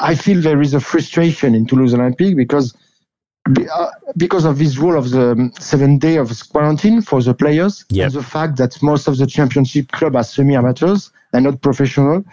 I 0.00 0.14
feel 0.14 0.40
there 0.40 0.60
is 0.60 0.74
a 0.74 0.80
frustration 0.80 1.54
in 1.54 1.66
Toulouse 1.66 1.94
Olympique 1.94 2.36
because 2.36 2.74
uh, 3.46 3.90
because 4.16 4.46
of 4.46 4.58
this 4.58 4.78
rule 4.78 4.96
of 4.96 5.10
the 5.10 5.32
um, 5.32 5.52
seven 5.58 5.98
day 5.98 6.16
of 6.16 6.32
quarantine 6.50 7.02
for 7.02 7.22
the 7.22 7.34
players 7.34 7.84
yep. 7.90 8.06
and 8.06 8.14
the 8.14 8.22
fact 8.22 8.56
that 8.56 8.82
most 8.82 9.06
of 9.06 9.18
the 9.18 9.26
championship 9.26 9.90
club 9.92 10.16
are 10.16 10.24
semi-amateurs 10.24 11.10
and 11.34 11.44
not 11.44 11.60
professional, 11.60 12.24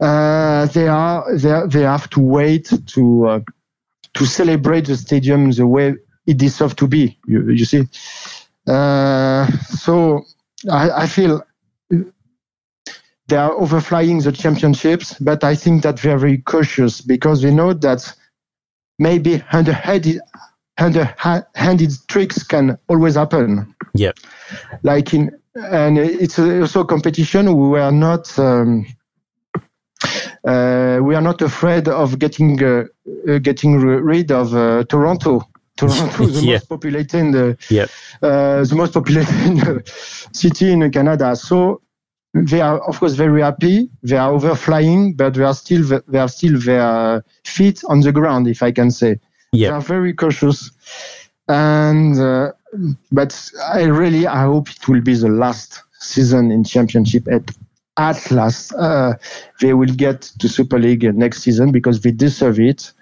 uh, 0.00 0.66
they 0.66 0.86
are 0.86 1.36
they, 1.36 1.50
are, 1.50 1.66
they 1.66 1.80
have 1.80 2.10
to 2.10 2.20
wait 2.20 2.70
to 2.86 3.26
uh, 3.26 3.40
to 4.12 4.26
celebrate 4.26 4.86
the 4.86 4.96
stadium 4.96 5.50
the 5.50 5.66
way 5.66 5.94
it 6.26 6.36
deserves 6.36 6.74
to 6.74 6.86
be. 6.86 7.18
You, 7.26 7.50
you 7.50 7.64
see, 7.64 7.88
uh, 8.66 9.46
so 9.68 10.24
I, 10.70 10.90
I, 10.90 11.06
feel 11.06 11.42
they 13.28 13.36
are 13.36 13.52
overflying 13.52 14.22
the 14.22 14.32
championships, 14.32 15.18
but 15.18 15.44
I 15.44 15.54
think 15.54 15.82
that 15.82 15.98
they're 15.98 16.18
very 16.18 16.38
cautious 16.38 17.00
because 17.00 17.42
they 17.42 17.50
know 17.50 17.74
that 17.74 18.12
maybe 18.98 19.42
underhanded, 19.52 20.20
underhanded 20.78 21.92
tricks 22.08 22.42
can 22.42 22.78
always 22.88 23.14
happen. 23.16 23.74
Yeah. 23.94 24.12
Like 24.82 25.12
in, 25.12 25.30
and 25.54 25.98
it's 25.98 26.38
also 26.38 26.80
a 26.80 26.86
competition. 26.86 27.70
We 27.70 27.78
are 27.78 27.92
not. 27.92 28.36
Um, 28.38 28.86
uh, 30.44 30.98
we 31.00 31.14
are 31.14 31.22
not 31.22 31.40
afraid 31.40 31.88
of 31.88 32.18
getting 32.18 32.62
uh, 32.62 32.84
uh 33.26 33.38
getting 33.38 33.78
rid 33.78 34.30
of 34.30 34.54
uh, 34.54 34.84
Toronto 35.76 36.16
Toronto, 36.16 36.26
the 36.32 36.40
yeah. 36.40 36.52
most 36.52 36.68
populated, 36.68 37.34
uh, 37.34 37.54
yeah. 37.68 37.86
uh, 38.22 38.64
the 38.64 38.74
most 38.74 38.94
populated 38.94 39.82
city 40.32 40.72
in 40.72 40.90
Canada. 40.90 41.34
So 41.36 41.82
they 42.34 42.60
are, 42.60 42.78
of 42.80 42.98
course, 42.98 43.14
very 43.14 43.42
happy. 43.42 43.88
They 44.02 44.16
are 44.16 44.32
overflying, 44.32 45.16
but 45.16 45.34
they 45.34 45.44
are 45.44 45.54
still 45.54 46.00
they 46.08 46.18
are 46.18 46.28
still 46.28 46.58
their 46.58 47.24
feet 47.44 47.82
on 47.88 48.00
the 48.00 48.12
ground, 48.12 48.48
if 48.48 48.62
I 48.62 48.72
can 48.72 48.90
say. 48.90 49.20
Yeah. 49.52 49.68
They 49.68 49.74
are 49.74 49.80
very 49.80 50.12
cautious, 50.12 50.70
and 51.48 52.18
uh, 52.18 52.52
but 53.12 53.50
I 53.72 53.84
really 53.84 54.26
I 54.26 54.42
hope 54.42 54.68
it 54.70 54.88
will 54.88 55.00
be 55.00 55.14
the 55.14 55.28
last 55.28 55.82
season 56.00 56.50
in 56.50 56.64
championship 56.64 57.28
at 57.28 57.50
at 57.96 58.30
last. 58.30 58.72
Uh, 58.74 59.14
they 59.60 59.74
will 59.74 59.94
get 59.94 60.22
to 60.40 60.48
Super 60.48 60.78
League 60.78 61.04
next 61.14 61.42
season 61.42 61.70
because 61.70 62.00
they 62.00 62.10
deserve 62.10 62.58
it. 62.58 62.92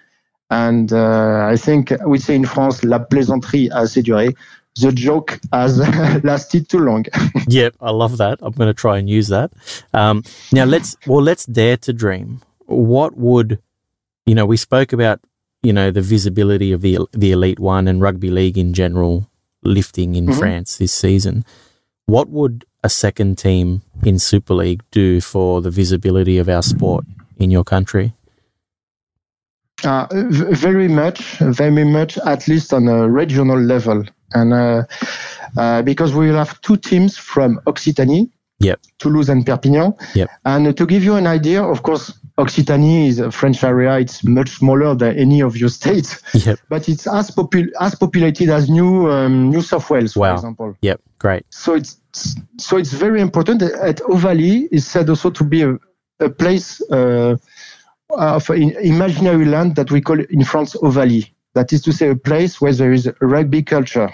And 0.49 0.91
uh, 0.93 1.47
I 1.49 1.55
think 1.55 1.91
we 2.05 2.19
say 2.19 2.35
in 2.35 2.45
France, 2.45 2.83
la 2.83 2.99
plaisanterie 2.99 3.69
a 3.71 3.81
assez 3.83 4.03
duré. 4.03 4.35
The 4.81 4.91
joke 4.91 5.39
has 5.51 5.77
lasted 6.23 6.67
too 6.69 6.79
long. 6.79 7.05
yep, 7.47 7.75
I 7.79 7.91
love 7.91 8.17
that. 8.17 8.39
I'm 8.41 8.53
going 8.53 8.69
to 8.69 8.73
try 8.73 8.97
and 8.97 9.09
use 9.09 9.27
that. 9.27 9.51
Um, 9.93 10.23
now 10.51 10.65
let's 10.65 10.97
well, 11.07 11.21
let's 11.21 11.45
dare 11.45 11.77
to 11.77 11.93
dream. 11.93 12.41
What 12.65 13.15
would 13.17 13.59
you 14.25 14.33
know? 14.35 14.45
We 14.47 14.57
spoke 14.57 14.91
about 14.93 15.19
you 15.61 15.73
know 15.73 15.91
the 15.91 16.01
visibility 16.01 16.71
of 16.71 16.81
the 16.81 16.99
the 17.11 17.31
Elite 17.31 17.59
One 17.59 17.87
and 17.87 18.01
rugby 18.01 18.31
league 18.31 18.57
in 18.57 18.73
general 18.73 19.29
lifting 19.63 20.15
in 20.15 20.27
Mhm. 20.27 20.39
France 20.39 20.77
this 20.77 20.91
season. 20.91 21.45
What 22.05 22.29
would 22.29 22.65
a 22.83 22.89
second 22.89 23.37
team 23.37 23.81
in 24.03 24.19
Super 24.19 24.53
League 24.55 24.81
do 24.91 25.21
for 25.21 25.61
the 25.61 25.69
visibility 25.71 26.37
of 26.37 26.49
our 26.49 26.61
sport 26.63 27.05
in 27.37 27.49
your 27.51 27.63
country? 27.63 28.13
Uh, 29.85 30.07
very 30.11 30.87
much, 30.87 31.37
very 31.39 31.83
much, 31.83 32.17
at 32.25 32.47
least 32.47 32.73
on 32.73 32.87
a 32.87 33.09
regional 33.09 33.59
level. 33.59 34.03
And 34.33 34.53
uh, 34.53 34.83
uh, 35.57 35.81
because 35.81 36.13
we 36.13 36.27
will 36.29 36.37
have 36.37 36.59
two 36.61 36.77
teams 36.77 37.17
from 37.17 37.59
Occitanie, 37.67 38.29
Yep. 38.59 38.79
Toulouse 38.99 39.27
and 39.29 39.45
Perpignan. 39.45 39.93
Yep. 40.15 40.29
And 40.45 40.77
to 40.77 40.85
give 40.85 41.03
you 41.03 41.15
an 41.15 41.27
idea, 41.27 41.61
of 41.61 41.83
course, 41.83 42.13
Occitanie 42.37 43.07
is 43.09 43.19
a 43.19 43.29
French 43.29 43.61
area. 43.63 43.99
It's 43.99 44.23
much 44.23 44.49
smaller 44.51 44.95
than 44.95 45.17
any 45.19 45.41
of 45.41 45.57
your 45.57 45.69
states, 45.81 46.21
Yep. 46.33 46.59
but 46.69 46.87
it's 46.87 47.05
as, 47.05 47.29
popul- 47.31 47.71
as 47.81 47.95
populated 47.95 48.49
as 48.49 48.69
New 48.69 49.11
um, 49.11 49.49
New 49.49 49.61
South 49.61 49.89
Wales, 49.89 50.13
for 50.13 50.21
Wow. 50.21 50.33
example. 50.35 50.77
Yep. 50.81 51.01
Great. 51.19 51.43
So 51.49 51.73
it's 51.73 51.97
so 52.57 52.77
it's 52.77 52.93
very 52.93 53.19
important. 53.19 53.61
At 53.63 53.99
Ovalie 54.03 54.67
is 54.71 54.87
said 54.87 55.09
also 55.09 55.29
to 55.31 55.43
be 55.43 55.63
a, 55.63 55.77
a 56.21 56.29
place 56.29 56.79
uh, 56.89 57.35
of 58.09 58.49
an 58.49 58.71
imaginary 58.77 59.45
land 59.45 59.75
that 59.75 59.91
we 59.91 60.01
call 60.01 60.19
in 60.19 60.43
France 60.43 60.75
Ovalie. 60.81 61.33
That 61.55 61.71
is 61.71 61.81
to 61.83 61.91
say, 61.93 62.09
a 62.09 62.15
place 62.15 62.59
where 62.61 62.73
there 62.73 62.91
is 62.91 63.09
rugby 63.21 63.61
culture. 63.63 64.09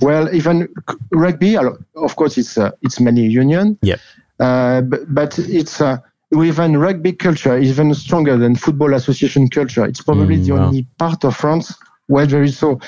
Well, 0.00 0.32
even 0.34 0.68
rugby, 1.10 1.56
uh, 1.56 1.70
of 1.96 2.16
course, 2.16 2.38
it's 2.38 2.56
uh, 2.56 2.70
it's 2.82 3.00
many 3.00 3.22
union. 3.26 3.78
Yep. 3.82 4.00
Uh, 4.38 4.80
but, 4.82 5.14
but 5.14 5.38
it's 5.38 5.80
uh, 5.80 5.98
even 6.42 6.76
rugby 6.76 7.12
culture 7.12 7.56
is 7.58 7.70
even 7.70 7.92
stronger 7.94 8.36
than 8.36 8.54
football 8.54 8.94
association 8.94 9.48
culture. 9.48 9.84
It's 9.84 10.00
probably 10.02 10.36
Mm, 10.36 10.46
the 10.46 10.52
wow. 10.52 10.66
only 10.66 10.86
part 10.98 11.24
of 11.24 11.36
France 11.36 11.74
where 12.06 12.26
there 12.26 12.42
is 12.42 12.56
so. 12.58 12.80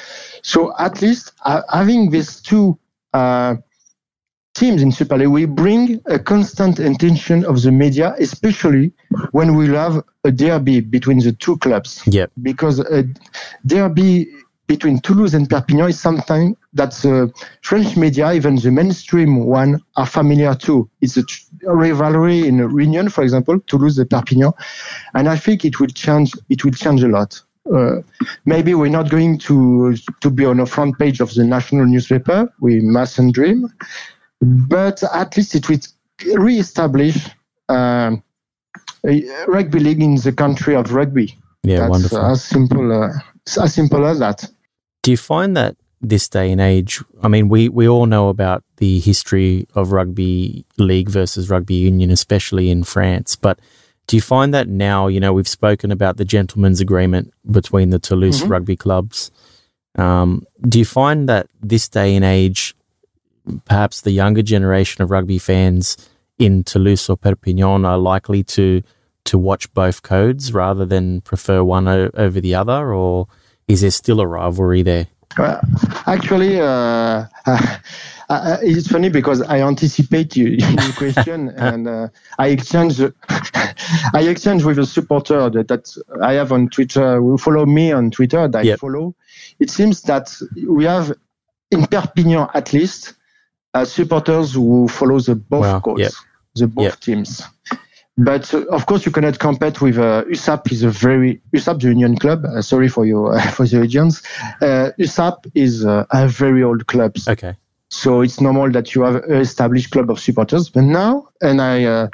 So 0.42 0.72
at 0.78 1.02
least 1.02 1.32
uh, 1.44 1.62
having 1.72 2.10
these 2.10 2.40
two 2.40 2.78
uh, 3.12 3.56
teams 4.54 4.82
in 4.82 4.92
Super 4.92 5.18
League, 5.18 5.28
we 5.28 5.44
bring 5.44 6.00
a 6.06 6.18
constant 6.18 6.78
attention 6.78 7.44
of 7.44 7.62
the 7.62 7.72
media, 7.72 8.14
especially 8.18 8.92
when 9.32 9.54
we 9.54 9.68
have 9.68 10.02
a 10.24 10.30
derby 10.30 10.80
between 10.80 11.18
the 11.18 11.32
two 11.32 11.58
clubs. 11.58 12.02
Yep. 12.06 12.30
Because 12.42 12.78
a 12.78 13.04
derby 13.66 14.28
between 14.66 14.98
Toulouse 15.00 15.34
and 15.34 15.48
Perpignan 15.48 15.90
is 15.90 16.00
something 16.00 16.56
that 16.72 16.92
the 16.92 17.32
French 17.62 17.96
media, 17.96 18.32
even 18.32 18.56
the 18.56 18.70
mainstream 18.70 19.44
one, 19.44 19.80
are 19.96 20.06
familiar 20.06 20.54
to. 20.54 20.88
It's 21.02 21.16
a, 21.16 21.24
a 21.66 21.74
rivalry 21.74 22.46
in 22.48 22.56
Réunion, 22.58 23.12
for 23.12 23.22
example, 23.22 23.60
Toulouse 23.66 23.98
and 23.98 24.08
Perpignan, 24.08 24.52
and 25.14 25.28
I 25.28 25.36
think 25.36 25.64
it 25.64 25.80
will 25.80 25.88
change. 25.88 26.32
It 26.48 26.64
will 26.64 26.72
change 26.72 27.02
a 27.02 27.08
lot. 27.08 27.40
Uh, 27.72 28.02
maybe 28.44 28.74
we're 28.74 28.90
not 28.90 29.08
going 29.08 29.38
to 29.38 29.94
to 30.20 30.30
be 30.30 30.44
on 30.44 30.58
the 30.58 30.66
front 30.66 30.98
page 30.98 31.20
of 31.20 31.32
the 31.34 31.44
national 31.44 31.86
newspaper. 31.86 32.52
We 32.60 32.80
mustn't 32.80 33.34
dream, 33.34 33.70
but 34.44 35.02
at 35.02 35.36
least 35.36 35.54
it 35.54 35.68
would 35.68 35.86
re-establish 36.38 37.28
um, 37.68 38.22
a 39.06 39.24
rugby 39.46 39.80
league 39.80 40.02
in 40.02 40.16
the 40.16 40.32
country 40.32 40.74
of 40.74 40.92
rugby. 40.92 41.36
Yeah. 41.62 41.78
That's 41.80 41.90
wonderful. 41.90 42.24
as 42.26 42.44
simple 42.44 42.92
uh, 43.04 43.08
as 43.62 43.74
simple 43.74 44.04
as 44.06 44.18
that. 44.18 44.44
Do 45.02 45.10
you 45.10 45.16
find 45.16 45.56
that 45.56 45.76
this 46.00 46.28
day 46.28 46.50
and 46.52 46.60
age, 46.60 47.02
I 47.22 47.28
mean, 47.28 47.48
we, 47.48 47.68
we 47.70 47.88
all 47.88 48.04
know 48.06 48.28
about 48.28 48.62
the 48.76 49.00
history 49.00 49.66
of 49.74 49.92
rugby 49.92 50.66
league 50.76 51.08
versus 51.08 51.48
rugby 51.48 51.74
union, 51.74 52.10
especially 52.10 52.68
in 52.70 52.84
France, 52.84 53.36
but 53.36 53.58
do 54.06 54.16
you 54.16 54.20
find 54.22 54.52
that 54.52 54.68
now, 54.68 55.06
you 55.06 55.18
know, 55.18 55.32
we've 55.32 55.48
spoken 55.48 55.90
about 55.90 56.18
the 56.18 56.26
gentleman's 56.26 56.80
agreement 56.80 57.32
between 57.50 57.88
the 57.88 57.98
Toulouse 57.98 58.42
Mhm. 58.42 58.50
rugby 58.50 58.76
clubs. 58.76 59.30
Um, 59.96 60.44
do 60.68 60.78
you 60.78 60.84
find 60.84 61.26
that 61.30 61.46
this 61.62 61.88
day 61.88 62.14
and 62.14 62.24
age, 62.24 62.74
perhaps 63.64 64.00
the 64.00 64.10
younger 64.10 64.42
generation 64.42 65.02
of 65.02 65.10
rugby 65.10 65.38
fans 65.38 65.96
in 66.38 66.64
Toulouse 66.64 67.08
or 67.08 67.16
Perpignan 67.16 67.84
are 67.84 67.98
likely 67.98 68.42
to 68.44 68.82
to 69.24 69.38
watch 69.38 69.72
both 69.72 70.02
codes 70.02 70.52
rather 70.52 70.84
than 70.84 71.22
prefer 71.22 71.64
one 71.64 71.88
o- 71.88 72.10
over 72.14 72.42
the 72.42 72.54
other, 72.54 72.92
or 72.92 73.26
is 73.68 73.80
there 73.80 73.90
still 73.90 74.20
a 74.20 74.26
rivalry 74.26 74.82
there? 74.82 75.06
Well, 75.38 75.60
actually, 76.06 76.60
uh, 76.60 77.24
uh, 77.46 77.78
uh, 78.28 78.56
it's 78.62 78.88
funny 78.88 79.08
because 79.08 79.42
I 79.42 79.60
anticipate 79.60 80.36
you, 80.36 80.48
your 80.58 80.92
question 80.92 81.48
and 81.56 81.88
uh, 81.88 82.08
I 82.38 82.48
exchange 82.48 83.00
I 84.12 84.22
exchange 84.22 84.64
with 84.64 84.78
a 84.78 84.86
supporter 84.86 85.50
that, 85.50 85.68
that 85.68 85.96
I 86.22 86.34
have 86.34 86.52
on 86.52 86.68
Twitter 86.68 87.20
who 87.20 87.38
follow 87.38 87.66
me 87.66 87.92
on 87.92 88.10
Twitter 88.10 88.46
that 88.48 88.66
I 88.66 88.76
follow. 88.76 89.14
It 89.58 89.70
seems 89.70 90.02
that 90.02 90.34
we 90.66 90.84
have 90.84 91.12
in 91.70 91.86
Perpignan 91.86 92.48
at 92.54 92.72
least 92.72 93.14
uh, 93.74 93.84
supporters 93.84 94.54
who 94.54 94.88
follow 94.88 95.18
the 95.20 95.34
both 95.34 95.62
Wow, 95.62 95.80
codes, 95.80 96.00
yep. 96.00 96.12
the 96.54 96.66
both 96.66 96.84
Yep. 96.84 97.00
teams. 97.00 97.42
But 98.16 98.54
uh, 98.54 98.60
of 98.70 98.86
course, 98.86 99.04
you 99.06 99.10
cannot 99.12 99.38
compete 99.40 99.80
with 99.80 99.98
uh, 99.98 100.24
USAP. 100.30 100.70
Is 100.70 100.82
a 100.84 100.90
very 100.90 101.40
USAP, 101.52 101.80
the 101.80 101.88
Union 101.88 102.16
Club. 102.16 102.44
Uh, 102.44 102.62
sorry 102.62 102.88
for 102.88 103.04
your 103.04 103.38
for 103.56 103.66
the 103.66 103.82
audience. 103.82 104.22
Uh, 104.62 104.90
USAP 104.98 105.50
is 105.54 105.84
uh, 105.84 106.04
a 106.10 106.28
very 106.28 106.62
old 106.62 106.86
club, 106.86 107.16
Okay. 107.28 107.54
so 107.88 108.20
it's 108.20 108.40
normal 108.40 108.70
that 108.70 108.94
you 108.94 109.02
have 109.02 109.16
an 109.16 109.40
established 109.40 109.90
club 109.90 110.10
of 110.10 110.20
supporters. 110.20 110.68
But 110.70 110.82
now, 110.84 111.28
and 111.42 111.60
I 111.60 111.84
uh, 111.84 112.08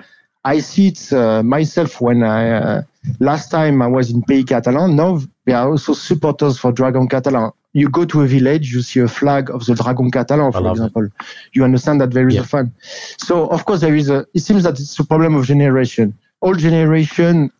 I 0.44 0.60
see 0.60 0.88
it 0.88 1.12
uh, 1.12 1.42
myself 1.42 2.00
when 2.00 2.22
I 2.22 2.50
uh, 2.50 2.82
last 3.18 3.50
time 3.50 3.82
I 3.82 3.86
was 3.86 4.10
in 4.10 4.22
Pays 4.22 4.46
Catalan. 4.46 4.96
Now 4.96 5.20
there 5.44 5.56
are 5.58 5.68
also 5.70 5.92
supporters 5.92 6.58
for 6.58 6.72
Dragon 6.72 7.08
Catalan. 7.08 7.52
You 7.72 7.88
go 7.88 8.04
to 8.04 8.22
a 8.22 8.26
village, 8.26 8.72
you 8.72 8.82
see 8.82 9.00
a 9.00 9.08
flag 9.08 9.48
of 9.50 9.64
the 9.66 9.74
Dragon 9.76 10.10
Catalan, 10.10 10.50
for 10.52 10.60
love 10.60 10.72
it. 10.72 10.80
example. 10.80 11.08
You 11.52 11.62
understand 11.64 12.00
that 12.00 12.10
there 12.12 12.26
is 12.28 12.34
Yeah. 12.34 12.40
a 12.40 12.44
fan. 12.44 12.72
So 13.18 13.46
of 13.48 13.64
course 13.64 13.80
there 13.80 13.94
is 13.94 14.10
a. 14.10 14.26
It 14.34 14.40
seems 14.40 14.64
that 14.64 14.78
it's 14.80 14.98
a 14.98 15.04
problem 15.04 15.36
of 15.36 15.46
generation. 15.46 16.14
All 16.40 16.54
generation, 16.54 17.50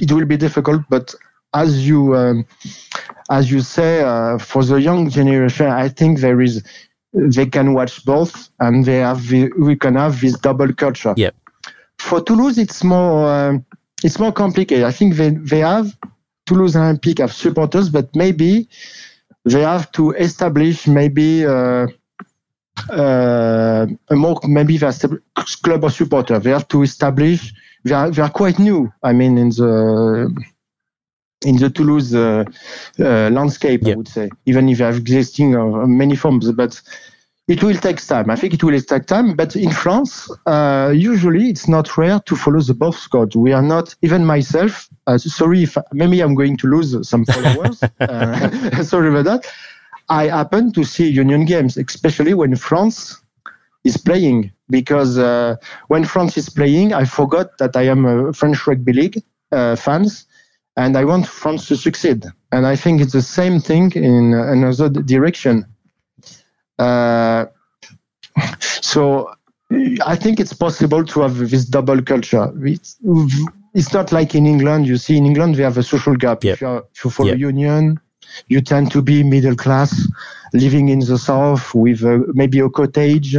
it 0.00 0.10
will 0.10 0.24
be 0.24 0.36
difficult, 0.36 0.82
but 0.90 1.14
as 1.54 1.86
you 1.86 2.16
um, 2.16 2.44
as 3.30 3.50
you 3.52 3.60
say, 3.60 4.02
uh, 4.02 4.38
for 4.38 4.64
the 4.64 4.80
young 4.80 5.08
generation, 5.08 5.66
I 5.66 5.88
think 5.88 6.18
there 6.20 6.40
is 6.40 6.62
they 7.12 7.46
can 7.46 7.74
watch 7.74 8.04
both, 8.04 8.48
and 8.58 8.84
they 8.86 8.98
have 8.98 9.28
the- 9.28 9.52
we 9.58 9.76
can 9.76 9.94
have 9.96 10.20
this 10.20 10.34
double 10.38 10.72
culture. 10.72 11.14
Yep. 11.16 11.34
For 11.98 12.20
Toulouse, 12.22 12.58
it's 12.58 12.82
more 12.82 13.28
um, 13.30 13.64
it's 14.02 14.18
more 14.18 14.32
complicated. 14.32 14.84
I 14.84 14.90
think 14.92 15.14
they 15.14 15.30
they 15.30 15.60
have 15.60 15.96
Toulouse 16.46 16.74
Olympique 16.74 17.18
have 17.20 17.32
supporters, 17.32 17.88
but 17.90 18.06
maybe 18.16 18.68
they 19.44 19.62
have 19.62 19.90
to 19.92 20.12
establish 20.12 20.86
maybe. 20.86 21.46
Uh, 21.46 21.86
uh, 22.90 23.86
a 24.10 24.14
more 24.16 24.40
maybe 24.44 24.78
estab- 24.78 25.20
club 25.62 25.84
of 25.84 25.92
supporter. 25.92 26.38
They 26.38 26.50
have 26.50 26.68
to 26.68 26.82
establish. 26.82 27.52
They 27.84 27.94
are, 27.94 28.10
they 28.10 28.22
are 28.22 28.30
quite 28.30 28.58
new. 28.58 28.92
I 29.02 29.12
mean, 29.12 29.38
in 29.38 29.50
the 29.50 30.34
in 31.44 31.56
the 31.56 31.70
Toulouse 31.70 32.14
uh, 32.14 32.44
uh, 33.00 33.30
landscape, 33.30 33.84
I 33.86 33.94
would 33.94 34.08
say, 34.08 34.30
even 34.46 34.68
if 34.68 34.78
they 34.78 34.84
have 34.84 34.96
existing 34.96 35.56
uh, 35.56 35.86
many 35.86 36.16
forms, 36.16 36.50
but 36.52 36.80
it 37.52 37.62
will 37.62 37.76
take 37.76 38.00
time. 38.06 38.30
I 38.30 38.36
think 38.36 38.54
it 38.54 38.64
will 38.64 38.80
take 38.80 39.04
time. 39.04 39.36
But 39.36 39.54
in 39.56 39.70
France, 39.70 40.30
uh, 40.46 40.90
usually 40.94 41.50
it's 41.50 41.68
not 41.68 41.98
rare 41.98 42.18
to 42.20 42.34
follow 42.34 42.60
the 42.60 42.72
both 42.72 42.96
squad. 42.96 43.34
We 43.34 43.52
are 43.52 43.66
not, 43.74 43.94
even 44.00 44.24
myself, 44.24 44.88
uh, 45.06 45.18
sorry 45.18 45.64
if 45.64 45.76
maybe 45.92 46.20
I'm 46.22 46.34
going 46.34 46.56
to 46.56 46.66
lose 46.66 46.90
some 47.06 47.26
followers. 47.26 47.82
uh, 48.00 48.82
sorry 48.92 49.10
about 49.10 49.26
that. 49.30 49.52
I 50.08 50.28
happen 50.28 50.72
to 50.72 50.82
see 50.82 51.08
Union 51.08 51.44
games, 51.44 51.76
especially 51.76 52.32
when 52.32 52.56
France 52.56 53.20
is 53.84 53.98
playing, 53.98 54.50
because 54.70 55.18
uh, 55.18 55.56
when 55.88 56.04
France 56.06 56.38
is 56.38 56.48
playing, 56.48 56.94
I 56.94 57.04
forgot 57.04 57.58
that 57.58 57.76
I 57.76 57.82
am 57.82 58.06
a 58.06 58.32
French 58.32 58.66
rugby 58.66 58.94
league 58.94 59.22
uh, 59.52 59.76
fans, 59.76 60.24
and 60.78 60.96
I 60.96 61.04
want 61.04 61.26
France 61.26 61.68
to 61.68 61.76
succeed. 61.76 62.24
And 62.50 62.66
I 62.66 62.76
think 62.76 63.02
it's 63.02 63.12
the 63.12 63.28
same 63.40 63.60
thing 63.60 63.92
in 63.92 64.32
another 64.32 64.88
direction. 64.88 65.66
Uh, 66.78 67.46
so 68.60 69.32
I 70.04 70.16
think 70.16 70.40
it's 70.40 70.52
possible 70.52 71.04
to 71.04 71.20
have 71.20 71.38
this 71.50 71.64
double 71.64 72.02
culture. 72.02 72.52
It's, 72.64 72.98
it's 73.74 73.92
not 73.92 74.12
like 74.12 74.34
in 74.34 74.46
England. 74.46 74.86
You 74.86 74.96
see, 74.96 75.16
in 75.16 75.26
England 75.26 75.56
we 75.56 75.62
have 75.62 75.78
a 75.78 75.82
social 75.82 76.14
gap. 76.16 76.44
Yep. 76.44 76.54
If, 76.54 76.60
you're, 76.60 76.84
if 76.94 77.04
you 77.04 77.10
follow 77.10 77.28
Yep. 77.30 77.38
Union, 77.38 78.00
you 78.48 78.60
tend 78.60 78.90
to 78.92 79.02
be 79.02 79.22
middle 79.22 79.56
class, 79.56 80.08
living 80.52 80.88
in 80.88 81.00
the 81.00 81.18
south 81.18 81.74
with 81.74 82.04
uh, 82.04 82.18
maybe 82.34 82.60
a 82.60 82.68
cottage, 82.68 83.36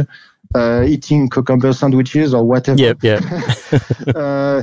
uh, 0.54 0.84
eating 0.86 1.28
cucumber 1.28 1.72
sandwiches 1.72 2.34
or 2.34 2.44
whatever. 2.44 2.80
Yep. 2.80 3.02
Yep. 3.02 3.22
Uh, 4.14 4.62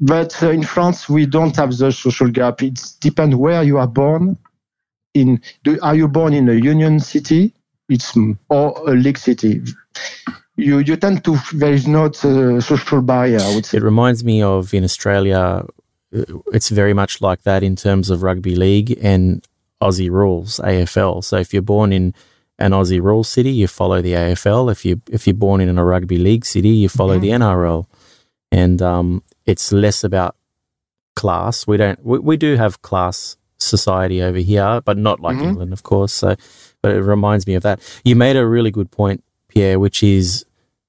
but 0.00 0.42
uh, 0.42 0.50
in 0.50 0.62
France, 0.62 1.08
we 1.10 1.26
don't 1.26 1.54
have 1.56 1.76
the 1.76 1.92
social 1.92 2.28
gap. 2.28 2.62
It 2.62 2.80
depends 3.00 3.36
where 3.36 3.62
you 3.62 3.76
are 3.76 3.86
born. 3.86 4.38
In 5.18 5.40
do, 5.64 5.78
are 5.82 5.94
you 5.94 6.08
born 6.08 6.32
in 6.32 6.48
a 6.48 6.54
union 6.54 7.00
city? 7.00 7.52
It's 7.88 8.16
or 8.48 8.74
a 8.86 8.94
league 8.94 9.18
city. 9.18 9.62
You 10.56 10.78
you 10.78 10.96
tend 10.96 11.24
to 11.24 11.36
there 11.54 11.72
is 11.72 11.86
not 11.86 12.22
a 12.24 12.60
social 12.60 13.02
barrier. 13.02 13.40
I 13.40 13.54
would 13.54 13.66
say. 13.66 13.78
It 13.78 13.82
reminds 13.82 14.24
me 14.24 14.42
of 14.42 14.74
in 14.74 14.84
Australia, 14.84 15.64
it's 16.52 16.68
very 16.68 16.94
much 16.94 17.20
like 17.20 17.42
that 17.42 17.62
in 17.62 17.76
terms 17.76 18.10
of 18.10 18.22
rugby 18.22 18.54
league 18.56 18.98
and 19.02 19.46
Aussie 19.80 20.10
rules, 20.10 20.60
AFL. 20.62 21.22
So 21.24 21.36
if 21.36 21.52
you're 21.52 21.62
born 21.62 21.92
in 21.92 22.14
an 22.58 22.72
Aussie 22.72 23.02
rules 23.02 23.28
city, 23.28 23.50
you 23.50 23.68
follow 23.68 24.02
the 24.02 24.12
AFL. 24.12 24.70
If 24.70 24.84
you 24.84 25.00
if 25.10 25.26
you're 25.26 25.34
born 25.34 25.60
in 25.60 25.78
a 25.78 25.84
rugby 25.84 26.18
league 26.18 26.44
city, 26.44 26.70
you 26.70 26.88
follow 26.88 27.18
mm-hmm. 27.18 27.40
the 27.40 27.46
NRL. 27.46 27.86
And 28.50 28.82
um, 28.82 29.22
it's 29.46 29.72
less 29.72 30.02
about 30.04 30.36
class. 31.14 31.66
We 31.66 31.76
don't 31.76 32.04
we, 32.04 32.18
we 32.18 32.36
do 32.36 32.56
have 32.56 32.82
class 32.82 33.36
society 33.58 34.22
over 34.22 34.38
here, 34.38 34.80
but 34.84 34.96
not 34.96 35.20
like 35.20 35.36
mm-hmm. 35.36 35.48
England, 35.48 35.72
of 35.72 35.82
course. 35.82 36.12
So, 36.12 36.36
but 36.82 36.92
it 36.92 37.02
reminds 37.02 37.46
me 37.46 37.54
of 37.54 37.62
that. 37.62 37.80
You 38.04 38.16
made 38.16 38.36
a 38.36 38.46
really 38.46 38.70
good 38.70 38.90
point, 38.90 39.22
Pierre, 39.48 39.78
which 39.78 40.02
is 40.02 40.44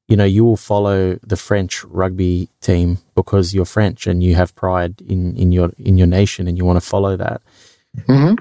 you 0.09 0.17
know, 0.17 0.25
you 0.25 0.43
will 0.43 0.57
follow 0.57 1.19
the 1.23 1.37
French 1.37 1.83
rugby 1.85 2.49
team 2.61 2.97
because 3.15 3.53
you're 3.53 3.63
French 3.63 4.07
and 4.07 4.23
you 4.23 4.33
have 4.33 4.55
pride 4.55 5.01
in, 5.01 5.37
in 5.37 5.51
your 5.51 5.71
in 5.77 5.99
your 5.99 6.07
nation 6.07 6.47
and 6.47 6.57
you 6.57 6.65
want 6.65 6.81
to 6.81 6.85
follow 6.85 7.15
that. 7.15 7.41
Mm-hmm. 7.95 8.33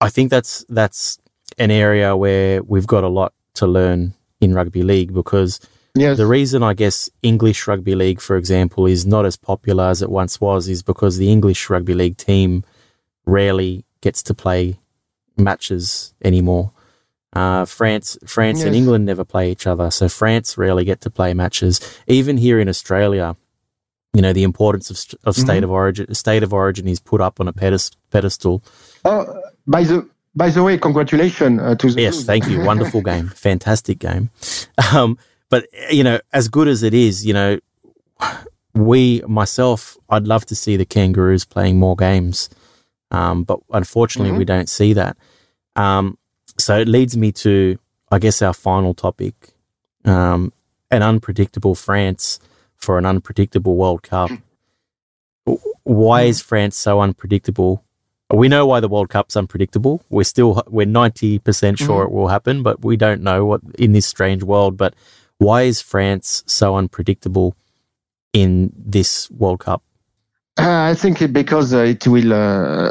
I 0.00 0.08
think 0.08 0.30
that's 0.30 0.64
that's 0.68 1.18
an 1.58 1.70
area 1.70 2.16
where 2.16 2.60
we've 2.64 2.88
got 2.88 3.04
a 3.04 3.08
lot 3.08 3.32
to 3.54 3.68
learn 3.68 4.14
in 4.40 4.52
rugby 4.52 4.82
league 4.82 5.14
because 5.14 5.60
yes. 5.94 6.16
the 6.16 6.26
reason 6.26 6.64
I 6.64 6.74
guess 6.74 7.08
English 7.22 7.68
rugby 7.68 7.94
league, 7.94 8.20
for 8.20 8.36
example, 8.36 8.86
is 8.86 9.06
not 9.06 9.24
as 9.24 9.36
popular 9.36 9.84
as 9.84 10.02
it 10.02 10.10
once 10.10 10.40
was 10.40 10.68
is 10.68 10.82
because 10.82 11.18
the 11.18 11.30
English 11.30 11.70
rugby 11.70 11.94
league 11.94 12.16
team 12.16 12.64
rarely 13.26 13.84
gets 14.00 14.22
to 14.24 14.34
play 14.34 14.78
matches 15.36 16.14
anymore. 16.22 16.72
Uh, 17.32 17.64
France, 17.64 18.18
France 18.26 18.58
yes. 18.58 18.66
and 18.66 18.76
England 18.76 19.06
never 19.06 19.24
play 19.24 19.50
each 19.50 19.66
other, 19.66 19.90
so 19.90 20.08
France 20.08 20.58
rarely 20.58 20.84
get 20.84 21.00
to 21.00 21.10
play 21.10 21.32
matches. 21.32 21.80
Even 22.06 22.36
here 22.36 22.60
in 22.60 22.68
Australia, 22.68 23.36
you 24.12 24.20
know, 24.20 24.34
the 24.34 24.42
importance 24.42 24.90
of, 24.90 25.18
of 25.24 25.34
state 25.34 25.56
mm-hmm. 25.56 25.64
of 25.64 25.70
origin, 25.70 26.14
state 26.14 26.42
of 26.42 26.52
origin 26.52 26.86
is 26.86 27.00
put 27.00 27.22
up 27.22 27.40
on 27.40 27.48
a 27.48 27.52
pedestal. 27.52 28.62
Oh, 29.04 29.42
by 29.66 29.84
the 29.84 30.08
by 30.34 30.50
the 30.50 30.62
way, 30.62 30.78
congratulations 30.78 31.60
uh, 31.60 31.74
to 31.76 31.90
the 31.90 32.02
yes, 32.02 32.22
thank 32.24 32.46
you. 32.48 32.60
Wonderful 32.60 33.00
game, 33.12 33.28
fantastic 33.28 33.98
game. 33.98 34.30
Um, 34.92 35.18
but 35.48 35.66
you 35.90 36.04
know, 36.04 36.20
as 36.32 36.48
good 36.48 36.68
as 36.68 36.82
it 36.82 36.92
is, 36.92 37.24
you 37.24 37.32
know, 37.32 37.58
we 38.74 39.22
myself, 39.26 39.96
I'd 40.10 40.26
love 40.26 40.44
to 40.46 40.54
see 40.54 40.76
the 40.76 40.86
Kangaroos 40.86 41.46
playing 41.46 41.78
more 41.78 41.96
games, 41.96 42.50
um, 43.12 43.44
but 43.44 43.60
unfortunately, 43.70 44.30
mm-hmm. 44.30 44.38
we 44.38 44.44
don't 44.44 44.68
see 44.68 44.94
that. 44.94 45.16
Um, 45.76 46.18
so 46.58 46.78
it 46.78 46.88
leads 46.88 47.16
me 47.16 47.30
to, 47.32 47.78
I 48.10 48.18
guess, 48.18 48.42
our 48.42 48.52
final 48.52 48.94
topic 48.94 49.34
um, 50.04 50.52
an 50.90 51.02
unpredictable 51.02 51.74
France 51.74 52.40
for 52.76 52.98
an 52.98 53.06
unpredictable 53.06 53.76
World 53.76 54.02
Cup. 54.02 54.30
Why 55.84 56.22
is 56.22 56.40
France 56.40 56.76
so 56.76 57.00
unpredictable? 57.00 57.84
We 58.30 58.48
know 58.48 58.66
why 58.66 58.80
the 58.80 58.88
World 58.88 59.08
Cup's 59.08 59.36
unpredictable. 59.36 60.04
We're 60.08 60.24
still 60.24 60.62
we're 60.68 60.86
ninety 60.86 61.38
percent 61.38 61.78
sure 61.78 62.04
mm-hmm. 62.04 62.14
it 62.14 62.18
will 62.18 62.28
happen, 62.28 62.62
but 62.62 62.84
we 62.84 62.96
don't 62.96 63.22
know 63.22 63.44
what 63.44 63.60
in 63.78 63.92
this 63.92 64.06
strange 64.06 64.42
world. 64.42 64.76
But 64.76 64.94
why 65.38 65.62
is 65.62 65.82
France 65.82 66.42
so 66.46 66.76
unpredictable 66.76 67.56
in 68.32 68.72
this 68.76 69.30
World 69.30 69.60
Cup? 69.60 69.82
Uh, 70.58 70.90
I 70.90 70.94
think 70.94 71.32
because 71.32 71.72
uh, 71.72 71.78
it 71.78 72.06
will 72.06 72.32
uh, 72.32 72.90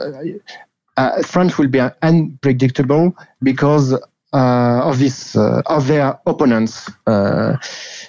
uh, 0.97 1.21
France 1.23 1.57
will 1.57 1.67
be 1.67 1.79
unpredictable 2.01 3.15
because 3.43 3.93
uh, 3.93 4.81
of 4.83 4.97
this 4.99 5.35
uh, 5.35 5.61
of 5.67 5.87
their 5.87 6.19
opponents 6.25 6.89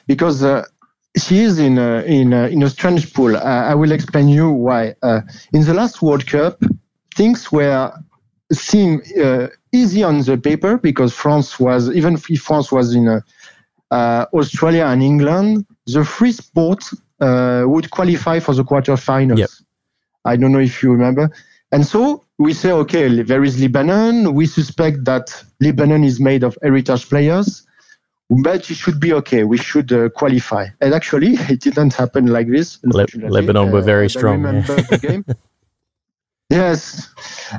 because 0.06 0.44
she 1.18 1.40
is 1.40 1.58
in 1.58 1.76
a, 1.76 2.02
in 2.04 2.32
a, 2.32 2.48
in 2.48 2.62
a 2.62 2.70
strange 2.70 3.12
pool. 3.12 3.36
I 3.36 3.74
will 3.74 3.92
explain 3.92 4.28
you 4.28 4.50
why. 4.50 4.94
in 5.52 5.60
the 5.60 5.74
last 5.74 6.00
World 6.00 6.26
Cup, 6.26 6.58
things 7.14 7.52
were 7.52 7.92
seem 8.52 9.02
uh, 9.22 9.48
easy 9.72 10.02
on 10.02 10.20
the 10.20 10.36
paper 10.36 10.78
because 10.78 11.12
France 11.12 11.58
was 11.60 11.90
even 11.90 12.14
if 12.14 12.40
France 12.40 12.72
was 12.72 12.94
in 12.94 13.08
uh, 13.90 14.26
Australia 14.32 14.86
and 14.86 15.02
England, 15.02 15.66
the 15.86 16.04
free 16.04 16.32
sports 16.32 16.94
uh, 17.22 17.64
would 17.66 17.90
qualify 17.90 18.40
for 18.40 18.54
the 18.54 18.64
quarterfinals. 18.64 19.38
Yep. 19.38 19.50
I 20.24 20.36
don't 20.36 20.52
know 20.52 20.58
if 20.58 20.82
you 20.82 20.92
remember, 20.92 21.30
and 21.72 21.86
so 21.86 22.24
we 22.38 22.52
say, 22.52 22.70
okay, 22.72 23.22
there 23.22 23.42
is 23.44 23.60
Lebanon. 23.60 24.34
We 24.34 24.46
suspect 24.46 25.04
that 25.04 25.26
Lebanon 25.60 26.04
is 26.04 26.20
made 26.20 26.42
of 26.42 26.58
heritage 26.62 27.08
players, 27.08 27.66
but 28.28 28.70
it 28.70 28.76
should 28.76 29.00
be 29.00 29.12
okay. 29.14 29.44
We 29.44 29.58
should 29.58 29.92
uh, 29.92 30.08
qualify. 30.10 30.68
And 30.80 30.94
actually, 30.94 31.34
it 31.52 31.60
didn't 31.60 31.94
happen 31.94 32.26
like 32.26 32.48
this. 32.48 32.78
Le- 32.84 33.06
Lebanon 33.14 33.70
were 33.70 33.82
very 33.82 34.06
uh, 34.06 34.08
strong. 34.10 34.42
the 34.42 34.98
game. 35.00 35.24
Yes, 36.52 37.08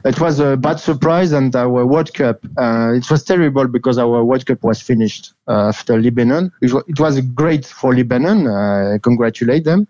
it 0.06 0.20
was 0.20 0.40
a 0.40 0.56
bad 0.56 0.80
surprise, 0.80 1.32
and 1.32 1.56
our 1.56 1.84
World 1.84 2.14
Cup. 2.14 2.46
Uh, 2.58 2.94
it 2.94 3.10
was 3.10 3.24
terrible 3.24 3.68
because 3.68 3.98
our 3.98 4.24
World 4.24 4.46
Cup 4.46 4.62
was 4.64 4.82
finished 4.82 5.34
uh, 5.48 5.70
after 5.70 6.00
Lebanon. 6.00 6.52
It 6.62 6.72
was, 6.74 6.84
it 6.88 7.00
was 7.00 7.20
great 7.22 7.66
for 7.66 7.96
Lebanon. 7.96 8.48
I 8.48 9.00
congratulate 9.02 9.64
them. 9.64 9.88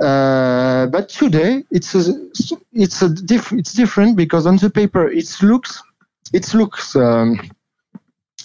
Uh, 0.00 0.86
but 0.86 1.08
today 1.10 1.62
it's 1.70 1.94
a, 1.94 2.02
it's 2.72 3.02
a 3.02 3.08
diff- 3.10 3.52
it's 3.52 3.74
different 3.74 4.16
because 4.16 4.46
on 4.46 4.56
the 4.56 4.70
paper 4.70 5.10
it 5.10 5.28
looks 5.42 5.82
it 6.32 6.54
looks 6.54 6.96
um, 6.96 7.38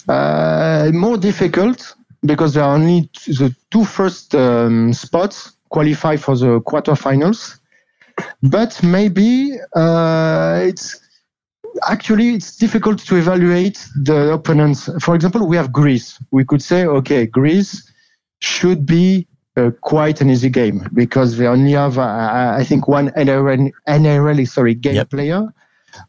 uh, 0.08 0.90
more 0.92 1.16
difficult 1.16 1.94
because 2.24 2.54
there 2.54 2.64
are 2.64 2.74
only 2.74 3.08
t- 3.14 3.32
the 3.32 3.54
two 3.70 3.84
first 3.84 4.34
um, 4.34 4.92
spots 4.92 5.52
qualify 5.70 6.16
for 6.16 6.36
the 6.36 6.60
quarterfinals. 6.60 7.58
But 8.42 8.82
maybe 8.82 9.52
uh, 9.74 10.60
it's 10.62 11.00
actually 11.88 12.34
it's 12.34 12.56
difficult 12.56 12.98
to 13.06 13.16
evaluate 13.16 13.86
the 14.02 14.32
opponents. 14.32 14.88
For 15.00 15.14
example, 15.14 15.46
we 15.46 15.56
have 15.56 15.72
Greece. 15.72 16.18
We 16.30 16.44
could 16.44 16.62
say, 16.62 16.86
okay, 16.86 17.26
Greece 17.26 17.90
should 18.40 18.86
be 18.86 19.26
uh, 19.56 19.70
quite 19.80 20.20
an 20.20 20.30
easy 20.30 20.50
game 20.50 20.88
because 20.94 21.36
they 21.36 21.46
only 21.46 21.72
have, 21.72 21.98
uh, 21.98 22.54
I 22.56 22.64
think, 22.64 22.88
one 22.88 23.10
NRL, 23.10 23.70
NRL 23.88 24.48
sorry, 24.48 24.74
game 24.74 24.96
yep. 24.96 25.10
player. 25.10 25.52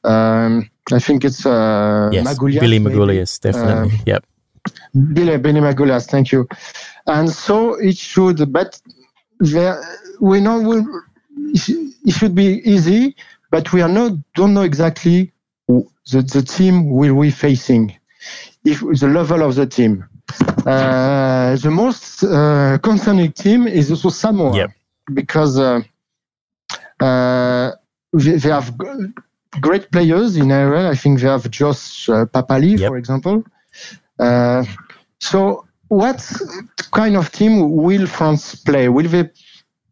Um, 0.03 0.69
I 0.91 0.99
think 0.99 1.23
it's 1.23 1.45
uh, 1.45 2.09
yes, 2.11 2.27
Magoulias, 2.27 2.59
Billy 2.59 2.79
Magoulias, 2.79 3.39
definitely. 3.39 3.91
Um, 3.95 4.01
yep. 4.05 4.25
Billy, 5.13 5.37
Billy 5.37 5.61
Magoulias, 5.61 6.07
thank 6.07 6.31
you. 6.31 6.47
And 7.05 7.29
so 7.29 7.75
it 7.75 7.97
should, 7.97 8.51
but 8.51 8.81
there, 9.39 9.81
we 10.19 10.41
know 10.41 10.59
we, 10.59 10.83
it 12.07 12.13
should 12.13 12.33
be 12.33 12.61
easy, 12.63 13.15
but 13.51 13.71
we 13.73 13.81
are 13.81 13.89
not 13.89 14.13
don't 14.33 14.53
know 14.53 14.63
exactly 14.63 15.31
the, 15.67 16.21
the 16.33 16.41
team 16.41 16.89
will 16.89 17.13
we 17.13 17.29
facing, 17.29 17.93
if 18.63 18.79
the 18.79 19.09
level 19.19 19.43
of 19.43 19.55
the 19.55 19.67
team. 19.67 20.05
Uh, 20.65 21.55
the 21.57 21.71
most 21.71 22.23
uh, 22.23 22.77
concerning 22.81 23.31
team 23.31 23.67
is 23.67 23.91
also 23.91 24.09
Samoa 24.09 24.55
yep. 24.55 24.71
because 25.13 25.57
uh, 25.57 25.81
uh 26.99 27.71
they, 28.13 28.35
they, 28.37 28.49
have 28.49 28.73
great 29.61 29.89
players 29.91 30.35
in 30.35 30.51
area. 30.51 30.89
I 30.89 30.95
think 30.95 31.19
they 31.19 31.27
have 31.27 31.49
Josh 31.49 32.09
uh, 32.09 32.25
Papalii, 32.25 32.79
yep. 32.79 32.89
for 32.89 32.97
example. 32.97 33.43
Uh, 34.19 34.65
so, 35.19 35.65
what 35.87 36.19
kind 36.91 37.15
of 37.15 37.31
team 37.31 37.75
will 37.75 38.05
France 38.07 38.55
play? 38.55 38.89
Will 38.89 39.07
they 39.07 39.29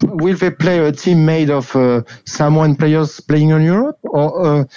will 0.02 0.36
they 0.36 0.52
play 0.52 0.80
a 0.80 0.92
team 0.92 1.26
made 1.26 1.50
of 1.50 1.76
Samoan 2.26 2.76
players 2.76 3.20
playing 3.20 3.50
in 3.50 3.62
Europe, 3.64 4.00
or 4.04 4.62
a 4.62 4.68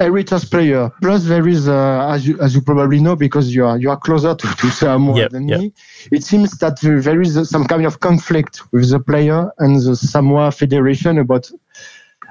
heritage 0.00 0.50
player. 0.50 0.90
Plus, 1.02 1.26
there 1.26 1.46
is, 1.46 1.68
uh, 1.68 2.08
as 2.08 2.26
you 2.26 2.40
as 2.40 2.54
you 2.54 2.62
probably 2.62 3.00
know, 3.00 3.14
because 3.14 3.54
you 3.54 3.64
are 3.64 3.78
you 3.78 3.90
are 3.90 3.98
closer 3.98 4.34
to, 4.34 4.46
to 4.56 4.70
Samoa 4.70 5.16
yep, 5.16 5.30
than 5.30 5.46
yep. 5.46 5.60
me. 5.60 5.72
It 6.10 6.24
seems 6.24 6.58
that 6.58 6.80
there 6.80 7.20
is 7.20 7.48
some 7.48 7.64
kind 7.66 7.86
of 7.86 8.00
conflict 8.00 8.62
with 8.72 8.90
the 8.90 8.98
player 8.98 9.52
and 9.58 9.76
the 9.76 9.94
Samoa 9.94 10.50
Federation 10.50 11.18
about. 11.18 11.50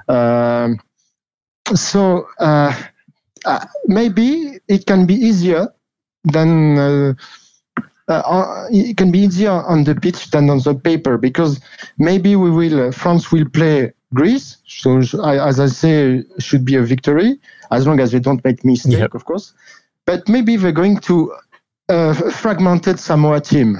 Uh, 0.07 0.73
so 1.75 2.27
uh, 2.39 2.73
uh, 3.45 3.65
maybe 3.85 4.59
it 4.67 4.85
can 4.85 5.05
be 5.05 5.13
easier 5.13 5.69
than. 6.25 7.15
Uh, 8.09 8.23
uh, 8.25 8.67
it 8.71 8.97
can 8.97 9.11
be 9.11 9.19
easier 9.19 9.51
on 9.51 9.83
the 9.83 9.93
pitch 9.93 10.31
than 10.31 10.49
on 10.49 10.59
the 10.59 10.73
paper 10.73 11.17
because 11.17 11.61
maybe 11.99 12.35
we 12.35 12.49
will 12.49 12.91
France 12.91 13.31
will 13.31 13.47
play 13.47 13.93
Greece. 14.15 14.57
So 14.65 14.97
as 14.97 15.59
I 15.59 15.67
say, 15.67 16.23
should 16.39 16.65
be 16.65 16.75
a 16.75 16.81
victory 16.81 17.39
as 17.71 17.85
long 17.85 17.99
as 17.99 18.11
they 18.11 18.19
don't 18.19 18.43
make 18.43 18.65
mistake, 18.65 18.97
yep. 18.97 19.13
of 19.13 19.25
course. 19.25 19.53
But 20.05 20.27
maybe 20.27 20.57
they're 20.57 20.71
going 20.71 20.97
to 21.01 21.31
a 21.89 22.31
fragmented 22.31 22.99
Samoa 22.99 23.41
team. 23.41 23.77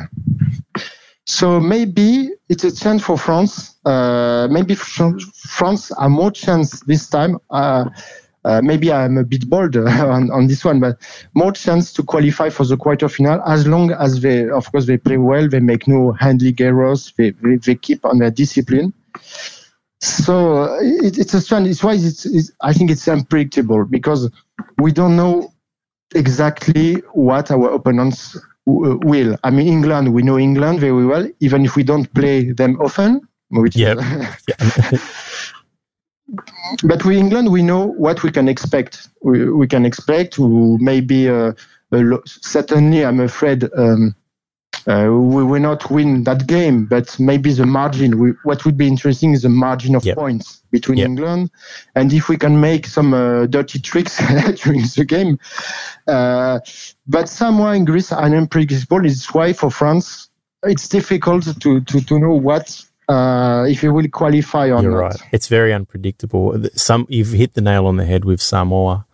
So 1.25 1.59
maybe 1.59 2.31
it's 2.49 2.63
a 2.63 2.75
chance 2.75 3.03
for 3.03 3.17
France. 3.17 3.75
Uh, 3.85 4.47
maybe 4.49 4.75
France 4.75 5.91
have 5.99 6.11
more 6.11 6.31
chance 6.31 6.79
this 6.81 7.07
time. 7.07 7.37
Uh, 7.49 7.85
uh, 8.45 8.61
maybe 8.63 8.91
I'm 8.91 9.17
a 9.17 9.23
bit 9.23 9.49
bold 9.49 9.75
on, 9.77 10.31
on, 10.31 10.47
this 10.47 10.63
one, 10.63 10.79
but 10.79 10.97
more 11.33 11.51
chance 11.51 11.91
to 11.93 12.03
qualify 12.03 12.49
for 12.49 12.65
the 12.65 12.77
quarterfinal 12.77 13.43
as 13.45 13.67
long 13.67 13.91
as 13.91 14.21
they, 14.21 14.49
of 14.49 14.71
course, 14.71 14.85
they 14.85 14.97
play 14.97 15.17
well, 15.17 15.47
they 15.47 15.59
make 15.59 15.87
no 15.87 16.13
handling 16.13 16.55
errors, 16.59 17.13
they, 17.17 17.31
they, 17.31 17.57
they 17.57 17.75
keep 17.75 18.05
on 18.05 18.19
their 18.19 18.31
discipline. 18.31 18.93
so 19.99 20.63
uh, 20.63 20.77
it, 20.81 21.17
it's 21.17 21.33
a 21.33 21.41
strange. 21.41 21.67
It's 21.67 21.83
why 21.83 21.93
it's, 21.93 22.25
it's, 22.25 22.51
I 22.61 22.73
think 22.73 22.91
it's 22.91 23.07
unpredictable 23.07 23.85
because 23.85 24.31
we 24.77 24.91
don't 24.91 25.15
know 25.15 25.53
exactly 26.15 26.95
what 27.13 27.51
our 27.51 27.73
opponents 27.73 28.37
w- 28.65 28.99
will. 29.03 29.37
I 29.43 29.49
mean, 29.49 29.67
England. 29.67 30.13
We 30.13 30.23
know 30.23 30.39
England 30.39 30.79
very 30.79 31.05
well, 31.05 31.27
even 31.41 31.65
if 31.65 31.75
we 31.75 31.83
don't 31.83 32.11
play 32.13 32.51
them 32.51 32.79
often. 32.79 33.21
Which 33.51 33.75
Yep. 33.75 33.97
yeah. 34.47 34.91
but 36.83 37.05
with 37.05 37.17
England, 37.17 37.51
we 37.51 37.61
know 37.61 37.87
what 37.87 38.23
we 38.23 38.31
can 38.31 38.47
expect. 38.47 39.07
We, 39.21 39.49
we 39.51 39.67
can 39.67 39.85
expect 39.85 40.33
to 40.33 40.77
maybe 40.79 41.29
uh, 41.29 41.53
a 41.91 41.97
lo- 41.97 42.23
certainly. 42.25 43.05
I'm 43.05 43.19
afraid 43.19 43.63
um, 43.75 44.15
uh, 44.87 45.07
we 45.11 45.43
will 45.43 45.59
not 45.61 45.89
win 45.91 46.23
that 46.23 46.47
game, 46.47 46.85
but 46.85 47.19
maybe 47.19 47.51
the 47.53 47.65
margin. 47.65 48.17
We, 48.19 48.31
what 48.43 48.65
would 48.65 48.77
be 48.77 48.87
interesting 48.87 49.33
is 49.33 49.41
the 49.41 49.49
margin 49.49 49.95
of 49.95 50.05
Yep. 50.05 50.17
points 50.17 50.61
between 50.71 50.97
Yep. 50.99 51.07
England, 51.07 51.51
and 51.95 52.13
if 52.13 52.29
we 52.29 52.37
can 52.37 52.59
make 52.61 52.85
some 52.87 53.13
uh, 53.13 53.45
dirty 53.47 53.79
tricks 53.79 54.17
during 54.63 54.81
the 54.81 55.05
game. 55.05 55.37
Uh, 56.07 56.59
but 57.07 57.27
somewhere 57.27 57.73
in 57.73 57.85
Greece, 57.85 58.11
are 58.11 58.23
unpredictable. 58.23 59.05
It's 59.05 59.33
why 59.33 59.53
for 59.53 59.69
France, 59.71 60.29
it's 60.63 60.87
difficult 60.87 61.43
to 61.59 61.81
to, 61.81 62.01
to 62.01 62.19
know 62.19 62.33
what. 62.33 62.83
Uh, 63.09 63.65
if 63.67 63.81
you 63.81 63.91
will 63.91 64.07
qualify 64.09 64.65
or 64.69 64.81
You're 64.83 64.91
not. 64.91 64.97
right. 64.97 65.15
It's 65.31 65.47
very 65.47 65.73
unpredictable. 65.73 66.63
Some 66.75 67.05
you've 67.09 67.31
hit 67.31 67.55
the 67.55 67.61
nail 67.61 67.87
on 67.87 67.97
the 67.97 68.05
head 68.05 68.23
with 68.23 68.39
Samoa. 68.41 69.05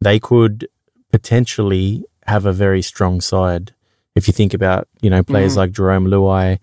They 0.00 0.18
could 0.18 0.66
potentially 1.12 2.04
have 2.26 2.44
a 2.46 2.52
very 2.52 2.82
strong 2.82 3.20
side. 3.20 3.72
If 4.16 4.26
you 4.26 4.32
think 4.32 4.52
about, 4.54 4.88
you 5.00 5.08
know, 5.10 5.22
players 5.22 5.52
Mhm. 5.54 5.56
like 5.56 5.70
Jarome 5.72 6.08
Luai, 6.08 6.58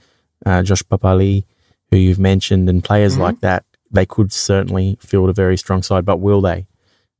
uh, 0.46 0.62
Josh 0.64 0.84
Papalii, 0.84 1.46
who 1.92 1.98
you've 1.98 2.20
mentioned, 2.20 2.70
and 2.70 2.84
players 2.84 3.16
Mhm. 3.16 3.20
like 3.20 3.40
that, 3.40 3.64
they 3.92 4.06
could 4.06 4.34
certainly 4.34 4.98
field 5.00 5.30
a 5.30 5.34
very 5.34 5.58
strong 5.58 5.82
side. 5.82 6.04
But 6.06 6.20
will 6.20 6.42
they? 6.42 6.68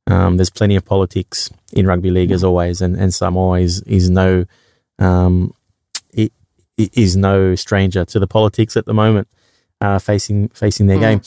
Um, 0.06 0.36
there's 0.36 0.50
plenty 0.50 0.76
of 0.76 0.84
politics 0.84 1.50
in 1.72 1.86
rugby 1.86 2.10
league 2.10 2.30
as 2.30 2.44
always, 2.44 2.80
and, 2.82 2.94
and 2.96 3.12
Samoa 3.14 3.60
is 3.60 3.80
is 3.82 4.10
no 4.10 4.44
um, 4.98 5.52
i- 6.16 6.30
i- 6.80 6.90
is 6.94 7.16
no 7.16 7.54
stranger 7.54 8.02
to 8.06 8.18
the 8.18 8.26
politics 8.26 8.76
at 8.78 8.86
the 8.86 8.94
moment, 8.94 9.28
uh, 9.80 9.98
facing 9.98 10.48
facing 10.50 10.86
their 10.86 10.96
Mm. 10.98 11.00
game. 11.00 11.20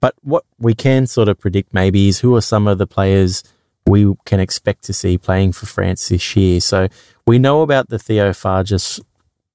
But 0.00 0.14
what 0.22 0.44
we 0.58 0.74
can 0.74 1.06
sort 1.06 1.28
of 1.28 1.38
predict 1.38 1.74
maybe 1.74 2.08
is 2.08 2.20
who 2.20 2.34
are 2.34 2.40
some 2.40 2.66
of 2.66 2.78
the 2.78 2.86
players 2.86 3.42
we 3.86 4.14
can 4.24 4.40
expect 4.40 4.84
to 4.84 4.92
see 4.92 5.18
playing 5.18 5.52
for 5.52 5.66
France 5.66 6.08
this 6.08 6.36
year. 6.36 6.60
So 6.60 6.88
we 7.26 7.38
know 7.38 7.62
about 7.62 7.88
the 7.88 7.98
Theo 7.98 8.30
Fages 8.30 9.00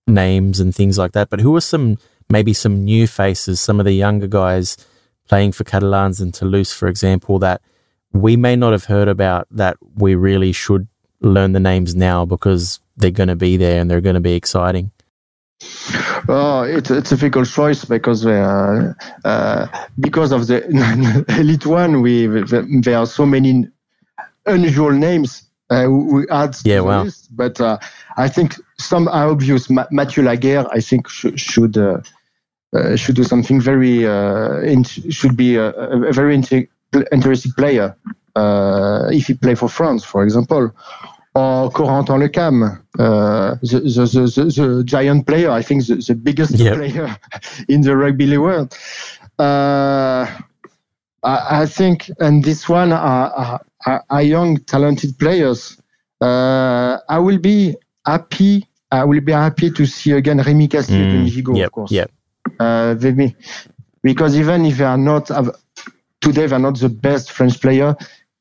names 0.08 0.60
and 0.60 0.74
things 0.76 0.98
like 0.98 1.14
that, 1.14 1.30
but 1.30 1.40
who 1.40 1.56
are 1.56 1.62
some 1.62 1.98
maybe 2.30 2.54
some 2.54 2.84
new 2.84 3.08
faces, 3.08 3.60
some 3.60 3.80
of 3.80 3.86
the 3.86 3.94
younger 3.94 4.28
guys 4.28 4.78
playing 5.28 5.52
for 5.52 5.64
Catalans 5.64 6.20
and 6.22 6.34
Toulouse, 6.34 6.72
for 6.74 6.88
example, 6.88 7.40
that 7.40 7.62
we 8.14 8.36
may 8.36 8.56
not 8.56 8.72
have 8.72 8.86
heard 8.86 9.08
about 9.08 9.48
that 9.52 9.78
we 9.96 10.16
really 10.16 10.52
should 10.52 10.88
learn 11.22 11.54
the 11.54 11.60
names 11.60 11.96
now 11.96 12.26
because 12.26 12.80
they're 12.98 13.12
going 13.12 13.30
to 13.30 13.36
be 13.36 13.58
there 13.58 13.80
and 13.80 13.90
they're 13.90 14.02
going 14.02 14.16
to 14.16 14.20
be 14.22 14.34
exciting. 14.34 14.92
Oh, 16.28 16.64
it's 16.64 16.90
it's 16.92 17.12
a 17.12 17.16
difficult 17.16 17.48
choice 17.48 17.86
because 17.86 18.26
uh, 18.26 18.94
uh, 19.24 19.68
because 20.00 20.32
of 20.32 20.48
the 20.48 20.66
elite 21.40 21.66
one, 21.66 22.02
we 22.02 22.28
there 22.82 22.98
are 22.98 23.06
so 23.06 23.26
many 23.26 23.68
unusual 24.46 24.92
names. 24.92 25.44
Uh, 25.70 25.88
we 25.90 26.28
add 26.30 26.54
to 26.54 26.70
Yeah, 26.70 26.78
the 26.78 26.84
wow. 26.84 27.04
list, 27.04 27.36
but 27.36 27.60
uh, 27.62 27.78
I 28.18 28.28
think 28.28 28.56
some 28.80 29.08
are 29.08 29.30
obvious. 29.30 29.70
Ma- 29.70 29.88
Mathieu 29.92 30.24
Laguerre, 30.24 30.68
I 30.72 30.82
think 30.82 31.08
should 31.10 31.40
should 31.40 31.78
uh, 31.78 32.02
uh, 32.76 32.96
should 32.96 33.16
do 33.16 33.24
something 33.24 33.62
very 33.62 34.06
uh, 34.08 34.60
in, 34.62 34.84
should 34.84 35.36
be 35.38 35.56
a, 35.56 35.70
a 35.72 36.14
very 36.14 36.36
inter- 36.36 36.68
interesting 37.12 37.52
player 37.54 37.96
uh, 38.36 39.08
if 39.12 39.28
he 39.28 39.34
play 39.34 39.56
for 39.56 39.70
France, 39.70 40.04
for 40.04 40.24
example 40.24 40.72
or 41.36 41.70
Corentin 41.70 42.20
Lecam, 42.20 42.64
uh, 42.98 43.56
the, 43.62 43.80
the, 43.82 44.06
the, 44.06 44.22
the, 44.54 44.64
the 44.78 44.84
giant 44.86 45.28
player, 45.28 45.52
I 45.52 45.62
think 45.62 45.86
the, 45.86 45.96
the 45.96 46.16
biggest 46.16 46.54
Yep. 46.58 46.76
player 46.76 47.18
in 47.68 47.82
the 47.82 47.96
rugby 47.96 48.26
league 48.26 48.40
world. 48.40 48.74
Uh, 49.38 50.26
I, 51.24 51.62
I 51.62 51.66
think, 51.66 52.10
and 52.20 52.44
this 52.44 52.70
one 52.70 52.94
are, 52.94 53.60
are, 53.86 54.04
are, 54.10 54.22
young, 54.24 54.58
talented 54.60 55.18
players. 55.20 55.78
Uh, 56.22 57.00
I 57.10 57.20
will 57.20 57.38
be 57.40 57.76
happy. 58.06 58.66
I 58.92 59.04
will 59.04 59.20
be 59.22 59.34
happy 59.34 59.70
to 59.72 59.86
see 59.86 60.12
again 60.14 60.38
Remy 60.38 60.70
Casty 60.70 60.92
Mm, 60.96 61.16
and 61.16 61.28
Gigot, 61.28 61.58
yep, 61.58 61.66
of 61.68 61.72
course. 61.74 61.92
yep. 61.92 62.12
Uh, 62.60 62.94
they 62.94 63.12
be- 63.12 63.36
because 64.04 64.38
even 64.38 64.66
if 64.66 64.78
they 64.78 64.86
are 64.86 64.98
not 64.98 65.28
today, 66.22 66.48
they 66.48 66.56
are 66.56 66.60
not 66.60 66.80
the 66.80 66.88
best 66.90 67.32
French 67.32 67.60
player. 67.60 67.96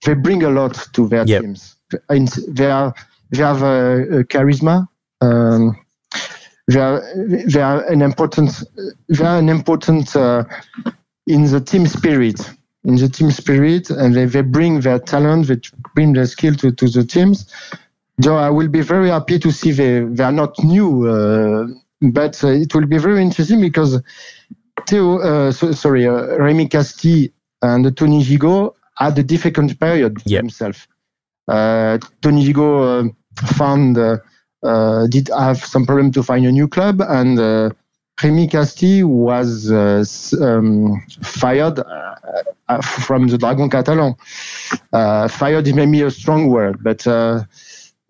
They 0.05 0.15
bring 0.15 0.45
a 0.45 0.51
lot 0.51 0.75
to 0.93 1.09
their 1.09 1.25
teams. 1.25 1.75
And 2.09 2.29
they 2.49 2.71
are 2.71 2.95
they 3.31 3.43
have 3.43 3.59
charisma. 4.29 4.89
Um, 5.21 5.77
they 6.69 6.81
are 6.81 7.03
they 7.47 7.61
are 7.61 7.85
an 7.91 8.03
important 8.03 8.63
they 9.09 9.25
are 9.25 9.39
an 9.39 9.49
important 9.49 10.15
uh, 10.17 10.45
in 11.27 11.45
the 11.45 11.61
team 11.61 11.87
spirit 11.87 12.41
in 12.85 12.97
the 12.97 13.09
team 13.09 13.31
spirit 13.31 13.91
and 13.91 14.15
they, 14.15 14.25
they 14.25 14.41
bring 14.43 14.81
their 14.81 14.99
talent 14.99 15.47
they 15.47 15.59
bring 15.95 16.13
their 16.13 16.27
skill 16.27 16.55
to, 16.55 16.71
to 16.73 16.89
the 16.89 17.05
teams 17.05 17.53
so 18.23 18.37
I 18.37 18.49
will 18.51 18.69
be 18.69 18.81
very 18.81 19.11
happy 19.11 19.39
to 19.39 19.51
see 19.51 19.73
they, 19.73 20.01
they 20.01 20.25
are 20.25 20.33
not 20.33 20.63
new 20.65 21.09
uh, 21.09 21.67
but 22.01 22.43
uh, 22.45 22.49
it 22.49 22.75
will 22.75 22.87
be 22.87 22.99
very 22.99 23.21
interesting 23.23 23.61
because 23.61 24.01
Theo, 24.89 25.19
uh, 25.19 25.53
so, 25.53 25.73
sorry 25.73 26.07
uh, 26.07 26.39
Rémi 26.39 26.69
Casty 26.69 27.33
and 27.63 27.97
Tony 27.97 28.23
Gigot 28.23 28.75
had 28.97 29.19
a 29.19 29.23
difficult 29.23 29.79
period 29.79 30.23
Yep. 30.25 30.41
himself 30.43 30.89
uh, 30.91 30.94
Tony 31.49 32.45
Gigot 32.47 33.11
uh, 33.11 33.47
found 33.47 33.99
uh, 33.99 34.19
uh, 34.63 35.07
did 35.07 35.29
have 35.37 35.65
some 35.65 35.85
problem 35.87 36.11
to 36.13 36.23
find 36.23 36.47
a 36.47 36.53
new 36.53 36.69
club, 36.69 37.01
and 37.01 37.39
uh, 37.39 37.71
Rémi 38.19 38.49
Casty 38.49 39.05
was 39.05 39.71
uh, 39.71 40.05
um, 40.45 41.03
fired 41.23 41.81
uh, 41.81 42.15
uh, 42.69 42.81
from 42.81 43.27
the 43.29 43.39
Dragon 43.39 43.69
Catalan. 43.69 44.15
Uh, 44.93 45.29
fired 45.29 45.67
is 45.67 45.75
maybe 45.75 46.03
a 46.03 46.11
strong 46.11 46.49
word, 46.49 46.83
but 46.83 47.07
uh, 47.07 47.45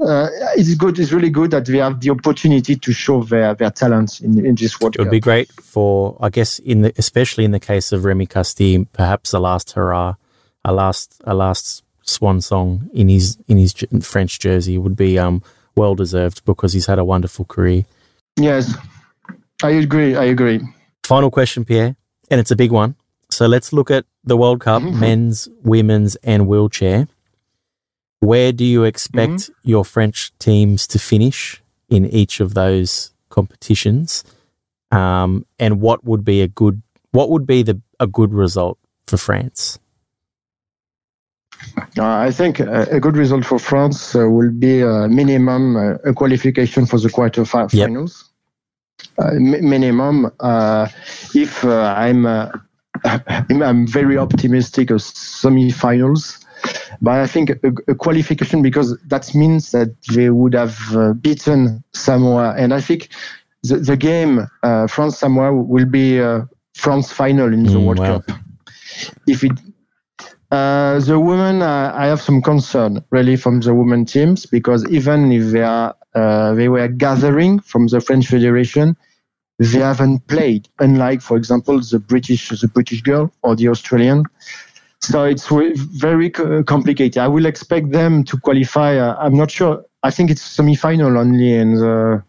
uh, 0.01 0.29
it's 0.57 0.75
good. 0.75 0.99
It's 0.99 1.13
really 1.13 1.31
good 1.31 1.51
that 1.53 1.69
we 1.69 1.79
have 1.79 2.01
the 2.01 2.11
opportunity 2.11 2.77
to 2.77 2.93
show 2.93 3.23
their 3.23 3.55
their 3.55 3.71
talents 3.71 4.21
in, 4.21 4.45
in 4.45 4.55
this 4.57 4.81
World 4.81 4.97
It 4.97 4.99
would 4.99 5.07
Cup. 5.07 5.13
be 5.13 5.21
great 5.21 5.51
for, 5.63 6.17
I 6.21 6.29
guess, 6.29 6.59
in 6.59 6.83
the 6.83 6.93
especially 6.99 7.45
in 7.45 7.53
the 7.53 7.61
case 7.61 7.91
of 7.93 8.05
Remy 8.05 8.27
Casty, 8.27 8.87
perhaps 8.93 9.33
a 9.33 9.39
last 9.39 9.73
hurrah, 9.73 10.15
a 10.65 10.73
last 10.73 11.23
a 11.25 11.35
last 11.35 11.84
swan 12.05 12.41
song 12.41 12.89
in 12.93 13.09
his 13.09 13.39
in 13.49 13.59
his 13.59 13.73
French 14.03 14.39
jersey 14.39 14.79
would 14.79 14.97
be 14.97 15.19
um 15.19 15.43
well 15.77 15.95
deserved 15.95 16.45
because 16.45 16.73
he's 16.73 16.87
had 16.87 16.99
a 16.99 17.05
wonderful 17.05 17.45
career. 17.45 17.85
yes, 18.39 18.75
I 19.63 19.71
agree. 19.71 20.15
I 20.17 20.25
agree. 20.25 20.61
Final 21.05 21.31
question, 21.31 21.65
Pierre, 21.65 21.97
and 22.31 22.41
it's 22.41 22.51
a 22.51 22.57
big 22.57 22.71
one. 22.71 22.95
So 23.31 23.47
let's 23.47 23.73
look 23.73 23.91
at 23.91 24.05
the 24.25 24.37
World 24.37 24.61
Cup, 24.61 24.83
Mhm. 24.83 24.99
men's, 25.01 25.49
women's, 25.65 26.15
and 26.23 26.47
wheelchair. 26.47 27.09
Where 28.21 28.53
do 28.53 28.65
you 28.65 28.85
expect 28.85 29.33
Mm-hmm. 29.33 29.69
your 29.71 29.85
French 29.85 30.33
teams 30.39 30.87
to 30.89 30.99
finish 30.99 31.63
in 31.89 32.07
each 32.07 32.41
of 32.41 32.55
those 32.55 33.11
competitions? 33.31 34.25
Um, 34.91 35.45
and 35.59 35.81
what 35.81 36.05
would 36.05 36.25
be 36.25 36.41
a 36.43 36.49
good 36.49 36.83
what 37.13 37.31
would 37.31 37.47
be 37.47 37.63
the 37.63 37.81
a 38.01 38.07
good 38.07 38.33
result 38.33 38.79
for 39.07 39.17
France? 39.17 39.79
Uh, 41.99 42.05
I 42.05 42.31
think 42.31 42.61
a, 42.61 42.83
a 42.91 43.01
good 43.01 43.17
result 43.17 43.45
for 43.45 43.59
France 43.59 44.15
uh, 44.15 44.29
will 44.29 44.51
be 44.51 44.81
a 44.81 45.09
minimum 45.09 45.77
uh, 45.77 45.95
a 46.05 46.13
qualification 46.13 46.87
for 46.87 46.99
the 46.99 47.09
quarterfinals. 47.09 48.25
Uh, 49.19 49.33
mi- 49.35 49.61
minimum. 49.61 50.31
Uh, 50.41 50.89
if 51.35 51.65
uh, 51.65 51.95
I'm, 51.97 52.27
uh, 52.27 52.51
I'm 53.05 53.63
I'm 53.69 53.87
very 53.87 54.17
optimistic 54.17 54.91
of 54.91 55.03
semi-finals, 55.03 56.45
but 57.01 57.21
I 57.21 57.27
think 57.27 57.51
a, 57.51 57.73
a 57.89 57.95
qualification 57.95 58.63
because 58.63 58.97
that 59.09 59.35
means 59.35 59.71
that 59.73 59.95
they 60.15 60.31
would 60.31 60.55
have 60.55 60.79
uh, 60.97 61.13
beaten 61.15 61.83
Samoa, 61.93 62.55
and 62.57 62.73
I 62.75 62.81
think 62.81 63.09
the, 63.63 63.77
the 63.77 63.97
game 63.97 64.47
uh, 64.63 64.87
France 64.87 65.19
Samoa 65.19 65.53
will 65.53 65.87
be 65.87 66.21
uh, 66.21 66.43
France 66.75 67.13
final 67.13 67.53
in 67.53 67.65
the 67.65 67.71
Mm, 67.71 67.85
World 67.85 67.99
wow. 68.01 68.21
Cup. 68.21 68.39
If 69.27 69.43
it 69.45 69.53
uh, 70.55 71.01
the 71.01 71.19
women, 71.19 71.63
uh, 71.63 71.93
I 71.95 72.07
have 72.07 72.21
some 72.23 72.41
concern 72.41 73.05
really 73.11 73.37
from 73.37 73.61
the 73.61 73.75
women 73.75 74.05
teams 74.05 74.47
because 74.47 74.89
even 74.89 75.33
if 75.33 75.51
they 75.53 75.63
are 75.63 75.95
uh, 76.15 76.55
they 76.55 76.69
were 76.69 76.87
gathering 76.87 77.59
from 77.59 77.89
the 77.89 78.01
French 78.01 78.29
Federation, 78.29 78.97
they 79.59 79.81
haven't 79.81 80.27
played. 80.29 80.69
Unlike, 80.79 81.23
for 81.23 81.37
example, 81.37 81.81
the 81.81 81.99
British 81.99 82.49
the 82.49 82.69
British 82.69 83.03
girl 83.03 83.33
or 83.43 83.57
the 83.57 83.69
Australian. 83.69 84.25
So 85.01 85.25
it's 85.25 85.49
very 85.49 86.31
complicated. 86.31 87.19
I 87.19 87.29
will 87.29 87.47
expect 87.47 87.91
them 87.91 88.25
to 88.25 88.39
qualify. 88.39 88.97
Uh, 88.97 89.17
I'm 89.19 89.37
not 89.37 89.51
sure. 89.51 89.85
I 90.03 90.11
think 90.11 90.31
it's 90.31 90.43
semi-final 90.43 91.19
only 91.19 91.53
in 91.55 91.75
the 91.75 92.23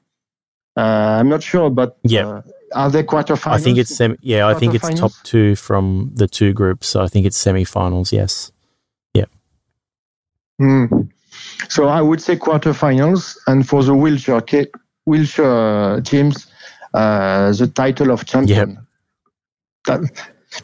Uh, 0.78 1.20
I'm 1.20 1.30
not 1.30 1.42
sure, 1.42 1.70
but 1.70 1.98
yeah. 2.04 2.28
uh, 2.28 2.42
are 2.74 2.90
they 2.90 3.04
quarterfinals? 3.04 3.54
I 3.54 3.60
think 3.60 3.78
it's 3.78 3.96
semi. 3.96 4.18
Yeah, 4.22 4.48
I 4.48 4.54
think 4.54 4.74
it's 4.76 5.00
top 5.00 5.12
two 5.24 5.56
from 5.56 6.12
the 6.14 6.28
two 6.28 6.54
groups. 6.54 6.88
So 6.88 7.02
I 7.02 7.08
think 7.08 7.26
it's 7.26 7.38
semi-finals. 7.38 8.12
Yes. 8.12 8.52
Hmm. 10.58 10.86
So 11.68 11.88
I 11.88 12.02
would 12.02 12.22
say 12.22 12.38
quarterfinals, 12.38 13.38
and 13.48 13.68
for 13.68 13.84
the 13.84 13.94
wheelchair 13.94 14.42
ca- 14.42 14.72
wheelchair 15.06 16.00
teams, 16.02 16.48
uh, 16.94 17.52
the 17.52 17.68
title 17.68 18.12
of 18.12 18.26
champion. 18.26 18.80
That- 19.86 20.12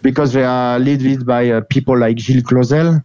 because 0.02 0.32
they 0.32 0.44
are 0.46 0.80
led 0.80 1.26
by 1.26 1.50
uh, 1.50 1.62
people 1.70 1.98
like 1.98 2.18
Gilles 2.18 2.44
Clausel. 2.44 3.04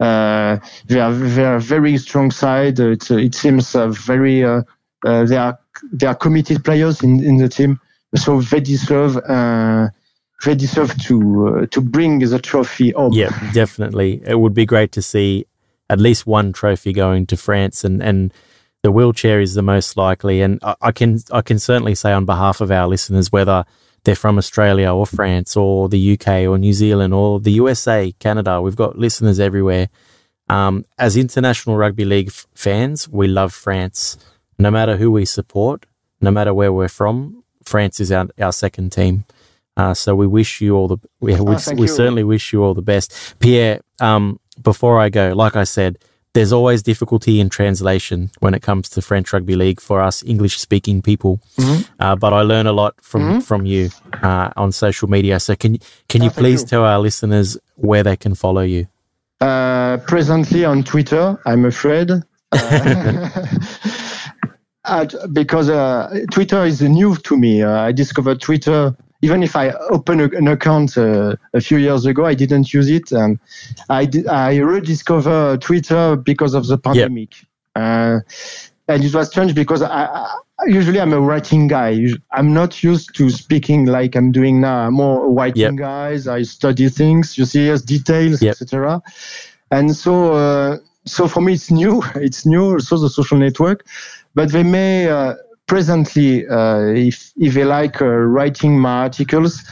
Uh, 0.00 0.56
they 0.86 0.98
are 0.98 1.12
they 1.12 1.44
are 1.44 1.58
very 1.58 1.98
strong 1.98 2.30
side. 2.30 2.80
It, 2.80 3.10
it 3.10 3.34
seems 3.34 3.74
uh, 3.74 3.88
very 3.88 4.42
uh, 4.42 4.62
uh, 5.04 5.24
they 5.24 5.36
are 5.36 5.58
they 5.92 6.06
are 6.06 6.14
committed 6.14 6.64
players 6.64 7.02
in, 7.02 7.22
in 7.24 7.36
the 7.36 7.48
team, 7.48 7.80
so 8.14 8.40
they 8.40 8.60
deserve 8.60 9.16
uh, 9.16 9.88
they 10.44 10.54
deserve 10.54 10.96
to 11.02 11.48
uh, 11.48 11.66
to 11.66 11.80
bring 11.80 12.18
the 12.18 12.38
trophy 12.38 12.90
home. 12.90 13.12
Yeah, 13.12 13.30
definitely. 13.52 14.22
It 14.26 14.38
would 14.40 14.54
be 14.54 14.66
great 14.66 14.92
to 14.92 15.02
see 15.02 15.46
at 15.88 16.00
least 16.00 16.26
one 16.26 16.52
trophy 16.52 16.92
going 16.92 17.26
to 17.26 17.36
France, 17.36 17.84
and 17.84 18.02
and 18.02 18.32
the 18.82 18.92
wheelchair 18.92 19.40
is 19.40 19.54
the 19.54 19.62
most 19.62 19.96
likely. 19.96 20.42
And 20.42 20.58
I, 20.62 20.74
I 20.80 20.92
can 20.92 21.20
I 21.30 21.42
can 21.42 21.58
certainly 21.58 21.94
say 21.94 22.12
on 22.12 22.24
behalf 22.24 22.60
of 22.60 22.70
our 22.70 22.86
listeners, 22.86 23.30
whether 23.30 23.64
they're 24.04 24.14
from 24.16 24.38
Australia 24.38 24.92
or 24.92 25.06
France 25.06 25.56
or 25.56 25.88
the 25.88 26.12
UK 26.12 26.48
or 26.48 26.58
New 26.58 26.72
Zealand 26.72 27.14
or 27.14 27.38
the 27.40 27.52
USA, 27.52 28.12
Canada, 28.18 28.60
we've 28.60 28.76
got 28.76 28.98
listeners 28.98 29.38
everywhere. 29.38 29.88
Um, 30.48 30.84
as 30.98 31.16
international 31.16 31.76
rugby 31.76 32.04
league 32.04 32.28
f- 32.28 32.46
fans, 32.54 33.08
we 33.08 33.28
love 33.28 33.52
France. 33.52 34.18
No 34.62 34.70
matter 34.70 34.96
who 34.96 35.10
we 35.10 35.24
support, 35.24 35.78
no 36.20 36.30
matter 36.30 36.52
where 36.54 36.72
we're 36.72 36.88
from, 37.00 37.42
France 37.64 37.96
is 38.04 38.10
our, 38.12 38.26
our 38.40 38.52
second 38.52 38.92
team. 38.92 39.24
Uh, 39.76 39.94
so 39.94 40.14
we 40.14 40.26
wish 40.38 40.60
you 40.60 40.76
all 40.76 40.88
the 40.88 40.98
we, 41.20 41.32
we, 41.34 41.56
Oh, 41.56 41.74
we 41.82 41.88
certainly 41.88 42.24
wish 42.24 42.52
you 42.52 42.62
all 42.64 42.74
the 42.74 42.82
best, 42.94 43.06
Pierre. 43.40 43.80
Um, 44.00 44.38
before 44.70 45.00
I 45.00 45.08
go, 45.08 45.32
like 45.44 45.56
I 45.56 45.64
said, 45.64 45.98
there's 46.34 46.52
always 46.52 46.82
difficulty 46.82 47.40
in 47.40 47.48
translation 47.48 48.30
when 48.40 48.54
it 48.54 48.62
comes 48.62 48.88
to 48.90 49.02
French 49.02 49.32
rugby 49.32 49.56
league 49.56 49.80
for 49.80 50.00
us 50.00 50.22
English 50.24 50.58
speaking 50.58 51.02
people. 51.02 51.40
Mhm. 51.58 51.88
Uh, 51.98 52.16
but 52.16 52.32
I 52.32 52.42
learn 52.42 52.66
a 52.66 52.72
lot 52.72 52.94
from 53.02 53.22
Mhm. 53.22 53.42
from 53.42 53.66
you 53.66 53.90
uh, 54.22 54.48
on 54.56 54.72
social 54.72 55.08
media. 55.08 55.40
So 55.40 55.54
can 55.56 55.78
can 56.08 56.22
you 56.22 56.30
Oh, 56.30 56.40
please 56.42 56.60
you. 56.62 56.68
tell 56.68 56.84
our 56.84 57.00
listeners 57.00 57.58
where 57.76 58.02
they 58.04 58.16
can 58.16 58.34
follow 58.34 58.62
you? 58.62 58.86
Uh, 59.40 59.96
presently 60.06 60.64
on 60.64 60.82
Twitter, 60.84 61.36
I'm 61.46 61.64
afraid. 61.64 62.08
Uh, 64.84 65.06
at- 65.08 65.32
because 65.32 65.68
uh, 65.70 66.24
Twitter 66.30 66.64
is 66.64 66.82
new 66.82 67.14
to 67.16 67.36
me. 67.36 67.62
Uh, 67.62 67.70
I 67.82 67.92
discovered 67.92 68.40
Twitter, 68.40 68.94
even 69.22 69.42
if 69.42 69.54
I 69.54 69.70
opened 69.90 70.20
a- 70.20 70.36
an 70.36 70.48
account 70.48 70.98
uh, 70.98 71.36
a 71.54 71.60
few 71.60 71.78
years 71.78 72.04
ago, 72.06 72.24
I 72.26 72.34
didn't 72.34 72.72
use 72.74 72.90
it. 72.90 73.12
And 73.12 73.38
I, 73.88 74.04
di- 74.06 74.26
I 74.26 74.56
rediscovered 74.56 75.60
Twitter 75.62 76.16
because 76.16 76.54
of 76.54 76.66
the 76.66 76.78
pandemic. 76.78 77.34
Uh, 77.76 78.20
and 78.88 79.04
it 79.04 79.14
was 79.14 79.28
strange 79.28 79.54
because 79.54 79.82
I, 79.82 80.04
I, 80.06 80.34
usually 80.66 81.00
I'm 81.00 81.12
a 81.12 81.20
writing 81.20 81.68
guy. 81.68 82.04
I'm 82.32 82.52
not 82.52 82.82
used 82.82 83.14
to 83.14 83.30
speaking 83.30 83.86
like 83.86 84.16
I'm 84.16 84.32
doing 84.32 84.60
now. 84.60 84.86
I'm 84.88 84.94
more 84.94 85.30
writing 85.30 85.62
Yep. 85.62 85.76
guys. 85.76 86.26
I 86.26 86.42
study 86.42 86.88
things, 86.88 87.38
you 87.38 87.44
see, 87.44 87.66
yes, 87.66 87.82
details, 87.82 88.42
Yep. 88.42 88.50
etc. 88.50 89.00
And 89.70 89.94
so, 89.96 90.32
uh, 90.34 90.78
so 91.06 91.28
for 91.28 91.40
me, 91.40 91.54
it's 91.54 91.70
new. 91.70 92.02
It's 92.16 92.44
new. 92.44 92.72
Also, 92.72 92.98
the 92.98 93.08
social 93.08 93.38
network, 93.38 93.86
but 94.34 94.52
they 94.52 94.62
may 94.62 95.08
uh, 95.08 95.34
presently, 95.66 96.46
uh, 96.48 96.80
if 96.94 97.32
if 97.36 97.54
they 97.54 97.64
like 97.64 98.00
uh, 98.02 98.06
writing 98.06 98.78
my 98.78 99.02
articles, 99.02 99.62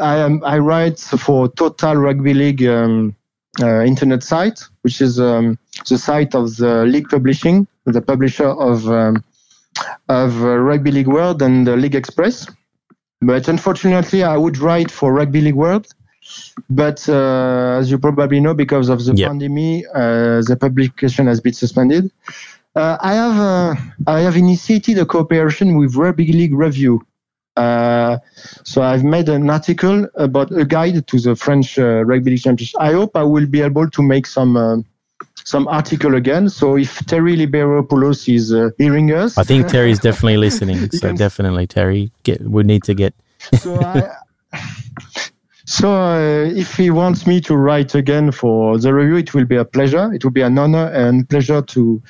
I 0.00 0.16
am 0.18 0.42
I 0.44 0.58
write 0.58 0.98
for 0.98 1.48
Total 1.48 1.94
Rugby 1.96 2.34
League 2.34 2.64
um, 2.64 3.14
uh, 3.62 3.82
internet 3.82 4.22
site, 4.22 4.60
which 4.82 5.00
is 5.00 5.18
um, 5.20 5.58
the 5.88 5.98
site 5.98 6.34
of 6.34 6.56
the 6.56 6.84
league 6.84 7.08
publishing, 7.08 7.66
the 7.86 8.02
publisher 8.02 8.48
of 8.48 8.88
um, 8.88 9.22
of 10.08 10.40
Rugby 10.40 10.90
League 10.90 11.08
World 11.08 11.42
and 11.42 11.68
uh, 11.68 11.74
League 11.74 11.94
Express. 11.94 12.46
But 13.20 13.48
unfortunately, 13.48 14.22
I 14.22 14.36
would 14.36 14.58
write 14.58 14.90
for 14.90 15.12
Rugby 15.12 15.40
League 15.40 15.54
World. 15.54 15.86
But 16.68 17.08
uh, 17.08 17.78
as 17.80 17.90
you 17.90 17.98
probably 17.98 18.38
know, 18.40 18.54
because 18.54 18.88
of 18.88 19.04
the 19.04 19.14
Yeah. 19.14 19.28
pandemic, 19.28 19.84
uh, 19.94 20.42
the 20.42 20.56
publication 20.60 21.26
has 21.26 21.40
been 21.40 21.54
suspended. 21.54 22.10
Uh, 22.74 22.96
I 23.00 23.14
have 23.14 23.38
uh, 23.38 23.74
I 24.06 24.20
have 24.20 24.36
initiated 24.36 24.98
a 24.98 25.06
cooperation 25.06 25.76
with 25.76 25.96
Rugby 25.96 26.32
League 26.32 26.54
Review. 26.54 27.04
Uh, 27.56 28.18
so 28.62 28.82
I've 28.82 29.02
made 29.02 29.28
an 29.28 29.50
article 29.50 30.06
about 30.14 30.52
a 30.52 30.64
guide 30.64 31.06
to 31.08 31.18
the 31.18 31.34
French 31.34 31.78
uh, 31.78 32.04
Rugby 32.04 32.30
League 32.32 32.42
Championship. 32.42 32.80
I 32.80 32.92
hope 32.92 33.16
I 33.16 33.24
will 33.24 33.46
be 33.46 33.62
able 33.62 33.90
to 33.90 34.02
make 34.02 34.26
some 34.26 34.56
uh, 34.56 34.76
some 35.44 35.66
article 35.66 36.14
again. 36.14 36.48
So 36.48 36.76
if 36.76 37.04
Terry 37.06 37.36
Liberopoulos 37.36 38.32
is 38.32 38.52
uh, 38.52 38.70
hearing 38.78 39.12
us, 39.12 39.36
I 39.36 39.42
think 39.42 39.66
Terry's 39.66 39.98
definitely 39.98 40.36
listening. 40.36 40.88
So 40.98 41.12
definitely, 41.12 41.66
Terry, 41.66 42.12
get 42.22 42.40
we 42.42 42.62
need 42.62 42.84
to 42.84 42.94
get. 42.94 43.14
so 43.58 43.80
I, 43.80 44.08
so 45.64 45.92
uh, 45.92 46.44
if 46.44 46.76
he 46.76 46.90
wants 46.90 47.26
me 47.26 47.40
to 47.42 47.56
write 47.56 47.94
again 47.94 48.30
for 48.30 48.78
the 48.78 48.94
review, 48.94 49.16
it 49.16 49.34
will 49.34 49.44
be 49.44 49.56
a 49.56 49.64
pleasure. 49.64 50.12
It 50.12 50.24
will 50.24 50.30
be 50.30 50.42
an 50.42 50.58
honor 50.58 50.86
and 50.92 51.28
pleasure 51.28 51.60
to 51.60 52.02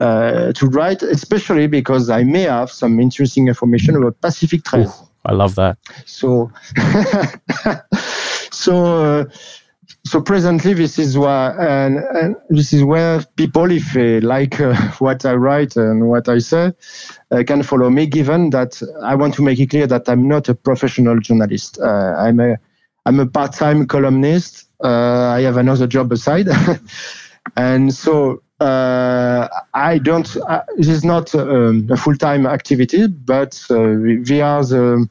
uh, 0.00 0.52
to 0.52 0.66
write, 0.66 1.02
especially 1.02 1.66
because 1.66 2.10
I 2.10 2.24
may 2.24 2.42
have 2.42 2.70
some 2.70 3.00
interesting 3.00 3.48
information 3.48 3.96
about 3.96 4.20
Pacific. 4.20 4.62
Ooh, 4.74 4.90
I 5.24 5.32
love 5.32 5.54
that. 5.54 5.78
So, 6.04 6.50
so, 8.50 8.84
uh, 8.84 9.24
so 10.06 10.20
presently, 10.20 10.74
this 10.74 10.98
is 10.98 11.16
why, 11.16 11.54
and, 11.58 11.98
and 11.98 12.36
this 12.50 12.72
is 12.72 12.84
where 12.84 13.22
people, 13.36 13.70
if 13.70 13.92
they 13.94 14.20
like 14.20 14.60
uh, 14.60 14.74
what 14.98 15.24
I 15.24 15.34
write 15.34 15.76
and 15.76 16.08
what 16.08 16.28
I 16.28 16.38
say, 16.38 16.72
uh, 17.30 17.42
can 17.46 17.62
follow 17.62 17.88
me. 17.88 18.06
Given 18.06 18.50
that 18.50 18.82
I 19.02 19.14
want 19.14 19.34
to 19.34 19.42
make 19.42 19.58
it 19.58 19.70
clear 19.70 19.86
that 19.86 20.08
I'm 20.08 20.28
not 20.28 20.48
a 20.48 20.54
professional 20.54 21.18
journalist. 21.20 21.78
Uh, 21.80 22.14
I'm 22.18 22.40
a, 22.40 22.56
I'm 23.06 23.20
a 23.20 23.26
part-time 23.26 23.86
columnist. 23.86 24.68
Uh, 24.82 25.28
I 25.30 25.40
have 25.42 25.56
another 25.56 25.86
job 25.86 26.12
aside, 26.12 26.48
and 27.56 27.94
so 27.94 28.42
I 28.60 30.00
don't. 30.02 30.36
Uh, 30.36 30.62
this 30.76 30.88
is 30.88 31.04
not 31.04 31.34
um, 31.34 31.88
a 31.90 31.96
full-time 31.96 32.46
activity, 32.46 33.06
but 33.08 33.60
uh, 33.70 33.74
the 33.76 35.08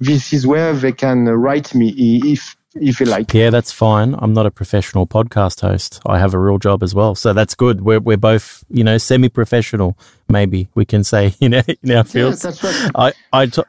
this 0.00 0.32
is 0.32 0.46
where 0.46 0.72
they 0.72 0.92
can 0.92 1.26
write 1.26 1.74
me 1.74 2.20
if 2.24 2.56
if 2.74 3.00
you 3.00 3.06
like. 3.06 3.34
Yeah, 3.34 3.50
that's 3.50 3.72
fine. 3.72 4.14
I'm 4.18 4.32
not 4.32 4.46
a 4.46 4.50
professional 4.50 5.06
podcast 5.06 5.60
host. 5.60 6.00
I 6.06 6.18
have 6.18 6.34
a 6.34 6.38
real 6.38 6.58
job 6.58 6.82
as 6.82 6.94
well, 6.94 7.14
so 7.14 7.32
that's 7.32 7.54
good. 7.54 7.82
We're 7.82 8.00
we're 8.00 8.16
both, 8.16 8.64
you 8.70 8.84
know, 8.84 8.98
semi-professional. 8.98 9.98
Maybe 10.28 10.68
we 10.74 10.84
can 10.84 11.04
say, 11.04 11.34
you 11.40 11.48
know, 11.48 11.62
in 11.82 11.90
our 11.90 12.04
Yes, 12.04 12.12
fields. 12.12 12.42
that's 12.42 12.62
right. 12.62 12.90
I 12.94 13.12
I 13.32 13.46
t- 13.46 13.62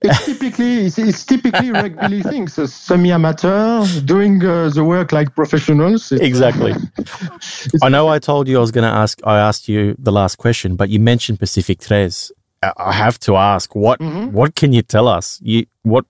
It's 0.00 0.24
typically 0.26 0.86
it's, 0.86 0.98
it's 0.98 1.24
typically 1.24 1.72
rugby 1.72 2.22
things. 2.22 2.54
So 2.54 2.66
semi-amateur 2.66 3.84
doing 4.04 4.44
uh, 4.44 4.68
the 4.70 4.84
work 4.84 5.10
like 5.12 5.34
professionals. 5.34 6.12
It's- 6.12 6.26
exactly. 6.26 6.72
I 7.82 7.88
know 7.88 8.08
I 8.08 8.18
told 8.18 8.46
you 8.48 8.58
I 8.58 8.60
was 8.60 8.70
going 8.70 8.84
to 8.88 8.96
ask. 8.96 9.18
I 9.24 9.38
asked 9.38 9.68
you 9.68 9.96
the 9.98 10.12
last 10.12 10.36
question, 10.36 10.76
but 10.76 10.88
you 10.88 11.00
mentioned 11.00 11.38
Pacific 11.40 11.80
Tres. 11.80 12.30
I 12.62 12.92
have 12.92 13.18
to 13.20 13.36
ask 13.36 13.74
what 13.74 14.00
Mhm. 14.00 14.32
what 14.32 14.54
can 14.56 14.72
you 14.72 14.82
tell 14.82 15.06
us? 15.08 15.38
You 15.42 15.66
what? 15.82 16.04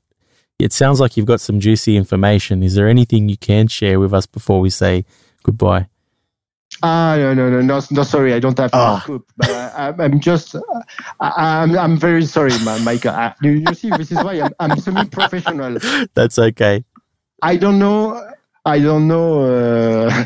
It 0.58 0.72
sounds 0.72 0.98
like 1.00 1.16
you've 1.16 1.26
got 1.26 1.40
some 1.40 1.60
juicy 1.60 1.96
information. 1.96 2.62
Is 2.62 2.74
there 2.74 2.88
anything 2.88 3.28
you 3.28 3.36
can 3.36 3.68
share 3.68 4.00
with 4.00 4.12
us 4.12 4.26
before 4.26 4.60
we 4.60 4.70
say 4.70 5.04
goodbye? 5.44 5.86
Ah, 6.82 7.16
no, 7.18 7.34
no, 7.34 7.50
no, 7.50 7.60
no, 7.60 7.80
no, 7.90 8.02
sorry, 8.04 8.32
I 8.34 8.38
don't 8.38 8.56
have 8.58 8.70
to 8.70 8.76
Ah. 8.78 9.00
scoop. 9.02 9.26
But 9.36 9.50
I, 9.50 9.86
I'm- 9.86 10.00
I'm 10.00 10.20
just, 10.20 10.54
I, 11.20 11.62
I'm, 11.62 11.76
I'm 11.78 11.96
very 11.96 12.24
sorry, 12.24 12.52
Ma- 12.64 12.78
Micah. 12.78 13.12
I, 13.12 13.34
you, 13.44 13.52
you 13.66 13.74
see, 13.74 13.90
this 13.90 14.12
is 14.12 14.18
why 14.22 14.34
I'm, 14.40 14.52
I'm 14.60 14.78
semi-professional. 14.78 15.78
That's 16.14 16.38
okay. 16.38 16.84
I 17.42 17.56
don't 17.56 17.78
know, 17.78 18.24
I 18.64 18.78
don't 18.80 19.08
know, 19.08 19.44
uh, 19.44 20.24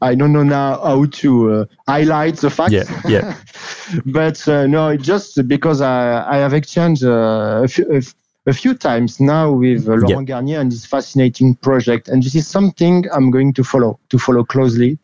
I 0.00 0.14
don't 0.14 0.32
know 0.32 0.42
now 0.44 0.78
how 0.80 1.04
to 1.06 1.52
uh, 1.52 1.64
highlight 1.88 2.36
the 2.36 2.50
facts. 2.50 2.72
Yeah, 2.72 2.84
yeah. 3.08 3.36
but 4.06 4.46
uh, 4.48 4.66
no, 4.66 4.96
just 4.96 5.46
because 5.48 5.80
I, 5.80 6.24
I 6.28 6.36
have 6.36 6.54
exchanged 6.54 7.04
uh, 7.04 7.62
a, 7.64 7.68
few, 7.68 7.90
a, 7.92 8.02
a 8.50 8.52
few 8.52 8.74
times 8.74 9.18
now 9.18 9.50
with 9.50 9.88
uh, 9.88 9.94
Laurent 9.94 10.28
Garnier 10.28 10.60
and 10.60 10.70
this 10.70 10.84
fascinating 10.86 11.56
project, 11.56 12.06
and 12.08 12.22
this 12.22 12.34
is 12.36 12.46
something 12.46 13.04
I'm 13.12 13.30
going 13.32 13.52
to 13.54 13.64
follow 13.64 13.98
to 14.10 14.18
follow 14.18 14.44
closely 14.44 14.98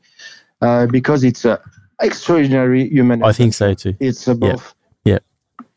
uh, 0.64 0.86
because 0.86 1.24
it's 1.24 1.44
uh, 1.44 1.58
extraordinary 2.00 2.88
human. 2.88 3.22
I 3.22 3.32
think 3.32 3.54
so 3.54 3.74
too. 3.74 3.94
it's 4.00 4.26
above. 4.28 4.74
Yeah. 5.04 5.18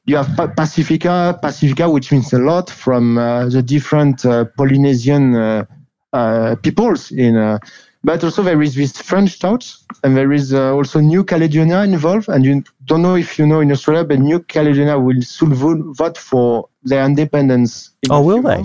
You 0.06 0.16
have 0.18 0.30
Pa- 0.38 0.54
Pacifica, 0.56 1.38
Pacifica, 1.42 1.90
which 1.90 2.12
means 2.12 2.32
a 2.34 2.40
lot 2.40 2.70
from 2.70 3.18
uh, 3.18 3.50
the 3.50 3.62
different 3.62 4.26
uh, 4.26 4.46
Polynesian 4.58 5.36
uh, 5.36 5.66
uh, 6.14 6.56
peoples 6.64 7.12
in 7.12 7.36
uh, 7.36 7.60
but 8.04 8.24
also 8.24 8.42
there 8.42 8.62
is 8.62 8.76
this 8.76 8.94
French 9.02 9.40
touch, 9.40 9.76
and 10.04 10.16
there 10.16 10.32
is 10.32 10.54
uh, 10.54 10.74
also 10.74 11.00
New 11.02 11.24
Caledonia 11.26 11.82
involved. 11.84 12.30
And 12.30 12.46
you 12.46 12.64
don't 12.86 13.02
know 13.02 13.16
if 13.16 13.38
you 13.38 13.46
know 13.46 13.60
in 13.60 13.70
Australia, 13.72 14.06
but 14.06 14.20
New 14.20 14.40
Caledonia 14.40 14.98
will 14.98 15.22
soon 15.22 15.54
vote 15.54 16.18
for 16.18 16.70
their 16.84 17.04
independence. 17.04 17.92
oh, 18.10 18.22
will 18.22 18.42
they? 18.42 18.64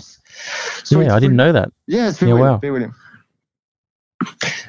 So 0.85 1.01
yeah, 1.01 1.16
I 1.16 1.20
didn't 1.20 1.37
know 1.37 1.53
that. 1.53 1.70
Yes, 1.87 2.23
yeah. 2.23 2.35
Wow. 2.35 2.61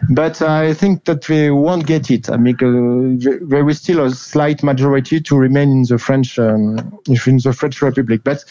But 0.10 0.42
I 0.42 0.74
think 0.74 1.06
that 1.06 1.24
they 1.24 1.52
won't 1.52 1.86
get 1.86 2.12
it. 2.12 2.30
I 2.30 2.38
mean, 2.38 2.56
uh, 2.56 3.38
there 3.42 3.68
is 3.70 3.80
still 3.80 4.06
a 4.06 4.12
slight 4.12 4.64
majority 4.64 5.22
to 5.22 5.38
remain 5.38 5.72
in 5.72 5.84
the 5.84 5.98
French 5.98 6.38
um, 6.40 6.78
in 7.08 7.38
the 7.38 7.56
French 7.58 7.82
Republic. 7.82 8.22
But 8.24 8.44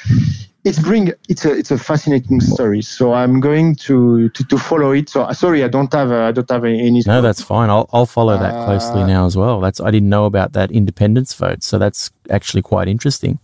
it's 0.65 0.79
bring 0.79 1.13
it's 1.29 1.45
a 1.45 1.53
it's 1.53 1.71
a 1.71 1.79
fascinating 1.79 2.41
story. 2.41 2.83
So 2.83 3.13
I'm 3.15 3.41
going 3.41 3.75
to 3.77 4.29
to, 4.31 4.45
to 4.45 4.59
follow 4.59 4.93
it. 4.93 5.09
So 5.09 5.31
sorry, 5.33 5.65
I 5.65 5.69
don't 5.69 5.93
have 5.93 6.11
uh, 6.11 6.25
I 6.25 6.33
don't 6.33 6.51
have 6.51 6.65
any. 6.65 7.03
No, 7.07 7.21
that's 7.21 7.43
fine. 7.43 7.69
I'll 7.71 7.89
I'll 7.93 8.07
follow 8.07 8.39
that 8.39 8.65
closely 8.65 9.03
uh, 9.03 9.07
now 9.07 9.27
as 9.27 9.37
well. 9.37 9.61
That's 9.61 9.81
I 9.81 9.91
didn't 9.91 10.09
know 10.09 10.27
about 10.27 10.53
that 10.53 10.71
independence 10.71 11.35
vote. 11.35 11.63
So 11.63 11.79
that's 11.79 12.11
actually 12.31 12.63
quite 12.63 12.89
interesting. 12.89 13.39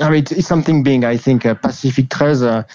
I 0.00 0.10
mean, 0.10 0.24
it's, 0.30 0.46
something 0.46 0.82
being 0.82 1.04
I 1.04 1.16
think 1.16 1.44
a 1.44 1.54
Pacific 1.54 2.10
treasure. 2.10 2.66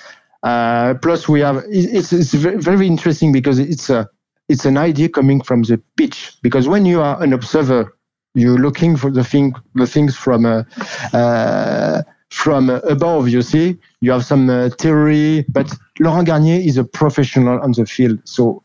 Uh, 0.43 0.95
plus, 0.95 1.29
we 1.29 1.41
have 1.41 1.63
it's 1.67 2.11
it's 2.13 2.33
very 2.33 2.87
interesting 2.87 3.31
because 3.31 3.59
it's 3.59 3.89
a 3.89 4.09
it's 4.49 4.65
an 4.65 4.77
idea 4.77 5.09
coming 5.09 5.41
from 5.41 5.63
the 5.63 5.81
pitch. 5.97 6.33
Because 6.41 6.67
when 6.67 6.85
you 6.85 7.01
are 7.01 7.21
an 7.21 7.33
observer, 7.33 7.95
you're 8.33 8.57
looking 8.57 8.97
for 8.97 9.11
the 9.11 9.23
thing 9.23 9.53
the 9.75 9.87
things 9.87 10.15
from 10.15 10.45
a. 10.45 10.65
Uh, 11.13 12.01
from 12.31 12.69
above, 12.69 13.27
you 13.27 13.41
see, 13.41 13.77
you 13.99 14.09
have 14.09 14.23
some 14.23 14.49
uh, 14.49 14.69
theory, 14.79 15.45
but 15.49 15.69
Laurent 15.99 16.25
Garnier 16.25 16.61
is 16.61 16.77
a 16.77 16.83
professional 16.85 17.59
on 17.59 17.73
the 17.73 17.85
field. 17.85 18.19
So 18.23 18.63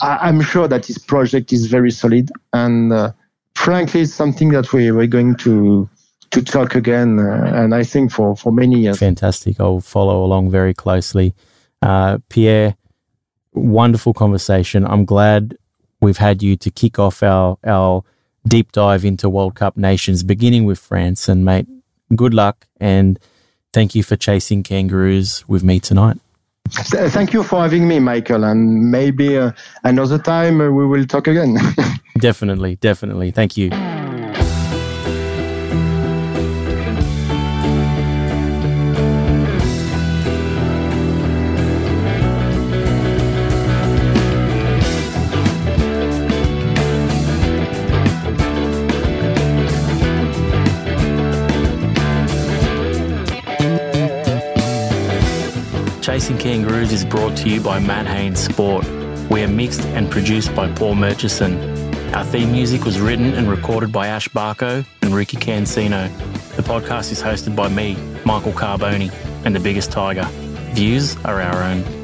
I, 0.00 0.28
am 0.28 0.40
sure 0.40 0.68
that 0.68 0.86
his 0.86 0.98
project 0.98 1.52
is 1.52 1.66
very 1.66 1.90
solid. 1.90 2.30
And 2.52 2.92
uh, 2.92 3.12
frankly, 3.54 4.02
it's 4.02 4.14
something 4.14 4.50
that 4.50 4.72
we, 4.72 4.90
we're 4.92 5.06
going 5.06 5.34
to 5.36 5.88
to 6.34 6.42
talk 6.42 6.74
again. 6.74 7.18
Uh, 7.18 7.50
and 7.54 7.74
I 7.74 7.84
think 7.84 8.12
for, 8.12 8.36
for 8.36 8.52
many 8.52 8.80
years. 8.80 8.98
Fantastic. 8.98 9.60
I'll 9.60 9.80
follow 9.80 10.24
along 10.24 10.50
very 10.50 10.74
closely. 10.74 11.34
Uh, 11.80 12.18
Pierre, 12.28 12.76
wonderful 13.52 14.12
conversation. 14.12 14.84
I'm 14.84 15.04
glad 15.04 15.56
we've 16.00 16.18
had 16.18 16.42
you 16.42 16.56
to 16.56 16.70
kick 16.70 16.98
off 16.98 17.22
our, 17.22 17.56
our 17.64 18.02
deep 18.46 18.72
dive 18.72 19.04
into 19.04 19.28
World 19.28 19.54
Cup 19.54 19.76
nations, 19.76 20.22
beginning 20.22 20.64
with 20.64 20.78
France. 20.78 21.28
And 21.28 21.44
mate, 21.44 21.66
good 22.14 22.34
luck 22.34 22.66
and 22.78 23.18
thank 23.72 23.94
you 23.94 24.02
for 24.02 24.16
chasing 24.16 24.62
kangaroos 24.62 25.48
with 25.48 25.64
me 25.64 25.80
tonight. 25.80 26.18
Thank 26.70 27.34
you 27.34 27.42
for 27.42 27.60
having 27.60 27.86
me, 27.86 28.00
Michael, 28.00 28.44
and 28.44 28.90
maybe 28.90 29.36
uh, 29.36 29.52
another 29.84 30.18
time 30.18 30.62
uh, 30.62 30.70
we 30.70 30.86
will 30.86 31.04
talk 31.04 31.26
again. 31.26 31.58
definitely, 32.18 32.76
definitely. 32.76 33.30
Thank 33.30 33.58
you. 33.58 33.70
Chasing 56.04 56.36
Kangaroos 56.36 56.92
is 56.92 57.02
brought 57.02 57.34
to 57.38 57.48
you 57.48 57.62
by 57.62 57.78
Matt 57.78 58.06
Haines 58.06 58.38
Sport. 58.38 58.86
We 59.30 59.42
are 59.42 59.48
mixed 59.48 59.80
and 59.80 60.10
produced 60.10 60.54
by 60.54 60.70
Paul 60.70 60.96
Murchison. 60.96 61.54
Our 62.14 62.26
theme 62.26 62.52
music 62.52 62.84
was 62.84 63.00
written 63.00 63.32
and 63.32 63.48
recorded 63.48 63.90
by 63.90 64.08
Ash 64.08 64.28
Barkho 64.28 64.84
and 65.00 65.14
Ricky 65.14 65.38
Cancino. 65.38 66.14
The 66.56 66.62
podcast 66.62 67.10
is 67.10 67.22
hosted 67.22 67.56
by 67.56 67.70
me, 67.70 67.96
Michael 68.26 68.52
Carbone, 68.52 69.10
and 69.46 69.56
the 69.56 69.60
biggest 69.60 69.92
tiger. 69.92 70.28
Views 70.74 71.16
are 71.24 71.40
our 71.40 71.62
own. 71.62 72.03